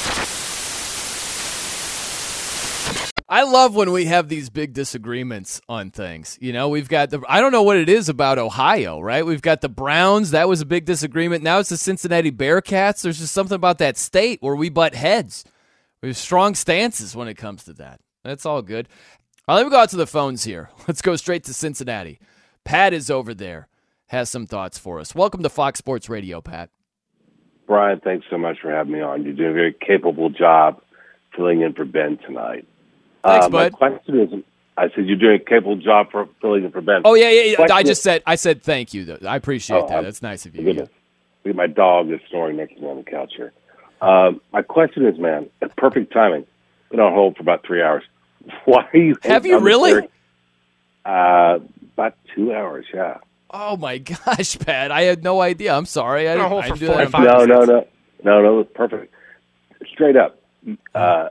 I 3.31 3.43
love 3.43 3.73
when 3.75 3.93
we 3.93 4.07
have 4.07 4.27
these 4.27 4.49
big 4.49 4.73
disagreements 4.73 5.61
on 5.69 5.89
things. 5.89 6.37
You 6.41 6.51
know, 6.51 6.67
we've 6.67 6.89
got 6.89 7.11
the 7.11 7.21
I 7.29 7.39
don't 7.39 7.53
know 7.53 7.63
what 7.63 7.77
it 7.77 7.87
is 7.87 8.09
about 8.09 8.37
Ohio, 8.37 8.99
right? 8.99 9.25
We've 9.25 9.41
got 9.41 9.61
the 9.61 9.69
Browns, 9.69 10.31
that 10.31 10.49
was 10.49 10.59
a 10.59 10.65
big 10.65 10.83
disagreement. 10.83 11.41
Now 11.41 11.59
it's 11.59 11.69
the 11.69 11.77
Cincinnati 11.77 12.29
Bearcats. 12.29 13.01
There's 13.01 13.19
just 13.19 13.33
something 13.33 13.55
about 13.55 13.77
that 13.77 13.95
state 13.95 14.41
where 14.41 14.57
we 14.57 14.67
butt 14.67 14.95
heads. 14.95 15.45
We 16.01 16.09
have 16.09 16.17
strong 16.17 16.55
stances 16.55 17.15
when 17.15 17.29
it 17.29 17.35
comes 17.35 17.63
to 17.63 17.73
that. 17.75 18.01
That's 18.25 18.45
all 18.45 18.61
good. 18.61 18.89
All 19.47 19.55
right, 19.55 19.61
let 19.61 19.65
me 19.65 19.71
go 19.71 19.79
out 19.79 19.89
to 19.91 19.95
the 19.95 20.05
phones 20.05 20.43
here. 20.43 20.69
Let's 20.89 21.01
go 21.01 21.15
straight 21.15 21.45
to 21.45 21.53
Cincinnati. 21.53 22.19
Pat 22.65 22.91
is 22.91 23.09
over 23.09 23.33
there, 23.33 23.69
has 24.07 24.29
some 24.29 24.45
thoughts 24.45 24.77
for 24.77 24.99
us. 24.99 25.15
Welcome 25.15 25.41
to 25.43 25.49
Fox 25.49 25.79
Sports 25.79 26.09
Radio, 26.09 26.41
Pat. 26.41 26.69
Brian, 27.65 28.01
thanks 28.01 28.25
so 28.29 28.37
much 28.37 28.57
for 28.61 28.69
having 28.69 28.91
me 28.91 28.99
on. 28.99 29.23
You're 29.23 29.35
doing 29.35 29.51
a 29.51 29.53
very 29.53 29.73
capable 29.79 30.29
job 30.29 30.81
filling 31.33 31.61
in 31.61 31.71
for 31.71 31.85
Ben 31.85 32.17
tonight. 32.27 32.67
Thanks, 33.23 33.45
uh, 33.45 33.49
my 33.49 33.69
question 33.69 34.19
is, 34.19 34.43
I 34.77 34.89
said 34.89 35.05
you're 35.05 35.17
doing 35.17 35.35
a 35.41 35.43
capable 35.43 35.75
job 35.75 36.11
for 36.11 36.27
filling 36.41 36.63
in 36.65 36.71
for 36.71 36.81
Ben. 36.81 37.01
Oh 37.05 37.13
yeah, 37.13 37.29
yeah. 37.29 37.55
yeah. 37.59 37.67
I 37.73 37.83
just 37.83 37.99
is- 37.99 38.03
said 38.03 38.23
I 38.25 38.35
said 38.35 38.63
thank 38.63 38.93
you. 38.93 39.05
Though. 39.05 39.19
I 39.27 39.35
appreciate 39.35 39.77
Oh, 39.77 39.87
that. 39.87 39.95
I'm- 39.95 40.03
That's 40.05 40.21
nice 40.21 40.45
of 40.45 40.55
you. 40.55 40.63
Goodness. 40.63 40.89
Look 41.43 41.51
at 41.51 41.55
my 41.55 41.67
dog 41.67 42.11
is 42.11 42.19
snoring 42.29 42.57
next 42.57 42.75
to 42.75 42.81
me 42.81 42.87
on 42.87 42.97
the 42.97 43.03
couch 43.03 43.33
here. 43.35 43.51
Um, 44.01 44.41
my 44.53 44.61
question 44.61 45.05
is, 45.05 45.17
man, 45.19 45.47
at 45.61 45.75
perfect 45.75 46.11
timing. 46.13 46.45
Been 46.89 46.99
on 46.99 47.13
hold 47.13 47.35
for 47.35 47.41
about 47.41 47.65
three 47.65 47.81
hours. 47.81 48.03
Why 48.65 48.87
are 48.93 48.97
you? 48.97 49.15
Have 49.23 49.45
you 49.45 49.59
really? 49.59 49.93
Bear- 49.93 50.07
Uh, 51.05 51.59
about 51.93 52.15
two 52.35 52.53
hours, 52.53 52.85
yeah. 52.93 53.17
Oh 53.49 53.75
my 53.75 53.97
gosh, 54.25 54.57
Pat! 54.59 54.91
I 54.91 55.01
had 55.01 55.23
no 55.23 55.41
idea. 55.41 55.73
I'm 55.75 55.85
sorry. 55.85 56.29
I 56.29 56.35
Been 56.35 56.41
on 56.45 56.49
didn't. 56.49 56.49
hold 56.51 56.63
I 56.63 56.67
for 56.69 56.73
didn't 56.75 56.79
do 56.79 56.85
that 56.87 57.05
on 57.05 57.11
45 57.11 57.47
No, 57.47 57.55
no, 57.55 57.65
no, 57.65 57.87
no, 58.23 58.41
no. 58.41 58.59
It's 58.61 58.71
perfect. 58.73 59.13
Straight 59.91 60.15
up. 60.15 60.39
Uh, 60.95 61.29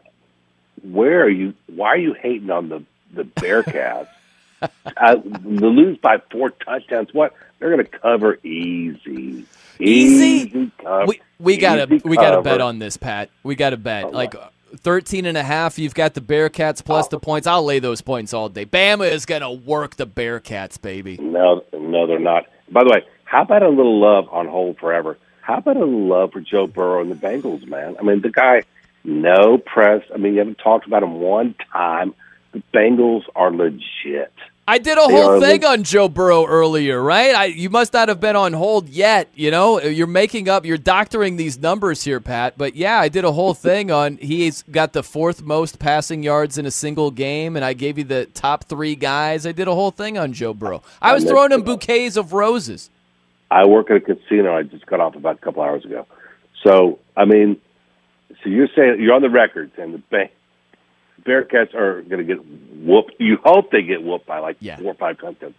where 0.83 1.23
are 1.23 1.29
you? 1.29 1.55
Why 1.67 1.89
are 1.89 1.99
you 1.99 2.15
hating 2.15 2.51
on 2.51 2.69
the 2.69 2.85
the 3.13 3.25
Bearcats? 3.25 4.09
uh, 4.63 4.69
the 5.15 5.67
lose 5.67 5.99
by 5.99 6.19
four 6.31 6.51
touchdowns. 6.51 7.13
What 7.15 7.35
they're 7.59 7.71
going 7.71 7.85
to 7.85 7.99
cover 7.99 8.39
easy, 8.45 9.47
Easy? 9.79 10.71
cover. 10.79 11.07
We 11.07 11.21
we 11.39 11.57
got 11.57 11.77
to 11.77 11.95
Easy 11.95 12.09
we 12.09 12.17
got 12.17 12.37
to 12.37 12.43
bet 12.43 12.61
on 12.61 12.79
this, 12.79 12.97
Pat. 12.97 13.31
We 13.43 13.55
got 13.55 13.71
to 13.71 13.77
bet. 13.77 14.13
Like 14.13 14.35
13 14.77 15.27
and 15.27 15.37
a 15.37 15.43
half, 15.43 15.79
you've 15.79 15.95
got 15.95 16.15
the 16.15 16.21
Bearcats 16.21 16.85
plus 16.85 17.09
the 17.09 17.19
points. 17.19 17.47
I'll 17.47 17.65
lay 17.65 17.79
those 17.79 18.01
points 18.01 18.33
all 18.33 18.49
day. 18.49 18.67
Bama 18.67 19.11
is 19.11 19.27
going 19.27 19.43
to 19.43 19.51
work 19.51 19.97
the 19.97 20.07
Bearcats, 20.07 20.81
baby. 20.81 21.17
No, 21.19 21.65
no, 21.73 22.07
they're 22.07 22.19
not. 22.19 22.47
By 22.71 22.85
the 22.85 22.91
way, 22.91 23.05
how 23.25 23.43
about 23.43 23.63
a 23.63 23.69
little 23.69 24.01
love 24.01 24.29
on 24.31 24.47
hold 24.47 24.79
forever? 24.79 25.19
How 25.41 25.59
about 25.59 25.77
a 25.77 25.81
little 25.81 26.07
love 26.07 26.33
for 26.33 26.41
Joe 26.41 26.67
Burrow 26.67 27.01
and 27.01 27.11
the 27.11 27.17
Bengals, 27.17 27.67
man? 27.67 27.97
I 27.99 28.03
mean, 28.03 28.21
the 28.21 28.31
guy, 28.31 28.63
no 29.05 29.59
press. 29.59 30.03
I 30.13 30.19
mean, 30.19 30.35
you 30.35 30.39
haven't 30.41 30.59
talked 30.63 30.87
about 30.87 31.03
him 31.03 31.21
one 31.21 31.55
time. 31.73 32.15
The 32.53 32.63
Bengals 32.75 33.23
are 33.37 33.53
legit. 33.53 34.33
I 34.69 34.79
did 34.79 34.99
a 34.99 35.07
They 35.09 35.13
whole 35.15 35.41
thing 35.41 35.63
leg- 35.63 35.65
on 35.65 35.83
Joe 35.83 36.09
Burrow 36.09 36.47
earlier, 36.47 37.03
right? 37.03 37.35
I, 37.35 37.45
you 37.47 37.71
must 37.71 37.93
not 37.93 38.09
have 38.09 38.21
been 38.21 38.37
on 38.37 38.53
hold 38.53 38.89
yet. 38.89 39.29
You 39.35 39.51
know, 39.51 39.81
you're 39.81 40.07
making 40.07 40.49
up, 40.49 40.65
you're 40.65 40.79
doctoring 40.79 41.37
these 41.37 41.59
numbers 41.59 42.05
here, 42.05 42.21
Pat. 42.21 42.55
But 42.57 42.77
yeah, 42.77 43.01
I 43.01 43.09
did 43.09 43.25
a 43.25 43.33
whole 43.33 43.55
thing 43.69 43.91
on 43.91 44.17
he's 44.19 44.63
got 44.71 44.93
the 44.93 45.03
fourth 45.03 45.43
most 45.43 45.81
passing 45.81 46.23
yards 46.23 46.57
in 46.57 46.67
a 46.67 46.71
single 46.71 47.11
game, 47.11 47.57
and 47.57 47.65
I 47.65 47.73
gave 47.73 47.99
you 47.99 48.05
the 48.05 48.27
top 48.27 48.65
three 48.65 48.95
guys. 48.95 49.45
I 49.45 49.51
did 49.53 49.67
a 49.67 49.75
whole 49.75 49.91
thing 49.91 50.17
on 50.19 50.33
Joe 50.33 50.55
Burrow. 50.55 50.83
I 51.03 51.15
was 51.15 51.25
I 51.25 51.29
throwing 51.29 51.51
him 51.51 51.63
bouquets 51.63 52.17
of 52.17 52.33
roses. 52.33 52.91
I 53.51 53.67
work 53.67 53.91
at 53.91 53.97
a 53.97 54.01
casino. 54.01 54.55
I 54.57 54.63
just 54.63 54.87
got 54.87 55.01
off 55.01 55.17
about 55.17 55.35
a 55.37 55.39
couple 55.41 55.63
hours 55.65 55.85
ago. 55.85 56.07
So, 56.65 57.01
I 57.17 57.25
mean, 57.25 57.57
so 58.43 58.51
you're 58.51 58.69
saying 58.75 59.01
you're 59.01 59.15
on 59.15 59.23
the 59.23 59.31
record 59.31 59.71
saying 59.77 60.03
the 60.11 60.29
Bearcats 61.25 61.75
are 61.75 62.03
going 62.03 62.25
to 62.27 62.35
get 62.35 62.45
whooped. 62.85 63.15
You 63.19 63.39
hope 63.45 63.71
they 63.71 63.83
get 63.83 64.03
whooped 64.03 64.27
by 64.27 64.39
like 64.39 64.57
Yeah. 64.61 64.77
four 64.77 64.93
or 64.93 64.95
five 64.95 65.19
touchdowns. 65.19 65.55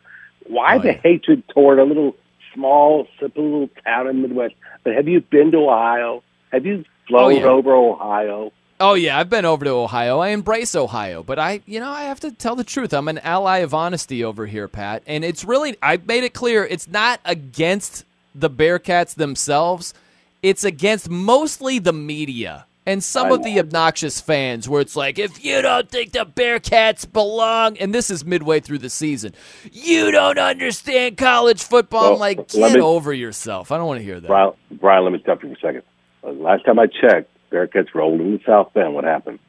Why 0.47 0.77
Oh, 0.77 0.79
the 0.79 0.93
yeah. 0.93 0.99
hatred 1.03 1.43
toward 1.49 1.79
a 1.79 1.84
little 1.84 2.15
small, 2.53 3.07
simple 3.19 3.43
little 3.43 3.69
town 3.86 4.07
in 4.07 4.21
the 4.21 4.27
Midwest? 4.27 4.55
But 4.84 4.95
have 4.95 5.07
you 5.07 5.21
been 5.21 5.51
to 5.51 5.57
Ohio? 5.57 6.23
Have 6.51 6.65
you 6.65 6.84
oh, 6.84 7.07
flown 7.07 7.36
yeah. 7.38 7.43
over 7.45 7.73
Ohio? 7.73 8.51
Oh 8.79 8.95
yeah, 8.95 9.19
I've 9.19 9.29
been 9.29 9.45
over 9.45 9.63
to 9.65 9.71
Ohio. 9.71 10.17
I 10.17 10.29
embrace 10.29 10.73
Ohio, 10.73 11.21
but 11.21 11.38
I, 11.38 11.61
you 11.67 11.79
know, 11.79 11.91
I 11.91 12.03
have 12.03 12.19
to 12.21 12.32
tell 12.32 12.55
the 12.55 12.63
truth. 12.63 12.93
I'm 12.93 13.07
an 13.07 13.19
ally 13.19 13.59
of 13.59 13.75
honesty 13.75 14.23
over 14.23 14.47
here, 14.47 14.67
Pat, 14.67 15.03
and 15.05 15.23
it's 15.23 15.45
really 15.45 15.77
I 15.84 15.97
made 15.97 16.23
it 16.23 16.34
clear 16.34 16.65
it's 16.65 16.88
not 16.88 17.19
against 17.23 18.05
the 18.34 18.49
Bearcats 18.49 19.13
themselves. 19.13 19.93
It's 20.41 20.63
against 20.63 21.07
mostly 21.11 21.77
the 21.77 21.93
media 21.93 22.65
and 22.91 23.03
some 23.03 23.31
of 23.31 23.43
the 23.43 23.59
obnoxious 23.59 24.19
fans 24.21 24.67
where 24.69 24.81
it's 24.81 24.95
like 24.95 25.17
if 25.17 25.43
you 25.43 25.61
don't 25.61 25.89
think 25.89 26.11
the 26.11 26.25
Bearcats 26.25 27.11
belong 27.11 27.77
and 27.77 27.93
this 27.93 28.09
is 28.09 28.23
midway 28.25 28.59
through 28.59 28.79
the 28.79 28.89
season, 28.89 29.33
you 29.71 30.11
don't 30.11 30.37
understand 30.37 31.17
college 31.17 31.63
football. 31.63 32.01
Well, 32.03 32.13
I'm 32.13 32.19
like, 32.19 32.47
get 32.49 32.73
me- 32.73 32.79
over 32.81 33.13
yourself. 33.13 33.71
I 33.71 33.77
don't 33.77 33.87
want 33.87 33.99
to 33.99 34.03
hear 34.03 34.19
that. 34.19 34.27
Brian, 34.27 34.51
Brian, 34.71 35.03
let 35.03 35.13
me 35.13 35.19
stop 35.21 35.41
you 35.43 35.49
for 35.49 35.55
a 35.55 35.59
second. 35.61 35.83
Uh, 36.23 36.31
Last 36.31 36.65
time 36.65 36.77
I 36.79 36.87
checked, 36.87 37.29
Bearcats 37.51 37.93
rolled 37.93 38.21
into 38.21 38.43
South 38.45 38.73
Bend. 38.73 38.93
What 38.93 39.03
happened? 39.03 39.39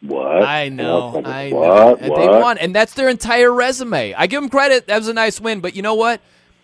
What? 0.00 0.42
I 0.44 0.68
know, 0.68 1.10
What? 1.10 1.26
I 1.26 1.50
know. 1.50 1.96
What? 2.00 2.00
They 2.00 2.28
won, 2.28 2.58
and 2.58 2.74
that's 2.74 2.94
their 2.94 3.08
entire 3.08 3.52
resume. 3.52 4.14
I 4.14 4.26
give 4.28 4.40
them 4.40 4.48
credit. 4.50 4.86
That 4.86 4.98
was 4.98 5.08
a 5.08 5.12
nice 5.14 5.40
win, 5.40 5.60
but 5.60 5.74
you 5.74 5.82
know 5.82 5.94
what? 5.94 6.20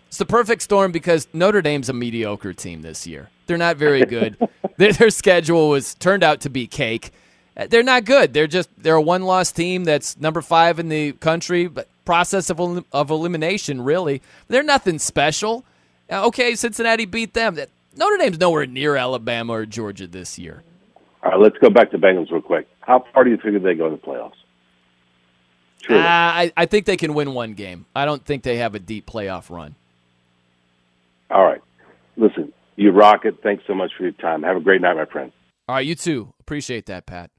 It's 0.07 0.17
the 0.17 0.25
perfect 0.25 0.61
storm 0.61 0.91
because 0.93 1.27
Notre 1.33 1.61
Dame's 1.61 1.89
a 1.89 1.93
mediocre 1.93 2.53
team 2.53 2.81
this 2.81 3.05
year. 3.05 3.29
They're 3.45 3.57
not 3.57 3.77
very 3.77 4.05
good. 4.05 4.37
their, 4.77 4.93
their 4.93 5.09
schedule 5.09 5.69
was 5.69 5.93
turned 5.95 6.23
out 6.23 6.41
to 6.41 6.49
be 6.49 6.67
cake. 6.67 7.11
Uh, 7.57 7.67
They're 7.67 7.83
not 7.83 8.05
good. 8.05 8.33
They're 8.33 8.47
just 8.47 8.69
they're 8.77 8.95
a 8.95 9.01
one-loss 9.01 9.51
team 9.51 9.83
that's 9.83 10.19
number 10.19 10.41
five 10.41 10.79
in 10.79 10.89
the 10.89 11.13
country, 11.13 11.67
but 11.67 11.87
process 12.03 12.49
of 12.49 12.59
of 12.91 13.09
elimination. 13.09 13.81
Really, 13.81 14.21
they're 14.47 14.63
nothing 14.63 14.99
special. 14.99 15.63
Okay, 16.11 16.55
Cincinnati 16.55 17.05
beat 17.05 17.33
them. 17.33 17.57
Notre 17.95 18.17
Dame's 18.17 18.39
nowhere 18.39 18.65
near 18.65 18.95
Alabama 18.95 19.53
or 19.53 19.65
Georgia 19.65 20.05
this 20.05 20.37
year. 20.37 20.63
All 21.23 21.31
right, 21.31 21.39
let's 21.39 21.57
go 21.57 21.69
back 21.69 21.91
to 21.91 21.97
Bengals 21.97 22.29
real 22.31 22.41
quick. 22.41 22.67
How 22.81 23.05
far 23.13 23.23
do 23.23 23.31
you 23.31 23.37
figure 23.37 23.59
they 23.59 23.73
go 23.73 23.87
in 23.87 23.93
the 23.93 23.97
playoffs? 23.97 24.33
Uh, 25.89 25.95
I, 25.97 26.51
I 26.57 26.65
think 26.65 26.85
they 26.85 26.97
can 26.97 27.13
win 27.13 27.33
one 27.33 27.53
game. 27.53 27.85
I 27.95 28.05
don't 28.05 28.23
think 28.23 28.43
they 28.43 28.57
have 28.57 28.75
a 28.75 28.79
deep 28.79 29.05
playoff 29.05 29.49
run. 29.49 29.75
All 31.29 31.43
right. 31.43 31.61
Listen, 32.17 32.51
you 32.75 32.91
rock 32.91 33.25
it. 33.25 33.35
Thanks 33.43 33.63
so 33.67 33.73
much 33.73 33.91
for 33.97 34.03
your 34.03 34.11
time. 34.13 34.43
Have 34.43 34.57
a 34.57 34.61
great 34.61 34.81
night, 34.81 34.95
my 34.95 35.05
friend. 35.05 35.31
All 35.67 35.75
right, 35.75 35.85
you 35.85 35.95
too. 35.95 36.33
Appreciate 36.39 36.85
that, 36.87 37.05
Pat. 37.05 37.31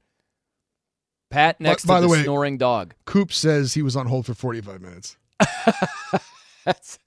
Pat 1.29 1.59
By- 1.59 1.63
next 1.69 1.85
by 1.85 1.95
to 1.95 2.01
the 2.01 2.07
the, 2.07 2.11
way- 2.13 2.23
snoring 2.23 2.57
dog. 2.57 2.93
Coop 3.05 3.31
says 3.33 3.73
he 3.73 3.81
was 3.81 3.95
on 3.95 4.07
hold 4.07 4.25
for 4.25 4.33
45 4.33 4.81
minutes. 4.81 5.17
That's, 6.65 6.99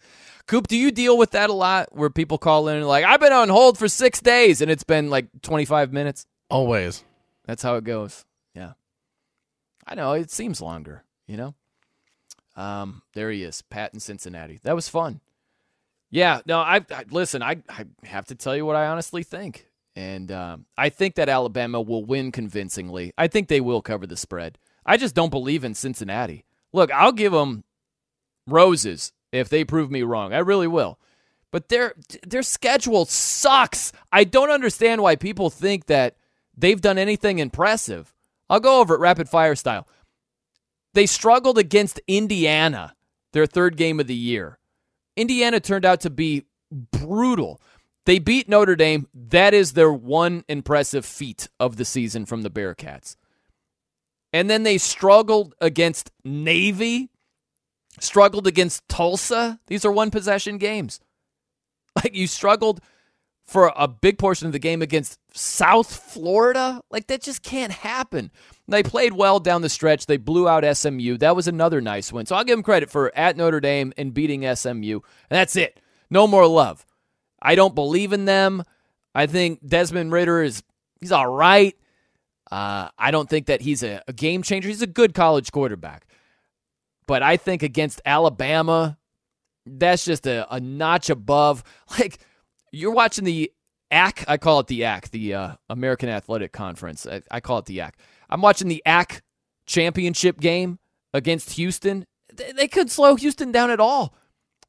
Coop, 0.47 0.69
do 0.69 0.77
you 0.77 0.91
deal 0.91 1.19
with 1.19 1.33
that 1.33 1.51
a 1.51 1.55
lot 1.55 1.89
where 1.95 2.11
people 2.11 2.39
call 2.39 2.69
in 2.69 2.77
and 2.77 2.87
like, 2.89 3.05
I've 3.05 3.21
been 3.21 3.33
on 3.33 3.49
hold 3.49 3.79
for 3.79 3.89
six 3.89 4.21
days 4.21 4.61
and 4.61 4.71
it's 4.71 4.85
been 4.85 5.11
like 5.11 5.27
25 5.43 5.93
minutes? 5.93 6.27
Always. 6.49 7.05
That's 7.47 7.63
how 7.63 7.77
it 7.77 7.85
goes. 7.85 8.25
Yeah. 8.55 8.73
I 9.87 9.95
know. 9.95 10.13
It 10.13 10.31
seems 10.31 10.61
longer, 10.61 11.05
you 11.27 11.37
know? 11.37 11.55
Um, 12.57 13.03
there 13.15 13.31
he 13.31 13.43
is, 13.43 13.63
Pat 13.63 13.93
in 13.95 14.01
Cincinnati. 14.01 14.59
That 14.63 14.75
was 14.75 14.89
fun. 14.89 15.21
Yeah, 16.11 16.41
no, 16.45 16.59
I, 16.59 16.85
I 16.91 17.05
listen. 17.11 17.43
I, 17.43 17.63
I 17.69 17.85
have 18.05 18.27
to 18.27 18.35
tell 18.35 18.57
you 18.57 18.67
what 18.67 18.77
I 18.77 18.87
honestly 18.87 19.23
think, 19.23 19.69
and 19.95 20.31
um, 20.33 20.67
I 20.77 20.89
think 20.89 21.15
that 21.15 21.29
Alabama 21.29 21.81
will 21.81 22.05
win 22.05 22.33
convincingly. 22.33 23.13
I 23.17 23.29
think 23.29 23.49
they 23.49 23.61
will 23.61 23.81
cover 23.81 24.07
the 24.07 24.17
spread. 24.17 24.59
I 24.85 24.97
just 24.97 25.15
don't 25.15 25.31
believe 25.31 25.63
in 25.63 25.75
Cincinnati. 25.75 26.45
Look, 26.73 26.91
I'll 26.93 27.13
give 27.13 27.33
them 27.33 27.65
roses 28.47 29.13
if 29.33 29.49
they 29.49 29.65
prove 29.65 29.91
me 29.91 30.03
wrong. 30.03 30.33
I 30.33 30.39
really 30.39 30.67
will. 30.67 30.99
But 31.53 31.69
their 31.69 31.95
their 32.27 32.43
schedule 32.43 33.05
sucks. 33.05 33.93
I 34.13 34.25
don't 34.25 34.51
understand 34.51 35.03
why 35.03 35.17
people 35.17 35.51
think 35.51 35.87
that 35.87 36.17
they've 36.57 36.81
done 36.81 36.99
anything 36.99 37.39
impressive. 37.39 38.15
I'll 38.49 38.61
go 38.61 38.81
over 38.81 38.95
it 38.95 39.01
rapid 39.01 39.29
fire 39.29 39.55
style. 39.55 39.87
They 40.95 41.07
struggled 41.07 41.59
against 41.59 42.01
Indiana, 42.09 42.97
their 43.33 43.47
third 43.47 43.77
game 43.77 44.01
of 44.01 44.07
the 44.07 44.15
year. 44.15 44.59
Indiana 45.21 45.61
turned 45.61 45.85
out 45.85 46.01
to 46.01 46.11
be 46.11 46.47
brutal. 46.71 47.61
They 48.07 48.19
beat 48.19 48.49
Notre 48.49 48.77
Dame. 48.77 49.07
That 49.15 49.55
is 49.55 49.75
their 49.75 49.93
one 49.93 50.45
impressive 50.49 51.05
feat 51.05 51.49
of 51.59 51.77
the 51.77 51.85
season 51.85 52.25
from 52.27 52.43
the 52.43 52.51
Bearcats. 52.51 53.17
And 54.33 54.49
then 54.49 54.63
they 54.63 54.79
struggled 54.79 55.55
against 55.61 56.11
Navy, 56.25 57.11
struggled 57.99 58.47
against 58.47 58.89
Tulsa. 58.89 59.61
These 59.67 59.85
are 59.85 59.93
one 59.93 60.11
possession 60.11 60.59
games. 60.59 61.01
Like 61.97 62.15
you 62.15 62.29
struggled 62.29 62.81
for 63.51 63.73
a 63.75 63.89
big 63.89 64.17
portion 64.17 64.47
of 64.47 64.53
the 64.53 64.61
game 64.61 64.81
against 64.81 65.19
South 65.37 65.93
Florida. 65.93 66.81
Like 66.89 67.09
that 67.09 67.21
just 67.21 67.43
can't 67.43 67.73
happen. 67.73 68.31
They 68.69 68.85
played 68.85 69.13
well 69.13 69.41
down 69.41 69.63
the 69.63 69.69
stretch. 69.69 70.07
They 70.07 70.19
blew 70.19 70.49
out 70.49 70.65
SMU. 70.77 71.17
That 71.17 71.35
was 71.35 71.49
another 71.49 71.81
nice 71.81 72.13
win. 72.13 72.27
So 72.27 72.37
I'll 72.37 72.45
give 72.45 72.57
them 72.57 72.63
credit 72.63 72.91
for 72.91 73.11
at 73.17 73.37
Notre 73.37 73.59
Dame 73.59 73.93
and 73.97 74.15
beating 74.15 74.43
SMU. 74.55 75.01
And 75.01 75.03
that's 75.31 75.57
it. 75.57 75.81
No 76.09 76.29
more 76.29 76.47
love. 76.47 76.87
I 77.43 77.57
don't 77.57 77.75
believe 77.75 78.13
in 78.13 78.25
them. 78.25 78.63
I 79.17 79.27
think 79.27 79.67
Desmond 79.67 80.13
Ridder 80.13 80.45
is 80.45 80.63
he's 81.01 81.11
all 81.11 81.27
right. 81.27 81.77
Uh, 82.53 82.91
I 82.97 83.11
don't 83.11 83.29
think 83.29 83.47
that 83.47 83.63
he's 83.63 83.83
a, 83.83 84.01
a 84.07 84.13
game 84.13 84.45
changer. 84.45 84.69
He's 84.69 84.83
a 84.83 84.87
good 84.87 85.13
college 85.13 85.51
quarterback. 85.51 86.07
But 87.09 87.25
I 87.25 87.37
think 87.37 87.65
against 87.65 88.01
Alabama, 88.05 88.97
that's 89.67 90.05
just 90.05 90.29
a, 90.29 90.47
a 90.55 90.61
notch 90.61 91.11
above. 91.11 91.65
Like 91.99 92.21
you're 92.73 92.93
watching 92.93 93.25
the 93.25 93.53
ACK, 93.91 94.25
I 94.29 94.37
call 94.37 94.61
it 94.61 94.69
the 94.69 94.85
ACK, 94.85 95.11
the 95.11 95.35
uh, 95.35 95.53
American 95.69 96.09
Athletic 96.09 96.53
Conference. 96.53 97.07
I, 97.07 97.23
I 97.31 97.41
call 97.41 97.59
it 97.59 97.67
the 97.67 97.81
ACK. 97.81 97.99
I'm 98.29 98.41
watching 98.41 98.69
the 98.69 98.83
ACK 98.87 99.23
championship 99.67 100.41
game 100.41 100.79
against 101.13 101.53
Houston. 101.53 102.07
They, 102.33 102.53
they 102.53 102.69
couldn't 102.69 102.91
slow 102.91 103.17
Houston 103.17 103.53
down 103.53 103.71
at 103.71 103.81
all. 103.81 104.15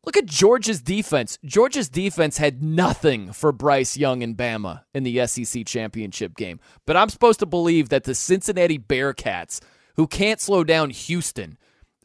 Look 0.03 0.17
at 0.17 0.25
Georgia's 0.25 0.81
defense. 0.81 1.37
Georgia's 1.45 1.87
defense 1.87 2.39
had 2.39 2.63
nothing 2.63 3.31
for 3.33 3.51
Bryce 3.51 3.95
Young 3.97 4.23
and 4.23 4.35
Bama 4.35 4.83
in 4.95 5.03
the 5.03 5.27
SEC 5.27 5.65
championship 5.67 6.35
game. 6.35 6.59
But 6.87 6.97
I'm 6.97 7.09
supposed 7.09 7.39
to 7.39 7.45
believe 7.45 7.89
that 7.89 8.05
the 8.05 8.15
Cincinnati 8.15 8.79
Bearcats, 8.79 9.61
who 9.97 10.07
can't 10.07 10.41
slow 10.41 10.63
down 10.63 10.89
Houston, 10.89 11.59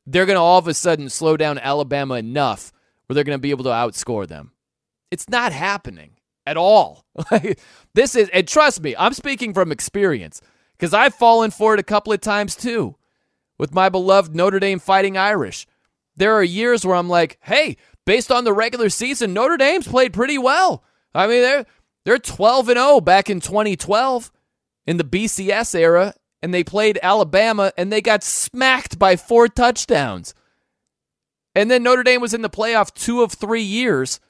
they're 0.07 0.27
going 0.27 0.37
to 0.37 0.43
all 0.43 0.59
of 0.59 0.69
a 0.69 0.75
sudden 0.75 1.09
slow 1.09 1.39
down 1.39 1.59
Alabama 1.59 2.15
enough 2.17 2.71
where 3.07 3.15
they're 3.15 3.25
going 3.25 3.39
to 3.39 3.43
be 3.43 3.51
able 3.51 3.65
to 3.65 3.71
outscore 3.71 4.29
them. 4.29 4.53
It's 5.11 5.29
not 5.29 5.53
happening 5.53 6.13
at 6.47 6.57
all. 6.57 7.05
this 7.95 8.15
is, 8.15 8.29
and 8.31 8.47
trust 8.47 8.83
me, 8.83 8.95
I'm 8.99 9.13
speaking 9.13 9.55
from 9.55 9.73
experience 9.73 10.41
because 10.73 10.95
I've 10.95 11.15
fallen 11.15 11.51
for 11.51 11.75
it 11.75 11.81
a 11.81 11.85
couple 11.85 12.13
of 12.13 12.21
times 12.21 12.55
too 12.55 12.97
with 13.59 13.75
my 13.75 13.89
beloved 13.89 14.35
Notre 14.35 14.61
Dame 14.61 14.79
Fighting 14.79 15.17
Irish. 15.17 15.67
There 16.17 16.35
are 16.35 16.43
years 16.43 16.85
where 16.85 16.97
I'm 16.97 17.09
like, 17.09 17.39
hey, 17.43 17.77
based 18.05 18.31
on 18.31 18.45
the 18.45 18.53
regular 18.53 18.89
season, 18.89 19.35
Notre 19.35 19.57
Dame's 19.57 19.87
played 19.87 20.13
pretty 20.13 20.39
well. 20.39 20.85
I 21.15 21.27
mean, 21.27 21.43
they're 21.43 21.67
they're 22.05 22.19
12 22.19 22.69
and 22.71 22.79
0 22.79 23.01
back 23.01 23.29
in 23.29 23.41
2012 23.41 24.31
in 24.87 24.97
the 24.97 25.05
BCS 25.05 25.75
era, 25.75 26.15
and 26.43 26.55
they 26.55 26.63
played 26.63 26.99
Alabama 27.03 27.73
and 27.77 27.93
they 27.93 28.01
got 28.01 28.23
smacked 28.23 28.99
by 28.99 29.17
four 29.17 29.49
touchdowns. 29.49 30.35
And 31.55 31.71
then 31.71 31.83
Notre 31.83 32.03
Dame 32.03 32.21
was 32.21 32.35
in 32.35 32.43
the 32.43 32.51
playoff 32.51 32.95
two 32.95 33.23
of 33.23 33.33
three 33.33 33.63
years. 33.63 34.21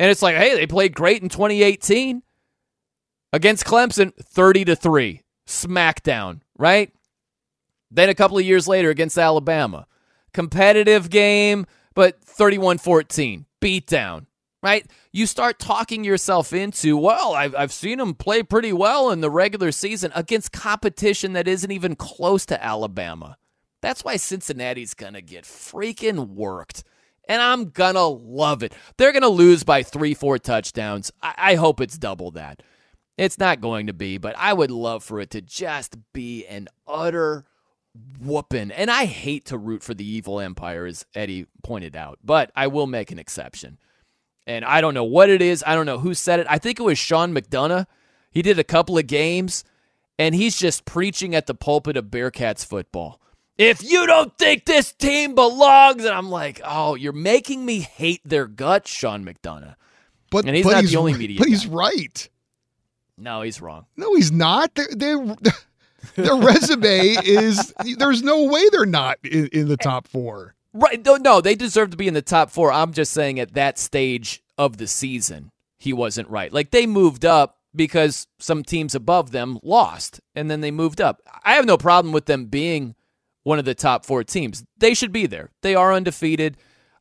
And 0.00 0.10
it's 0.10 0.22
like, 0.22 0.34
hey, 0.34 0.54
they 0.54 0.66
played 0.66 0.94
great 0.96 1.22
in 1.22 1.28
2018 1.28 2.22
against 3.34 3.66
Clemson, 3.66 4.14
30 4.16 4.64
to 4.64 4.74
3. 4.74 5.20
Smackdown, 5.46 6.40
right? 6.56 6.90
Then 7.90 8.08
a 8.08 8.14
couple 8.14 8.38
of 8.38 8.44
years 8.44 8.66
later 8.66 8.88
against 8.88 9.18
Alabama. 9.18 9.86
Competitive 10.32 11.10
game, 11.10 11.66
but 11.94 12.18
31 12.24 12.78
14. 12.78 13.44
Beatdown, 13.60 14.24
right? 14.62 14.86
You 15.12 15.26
start 15.26 15.58
talking 15.58 16.02
yourself 16.02 16.54
into, 16.54 16.96
well, 16.96 17.34
I've, 17.34 17.54
I've 17.54 17.72
seen 17.72 17.98
them 17.98 18.14
play 18.14 18.42
pretty 18.42 18.72
well 18.72 19.10
in 19.10 19.20
the 19.20 19.28
regular 19.30 19.70
season 19.70 20.12
against 20.14 20.50
competition 20.50 21.34
that 21.34 21.46
isn't 21.46 21.70
even 21.70 21.94
close 21.94 22.46
to 22.46 22.64
Alabama. 22.64 23.36
That's 23.82 24.02
why 24.02 24.16
Cincinnati's 24.16 24.94
going 24.94 25.12
to 25.12 25.20
get 25.20 25.44
freaking 25.44 26.28
worked. 26.28 26.84
And 27.30 27.40
I'm 27.40 27.70
to 27.70 28.02
love 28.02 28.64
it. 28.64 28.74
They're 28.96 29.12
to 29.22 29.28
lose 29.28 29.62
by 29.62 29.84
three, 29.84 30.14
four 30.14 30.36
touchdowns. 30.40 31.12
I, 31.22 31.34
I 31.38 31.54
hope 31.54 31.80
it's 31.80 31.96
double 31.96 32.32
that. 32.32 32.60
It's 33.16 33.38
not 33.38 33.60
going 33.60 33.86
to 33.86 33.92
be, 33.92 34.18
but 34.18 34.34
I 34.36 34.52
would 34.52 34.72
love 34.72 35.04
for 35.04 35.20
it 35.20 35.30
to 35.30 35.40
just 35.40 35.96
be 36.12 36.44
an 36.46 36.66
utter 36.88 37.44
whooping. 38.18 38.72
And 38.72 38.90
I 38.90 39.04
hate 39.04 39.44
to 39.44 39.58
root 39.58 39.84
for 39.84 39.94
the 39.94 40.04
evil 40.04 40.40
empire, 40.40 40.86
as 40.86 41.06
Eddie 41.14 41.46
pointed 41.62 41.94
out, 41.94 42.18
but 42.24 42.50
I 42.56 42.66
will 42.66 42.88
make 42.88 43.12
an 43.12 43.18
exception. 43.20 43.78
And 44.44 44.64
I 44.64 44.80
don't 44.80 44.94
know 44.94 45.04
what 45.04 45.30
it 45.30 45.40
is. 45.40 45.62
I 45.64 45.76
don't 45.76 45.86
know 45.86 46.00
who 46.00 46.14
said 46.14 46.40
it. 46.40 46.48
I 46.50 46.58
think 46.58 46.80
it 46.80 46.84
was 46.84 46.98
Sean 46.98 47.32
McDonough. 47.32 47.86
He 48.32 48.42
did 48.42 48.58
a 48.58 48.64
couple 48.64 48.98
of 48.98 49.06
games, 49.06 49.62
and 50.18 50.34
he's 50.34 50.56
just 50.56 50.84
preaching 50.84 51.36
at 51.36 51.46
the 51.46 51.54
pulpit 51.54 51.96
of 51.96 52.06
Bearcats 52.06 52.66
football. 52.66 53.20
If 53.60 53.82
you 53.82 54.06
don't 54.06 54.36
think 54.38 54.64
this 54.64 54.90
team 54.90 55.34
belongs, 55.34 56.06
and 56.06 56.14
I'm 56.14 56.30
like, 56.30 56.62
oh, 56.64 56.94
you're 56.94 57.12
making 57.12 57.66
me 57.66 57.80
hate 57.80 58.22
their 58.24 58.46
guts, 58.46 58.90
Sean 58.90 59.22
McDonough. 59.22 59.74
But 60.30 60.46
and 60.46 60.56
he's 60.56 60.64
but 60.64 60.72
not 60.72 60.80
he's, 60.80 60.92
the 60.92 60.96
only 60.96 61.12
media. 61.12 61.38
But 61.38 61.48
he's 61.48 61.66
guy. 61.66 61.74
right. 61.74 62.28
No, 63.18 63.42
he's 63.42 63.60
wrong. 63.60 63.84
No, 63.98 64.14
he's 64.14 64.32
not. 64.32 64.74
They're, 64.74 64.88
they're, 64.92 65.36
their 66.16 66.36
resume 66.36 67.16
is 67.22 67.74
there's 67.98 68.22
no 68.22 68.44
way 68.44 68.66
they're 68.70 68.86
not 68.86 69.18
in, 69.24 69.48
in 69.48 69.68
the 69.68 69.76
top 69.76 70.08
four. 70.08 70.54
Right. 70.72 71.04
No, 71.04 71.16
no, 71.16 71.42
they 71.42 71.54
deserve 71.54 71.90
to 71.90 71.98
be 71.98 72.08
in 72.08 72.14
the 72.14 72.22
top 72.22 72.50
four. 72.50 72.72
I'm 72.72 72.94
just 72.94 73.12
saying 73.12 73.38
at 73.40 73.52
that 73.52 73.78
stage 73.78 74.42
of 74.56 74.78
the 74.78 74.86
season, 74.86 75.50
he 75.78 75.92
wasn't 75.92 76.30
right. 76.30 76.50
Like 76.50 76.70
they 76.70 76.86
moved 76.86 77.26
up 77.26 77.58
because 77.76 78.26
some 78.38 78.62
teams 78.62 78.94
above 78.94 79.32
them 79.32 79.58
lost 79.62 80.18
and 80.34 80.50
then 80.50 80.62
they 80.62 80.70
moved 80.70 81.02
up. 81.02 81.20
I 81.44 81.56
have 81.56 81.66
no 81.66 81.76
problem 81.76 82.14
with 82.14 82.24
them 82.24 82.46
being 82.46 82.94
one 83.42 83.58
of 83.58 83.64
the 83.64 83.74
top 83.74 84.04
four 84.04 84.24
teams. 84.24 84.64
They 84.78 84.94
should 84.94 85.12
be 85.12 85.26
there. 85.26 85.50
They 85.62 85.74
are 85.74 85.92
undefeated. 85.92 86.56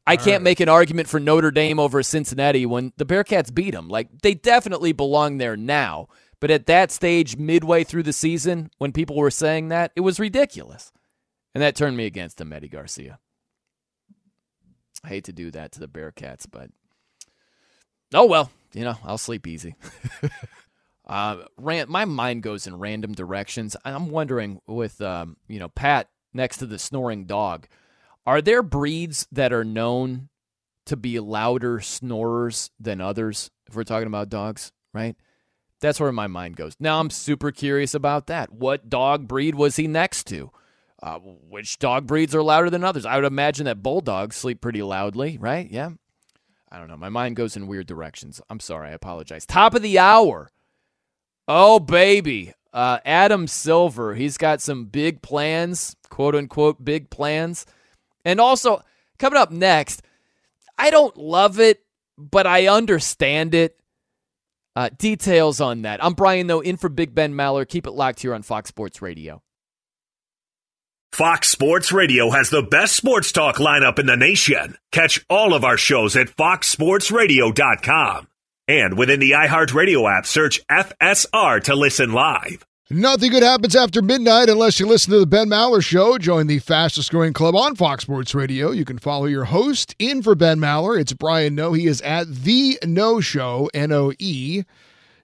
I 0.07 0.15
can't 0.15 0.39
right. 0.39 0.41
make 0.41 0.59
an 0.59 0.69
argument 0.69 1.07
for 1.07 1.19
Notre 1.19 1.51
Dame 1.51 1.79
over 1.79 2.01
Cincinnati 2.01 2.65
when 2.65 2.93
the 2.97 3.05
Bearcats 3.05 3.53
beat 3.53 3.71
them. 3.71 3.89
Like 3.89 4.21
they 4.21 4.33
definitely 4.33 4.91
belong 4.91 5.37
there 5.37 5.55
now. 5.55 6.07
But 6.39 6.51
at 6.51 6.67
that 6.67 6.91
stage, 6.91 7.37
midway 7.37 7.83
through 7.83 8.03
the 8.03 8.13
season, 8.13 8.71
when 8.77 8.93
people 8.93 9.17
were 9.17 9.29
saying 9.29 9.67
that, 9.69 9.91
it 9.95 10.01
was 10.01 10.19
ridiculous. 10.19 10.91
And 11.53 11.61
that 11.61 11.75
turned 11.75 11.97
me 11.97 12.05
against 12.05 12.37
them, 12.37 12.53
Eddie 12.53 12.69
Garcia. 12.69 13.19
I 15.03 15.09
hate 15.09 15.25
to 15.25 15.33
do 15.33 15.51
that 15.51 15.73
to 15.73 15.79
the 15.79 15.87
Bearcats, 15.87 16.45
but 16.49 16.71
oh 18.13 18.25
well, 18.25 18.51
you 18.73 18.83
know, 18.83 18.95
I'll 19.03 19.17
sleep 19.17 19.47
easy. 19.47 19.75
uh, 21.07 21.43
ran- 21.57 21.89
my 21.89 22.05
mind 22.05 22.43
goes 22.43 22.67
in 22.67 22.79
random 22.79 23.13
directions. 23.13 23.75
I'm 23.85 24.09
wondering 24.09 24.59
with 24.67 25.01
um, 25.01 25.37
you 25.47 25.59
know 25.59 25.69
Pat 25.69 26.09
next 26.33 26.57
to 26.57 26.65
the 26.65 26.79
snoring 26.79 27.25
dog, 27.25 27.67
are 28.25 28.41
there 28.41 28.63
breeds 28.63 29.27
that 29.31 29.53
are 29.53 29.63
known 29.63 30.29
to 30.85 30.95
be 30.95 31.19
louder 31.19 31.79
snorers 31.79 32.71
than 32.79 33.01
others? 33.01 33.51
If 33.67 33.75
we're 33.75 33.83
talking 33.83 34.07
about 34.07 34.29
dogs, 34.29 34.71
right? 34.93 35.15
That's 35.81 35.99
where 35.99 36.11
my 36.11 36.27
mind 36.27 36.55
goes. 36.55 36.75
Now 36.79 36.99
I'm 36.99 37.09
super 37.09 37.51
curious 37.51 37.93
about 37.93 38.27
that. 38.27 38.51
What 38.51 38.89
dog 38.89 39.27
breed 39.27 39.55
was 39.55 39.77
he 39.77 39.87
next 39.87 40.25
to? 40.27 40.51
Uh, 41.01 41.19
which 41.19 41.79
dog 41.79 42.05
breeds 42.05 42.35
are 42.35 42.43
louder 42.43 42.69
than 42.69 42.83
others? 42.83 43.05
I 43.05 43.15
would 43.15 43.25
imagine 43.25 43.65
that 43.65 43.81
bulldogs 43.81 44.35
sleep 44.35 44.59
pretty 44.59 44.81
loudly, 44.81 45.37
right? 45.39 45.69
Yeah. 45.69 45.91
I 46.71 46.77
don't 46.77 46.89
know. 46.89 46.97
My 46.97 47.09
mind 47.09 47.35
goes 47.35 47.55
in 47.55 47.67
weird 47.67 47.87
directions. 47.87 48.41
I'm 48.49 48.59
sorry. 48.59 48.89
I 48.89 48.93
apologize. 48.93 49.45
Top 49.45 49.73
of 49.73 49.81
the 49.81 49.97
hour. 49.97 50.51
Oh, 51.47 51.79
baby. 51.79 52.53
Uh, 52.71 52.99
Adam 53.03 53.47
Silver. 53.47 54.15
He's 54.15 54.37
got 54.37 54.61
some 54.61 54.85
big 54.85 55.21
plans, 55.21 55.95
quote 56.09 56.35
unquote, 56.35 56.83
big 56.83 57.09
plans. 57.09 57.65
And 58.23 58.39
also, 58.39 58.83
coming 59.17 59.39
up 59.39 59.51
next, 59.51 60.03
I 60.77 60.91
don't 60.91 61.17
love 61.17 61.59
it, 61.59 61.83
but 62.17 62.45
I 62.45 62.67
understand 62.67 63.55
it. 63.55 63.75
Uh, 64.75 64.89
details 64.97 65.59
on 65.59 65.81
that. 65.81 66.03
I'm 66.03 66.13
Brian 66.13 66.47
Noe, 66.47 66.59
in 66.59 66.77
for 66.77 66.89
Big 66.89 67.15
Ben 67.15 67.33
Maller. 67.33 67.67
Keep 67.67 67.87
it 67.87 67.91
locked 67.91 68.21
here 68.21 68.33
on 68.33 68.43
Fox 68.43 68.69
Sports 68.69 69.01
Radio. 69.01 69.41
Fox 71.11 71.49
Sports 71.49 71.91
Radio 71.91 72.29
has 72.29 72.49
the 72.49 72.61
best 72.61 72.95
sports 72.95 73.31
talk 73.31 73.55
lineup 73.55 73.99
in 73.99 74.05
the 74.05 74.15
nation. 74.15 74.77
Catch 74.91 75.25
all 75.29 75.53
of 75.53 75.65
our 75.65 75.75
shows 75.75 76.15
at 76.15 76.27
foxsportsradio.com. 76.27 78.27
And 78.69 78.99
within 78.99 79.19
the 79.19 79.31
iHeartRadio 79.31 80.15
app, 80.15 80.27
search 80.27 80.63
FSR 80.67 81.63
to 81.63 81.75
listen 81.75 82.13
live. 82.13 82.63
Nothing 82.91 83.31
good 83.31 83.41
happens 83.41 83.75
after 83.75 83.99
midnight 83.99 84.47
unless 84.47 84.79
you 84.79 84.85
listen 84.85 85.11
to 85.11 85.19
the 85.19 85.25
Ben 85.25 85.47
Maller 85.49 85.83
Show. 85.83 86.19
Join 86.19 86.45
the 86.45 86.59
fastest 86.59 87.09
growing 87.09 87.33
club 87.33 87.55
on 87.55 87.75
Fox 87.75 88.03
Sports 88.03 88.35
Radio. 88.35 88.69
You 88.69 88.85
can 88.85 88.99
follow 88.99 89.25
your 89.25 89.45
host 89.45 89.95
in 89.97 90.21
for 90.21 90.35
Ben 90.35 90.59
Maller. 90.59 91.01
It's 91.01 91.13
Brian 91.13 91.55
Noe. 91.55 91.73
He 91.73 91.87
is 91.87 91.99
at 92.01 92.27
the 92.27 92.77
No 92.85 93.19
Show, 93.19 93.71
N 93.73 93.91
O 93.91 94.13
E. 94.19 94.61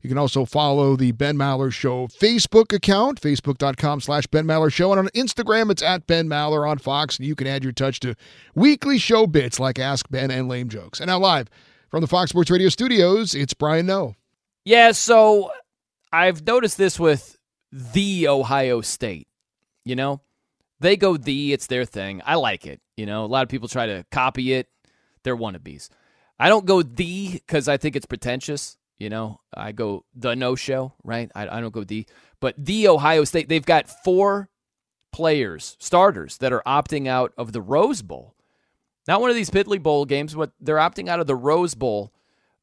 You 0.02 0.10
can 0.10 0.18
also 0.18 0.46
follow 0.46 0.96
the 0.96 1.12
Ben 1.12 1.36
Maller 1.38 1.72
Show 1.72 2.08
Facebook 2.08 2.74
account, 2.74 3.22
facebook.com 3.22 4.02
slash 4.02 4.26
Ben 4.26 4.46
Maller 4.46 4.74
Show. 4.74 4.92
And 4.92 5.00
on 5.00 5.08
Instagram, 5.10 5.70
it's 5.70 5.84
at 5.84 6.08
Ben 6.08 6.28
Maller 6.28 6.68
on 6.68 6.80
Fox. 6.80 7.20
And 7.20 7.28
you 7.28 7.36
can 7.36 7.46
add 7.46 7.64
your 7.64 7.74
touch 7.74 8.00
to 8.00 8.16
weekly 8.56 8.98
show 8.98 9.28
bits 9.28 9.60
like 9.60 9.78
Ask 9.78 10.10
Ben 10.10 10.32
and 10.32 10.48
Lame 10.48 10.70
Jokes. 10.70 11.00
And 11.00 11.10
now 11.10 11.20
live 11.20 11.48
from 11.96 12.02
the 12.02 12.08
Fox 12.08 12.30
Sports 12.30 12.52
Radio 12.52 12.68
studios, 12.68 13.34
it's 13.34 13.54
Brian 13.54 13.86
Noe. 13.86 14.18
Yeah, 14.66 14.92
so 14.92 15.54
I've 16.12 16.46
noticed 16.46 16.78
this 16.78 17.00
with 17.00 17.38
the 17.72 18.28
Ohio 18.28 18.82
State. 18.82 19.30
You 19.86 19.96
know, 19.96 20.20
they 20.82 20.98
go 20.98 21.16
the, 21.16 21.54
it's 21.54 21.68
their 21.68 21.86
thing. 21.86 22.22
I 22.26 22.36
like 22.36 22.68
it. 22.68 22.82
You 22.98 23.06
know, 23.06 23.24
a 23.24 23.28
lot 23.28 23.44
of 23.44 23.48
people 23.48 23.70
try 23.70 23.86
to 23.86 24.06
copy 24.12 24.52
it. 24.52 24.68
They're 25.24 25.38
wannabes. 25.38 25.88
I 26.38 26.50
don't 26.50 26.66
go 26.66 26.82
the 26.82 27.32
because 27.32 27.70
I 27.70 27.78
think 27.78 27.96
it's 27.96 28.06
pretentious. 28.06 28.76
You 28.98 29.10
know, 29.10 29.40
I 29.54 29.72
go 29.72 30.04
the 30.14 30.36
no 30.36 30.56
show, 30.56 30.96
right? 31.02 31.32
I, 31.34 31.48
I 31.48 31.62
don't 31.62 31.74
go 31.74 31.86
the, 31.86 32.06
but 32.42 32.56
the 32.58 32.90
Ohio 32.90 33.24
State, 33.24 33.48
they've 33.48 33.66
got 33.66 33.88
four 34.04 34.50
players, 35.14 35.78
starters, 35.80 36.40
that 36.40 36.52
are 36.52 36.64
opting 36.68 37.08
out 37.08 37.32
of 37.38 37.54
the 37.54 37.62
Rose 37.62 38.02
Bowl. 38.02 38.35
Not 39.08 39.22
one 39.22 39.30
of 39.30 39.36
these 39.36 39.50
piddly 39.50 39.82
bowl 39.82 40.06
games, 40.06 40.34
but 40.34 40.52
they're 40.60 40.78
opting 40.78 41.08
out 41.08 41.20
of 41.20 41.28
the 41.28 41.36
Rose 41.36 41.76
Bowl 41.76 42.12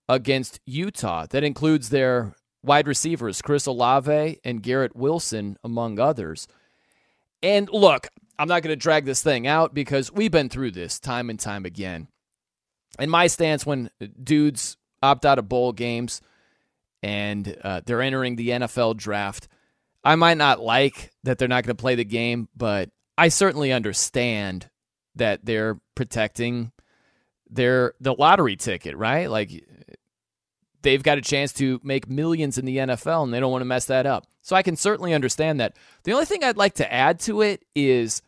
against 0.09 0.61
Utah. 0.67 1.27
That 1.27 1.45
includes 1.45 1.89
their 1.91 2.35
wide 2.65 2.87
receivers, 2.87 3.43
Chris 3.43 3.67
Olave 3.67 4.39
and 4.45 4.63
Garrett 4.63 4.97
Wilson, 4.97 5.57
among 5.63 5.99
others. 5.99 6.49
And 7.43 7.69
look, 7.71 8.09
I'm 8.39 8.49
not 8.49 8.63
going 8.63 8.73
to 8.73 8.77
drag 8.77 9.05
this 9.05 9.23
thing 9.23 9.47
out 9.47 9.75
because 9.75 10.13
we've 10.13 10.31
been 10.31 10.49
through 10.49 10.73
this 10.73 10.99
time 10.99 11.31
and 11.31 11.39
time 11.39 11.65
again. 11.65 12.09
In 12.99 13.11
my 13.11 13.27
stance 13.27 13.65
when 13.65 13.91
dudes 14.23 14.77
opt 15.03 15.25
out 15.25 15.39
of 15.39 15.49
bowl 15.49 15.73
games 15.73 16.21
and 17.03 17.57
uh, 17.63 17.81
they're 17.85 18.03
entering 18.03 18.37
the 18.37 18.51
NFL 18.51 18.97
draft, 18.97 19.49
I 20.05 20.17
might 20.17 20.39
not 20.39 20.61
like 20.61 21.13
that 21.23 21.39
they're 21.39 21.49
not 21.49 21.65
going 21.65 21.77
to 21.77 21.81
play 21.81 21.95
the 21.95 22.05
game, 22.05 22.49
but 22.57 22.91
I 23.17 23.29
certainly 23.29 23.73
understand 23.73 24.69
that 25.17 25.45
they're 25.45 25.79
protecting 25.95 26.73
their 27.51 27.95
the 28.01 28.15
lottery 28.15 28.57
ticket, 28.57 28.97
right? 28.97 29.31
Like 29.31 29.65
they've 30.83 31.03
got 31.03 31.19
a 31.19 31.23
chance 31.23 31.53
to 31.55 31.81
make 31.83 32.09
millions 32.09 32.59
in 32.59 32.65
the 32.65 32.79
NFL 32.79 33.25
and 33.25 33.33
they 33.33 33.41
don't 33.41 33.53
want 33.53 33.63
to 33.63 33.67
mess 33.67 33.87
that 33.87 34.07
up. 34.07 34.27
So 34.41 34.57
I 34.57 34.63
can 34.63 34.77
certainly 34.77 35.15
understand 35.15 35.61
that. 35.61 35.77
The 36.05 36.13
only 36.13 36.25
thing 36.25 36.43
I'd 36.43 36.57
like 36.57 36.75
to 36.75 36.93
add 36.93 37.21
to 37.21 37.43
it 37.43 37.65
is 37.75 38.23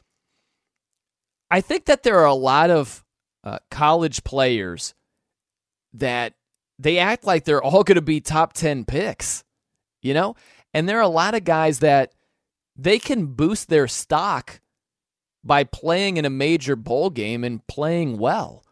I 1.51 1.61
think 1.61 1.87
that 1.87 2.03
there 2.03 2.19
are 2.19 2.27
a 2.27 2.35
lot 2.35 2.71
of 2.71 3.05
uh, 3.43 3.59
college 3.71 4.25
players 4.25 4.95
that 5.93 6.35
they 6.79 6.99
act 6.99 7.25
like 7.25 7.45
they're 7.45 7.63
all 7.63 7.85
going 7.85 7.97
to 7.97 8.03
be 8.03 8.21
top 8.21 8.53
10 8.53 8.85
picks, 8.85 9.45
you 10.03 10.15
know? 10.15 10.35
And 10.73 10.89
there 10.89 10.99
are 10.99 11.03
a 11.03 11.09
lot 11.09 11.35
of 11.35 11.45
guys 11.45 11.81
that 11.81 12.13
they 12.77 12.99
can 12.99 13.27
boost 13.27 13.69
their 13.69 13.87
stock 13.87 14.61
by 15.45 15.63
playing 15.65 16.17
in 16.17 16.25
a 16.25 16.31
major 16.31 16.75
bowl 16.75 17.11
game 17.11 17.45
and 17.45 17.67
playing 17.67 18.19
well. 18.19 18.65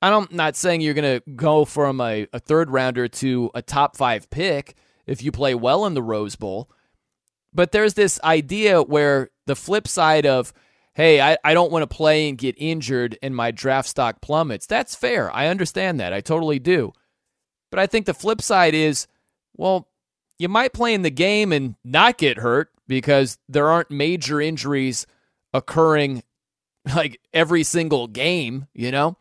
I'm 0.00 0.28
not 0.30 0.56
saying 0.56 0.80
you're 0.80 0.94
going 0.94 1.20
to 1.20 1.30
go 1.32 1.64
from 1.64 2.00
a, 2.00 2.26
a 2.32 2.38
third 2.38 2.70
rounder 2.70 3.08
to 3.08 3.50
a 3.54 3.60
top 3.60 3.96
five 3.96 4.30
pick 4.30 4.74
if 5.06 5.22
you 5.22 5.30
play 5.32 5.54
well 5.54 5.84
in 5.84 5.94
the 5.94 6.02
Rose 6.02 6.36
Bowl. 6.36 6.70
But 7.52 7.72
there's 7.72 7.94
this 7.94 8.20
idea 8.22 8.80
where 8.80 9.28
the 9.46 9.56
flip 9.56 9.88
side 9.88 10.24
of, 10.24 10.54
hey, 10.94 11.20
I, 11.20 11.36
I 11.44 11.52
don't 11.52 11.72
want 11.72 11.82
to 11.82 11.94
play 11.94 12.28
and 12.28 12.38
get 12.38 12.54
injured 12.56 13.18
and 13.22 13.34
my 13.34 13.50
draft 13.50 13.88
stock 13.88 14.20
plummets. 14.22 14.66
That's 14.66 14.94
fair. 14.94 15.30
I 15.34 15.48
understand 15.48 16.00
that. 16.00 16.12
I 16.12 16.20
totally 16.20 16.60
do. 16.60 16.92
But 17.70 17.80
I 17.80 17.86
think 17.86 18.06
the 18.06 18.14
flip 18.14 18.40
side 18.40 18.74
is, 18.74 19.06
well, 19.56 19.88
you 20.38 20.48
might 20.48 20.72
play 20.72 20.94
in 20.94 21.02
the 21.02 21.10
game 21.10 21.52
and 21.52 21.74
not 21.84 22.16
get 22.16 22.38
hurt 22.38 22.70
because 22.88 23.36
there 23.48 23.68
aren't 23.68 23.90
major 23.90 24.40
injuries 24.40 25.06
occurring 25.52 26.22
like 26.94 27.20
every 27.32 27.62
single 27.62 28.06
game, 28.06 28.66
you 28.74 28.90
know? 28.90 29.16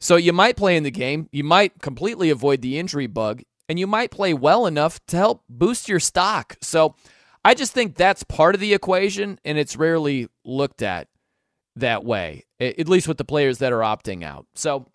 So 0.00 0.16
you 0.16 0.32
might 0.32 0.56
play 0.56 0.76
in 0.76 0.82
the 0.82 0.90
game, 0.90 1.28
you 1.32 1.44
might 1.44 1.80
completely 1.80 2.30
avoid 2.30 2.62
the 2.62 2.78
injury 2.78 3.06
bug, 3.06 3.42
and 3.68 3.78
you 3.78 3.86
might 3.86 4.10
play 4.10 4.34
well 4.34 4.66
enough 4.66 5.04
to 5.06 5.16
help 5.16 5.42
boost 5.48 5.88
your 5.88 6.00
stock. 6.00 6.56
So 6.62 6.94
I 7.44 7.54
just 7.54 7.72
think 7.72 7.96
that's 7.96 8.22
part 8.22 8.54
of 8.54 8.60
the 8.60 8.74
equation, 8.74 9.40
and 9.44 9.58
it's 9.58 9.76
rarely 9.76 10.28
looked 10.44 10.82
at 10.82 11.08
that 11.76 12.04
way, 12.04 12.44
at 12.60 12.88
least 12.88 13.08
with 13.08 13.18
the 13.18 13.24
players 13.24 13.58
that 13.58 13.72
are 13.72 13.80
opting 13.80 14.22
out. 14.24 14.46
So 14.54 14.86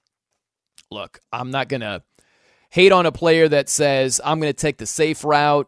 look, 0.90 1.20
I'm 1.32 1.52
not 1.52 1.70
going 1.70 1.82
to 1.82 2.04
hate 2.70 2.92
on 2.92 3.06
a 3.06 3.12
player 3.12 3.48
that 3.48 3.70
says, 3.70 4.22
I'm 4.24 4.40
going 4.40 4.54
to 4.54 4.58
take 4.60 4.78
the 4.78 4.86
safe 4.86 5.24
route, 5.24 5.68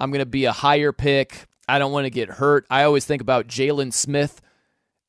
I'm 0.00 0.10
going 0.10 0.20
to 0.20 0.26
be 0.26 0.46
a 0.46 0.52
higher 0.52 0.92
pick, 0.92 1.46
I 1.68 1.78
don't 1.78 1.92
want 1.92 2.04
to 2.04 2.10
get 2.10 2.28
hurt. 2.28 2.66
I 2.70 2.84
always 2.84 3.04
think 3.04 3.22
about 3.22 3.46
Jaylon 3.46 3.92
Smith 3.92 4.40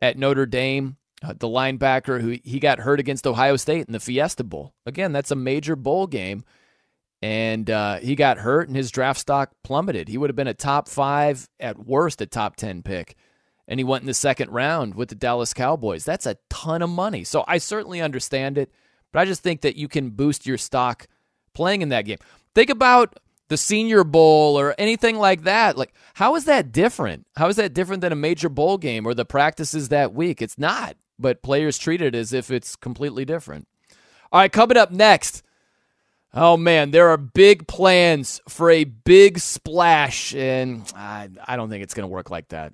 at 0.01 0.17
Notre 0.17 0.45
Dame 0.45 0.97
uh, 1.23 1.33
the 1.33 1.47
linebacker 1.47 2.21
who 2.21 2.37
he 2.43 2.59
got 2.59 2.79
hurt 2.79 2.99
against 2.99 3.25
Ohio 3.25 3.55
State 3.55 3.87
in 3.87 3.93
the 3.93 3.99
Fiesta 3.99 4.43
Bowl. 4.43 4.73
Again, 4.85 5.11
that's 5.11 5.31
a 5.31 5.35
major 5.35 5.75
bowl 5.75 6.07
game. 6.07 6.43
and 7.21 7.69
uh, 7.69 7.97
he 7.97 8.15
got 8.15 8.37
hurt, 8.37 8.67
and 8.67 8.75
his 8.75 8.91
draft 8.91 9.19
stock 9.19 9.51
plummeted. 9.63 10.09
He 10.09 10.17
would 10.17 10.29
have 10.29 10.35
been 10.35 10.47
a 10.47 10.53
top 10.53 10.87
five, 10.87 11.49
at 11.59 11.79
worst, 11.79 12.21
a 12.21 12.25
top 12.25 12.55
10 12.57 12.83
pick. 12.83 13.15
And 13.67 13.79
he 13.79 13.83
went 13.83 14.03
in 14.03 14.07
the 14.07 14.13
second 14.13 14.51
round 14.51 14.93
with 14.93 15.09
the 15.09 15.15
Dallas 15.15 15.53
Cowboys. 15.53 16.03
That's 16.03 16.27
a 16.27 16.37
ton 16.49 16.83
of 16.83 16.89
money. 16.89 17.23
So 17.23 17.43
I 17.47 17.57
certainly 17.57 18.01
understand 18.01 18.59
it, 18.59 18.69
but 19.11 19.19
I 19.19 19.25
just 19.25 19.41
think 19.41 19.61
that 19.61 19.75
you 19.75 19.87
can 19.87 20.11
boost 20.11 20.45
your 20.45 20.57
stock 20.59 21.07
playing 21.53 21.81
in 21.81 21.89
that 21.89 22.03
game. 22.03 22.19
Think 22.53 22.69
about 22.69 23.17
the 23.47 23.57
Senior 23.57 24.03
Bowl 24.03 24.59
or 24.59 24.75
anything 24.77 25.17
like 25.17 25.43
that. 25.43 25.77
Like, 25.77 25.93
how 26.15 26.35
is 26.35 26.45
that 26.45 26.71
different? 26.71 27.27
How 27.35 27.47
is 27.47 27.55
that 27.57 27.73
different 27.73 28.01
than 28.01 28.11
a 28.11 28.15
major 28.15 28.49
bowl 28.49 28.77
game 28.77 29.05
or 29.05 29.13
the 29.13 29.25
practices 29.25 29.89
that 29.89 30.13
week? 30.13 30.41
It's 30.41 30.57
not, 30.57 30.97
but 31.19 31.43
players 31.43 31.77
treat 31.77 32.01
it 32.01 32.15
as 32.15 32.33
if 32.33 32.49
it's 32.51 32.75
completely 32.75 33.25
different. 33.25 33.67
All 34.31 34.39
right, 34.39 34.51
coming 34.51 34.77
up 34.77 34.91
next. 34.91 35.43
Oh 36.33 36.57
man, 36.57 36.91
there 36.91 37.09
are 37.09 37.17
big 37.17 37.67
plans 37.67 38.41
for 38.49 38.69
a 38.69 38.83
big 38.83 39.39
splash, 39.39 40.35
and 40.35 40.83
I, 40.93 41.29
I 41.45 41.55
don't 41.55 41.69
think 41.69 41.83
it's 41.83 41.93
going 41.93 42.03
to 42.03 42.13
work 42.13 42.29
like 42.29 42.49
that. 42.49 42.73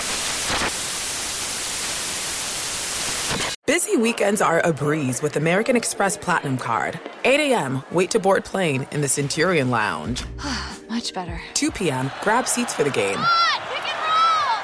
Busy 3.91 4.01
weekends 4.01 4.41
are 4.41 4.61
a 4.63 4.71
breeze 4.71 5.21
with 5.21 5.35
American 5.35 5.75
Express 5.75 6.15
Platinum 6.15 6.57
Card. 6.57 6.97
8 7.25 7.51
a.m., 7.51 7.83
wait 7.91 8.09
to 8.11 8.19
board 8.19 8.45
plane 8.45 8.87
in 8.91 9.01
the 9.01 9.07
Centurion 9.09 9.69
Lounge. 9.69 10.23
Much 10.89 11.13
better. 11.13 11.41
2 11.55 11.71
p.m., 11.71 12.09
grab 12.21 12.47
seats 12.47 12.73
for 12.73 12.85
the 12.85 12.89
game. 12.89 13.19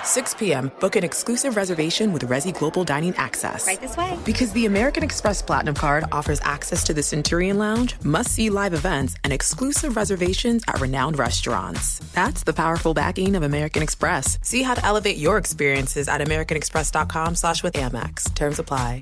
6 0.03 0.33
p.m., 0.35 0.71
book 0.79 0.95
an 0.95 1.03
exclusive 1.03 1.57
reservation 1.57 2.13
with 2.13 2.21
Resy 2.23 2.57
Global 2.57 2.85
Dining 2.85 3.13
Access. 3.17 3.67
Right 3.67 3.81
this 3.81 3.97
way. 3.97 4.17
Because 4.23 4.53
the 4.53 4.65
American 4.65 5.03
Express 5.03 5.41
Platinum 5.41 5.75
Card 5.75 6.05
offers 6.13 6.39
access 6.43 6.85
to 6.85 6.93
the 6.93 7.03
Centurion 7.03 7.57
Lounge, 7.57 8.01
must 8.05 8.31
see 8.31 8.49
live 8.49 8.73
events, 8.73 9.17
and 9.25 9.33
exclusive 9.33 9.97
reservations 9.97 10.63
at 10.69 10.79
renowned 10.79 11.19
restaurants. 11.19 11.99
That's 12.13 12.43
the 12.43 12.53
powerful 12.53 12.93
backing 12.93 13.35
of 13.35 13.43
American 13.43 13.83
Express. 13.83 14.39
See 14.41 14.63
how 14.63 14.75
to 14.75 14.85
elevate 14.85 15.17
your 15.17 15.37
experiences 15.37 16.07
at 16.07 16.21
AmericanExpress.com 16.21 17.35
slash 17.35 17.61
with 17.61 17.73
Amex. 17.73 18.33
Terms 18.33 18.59
apply. 18.59 19.01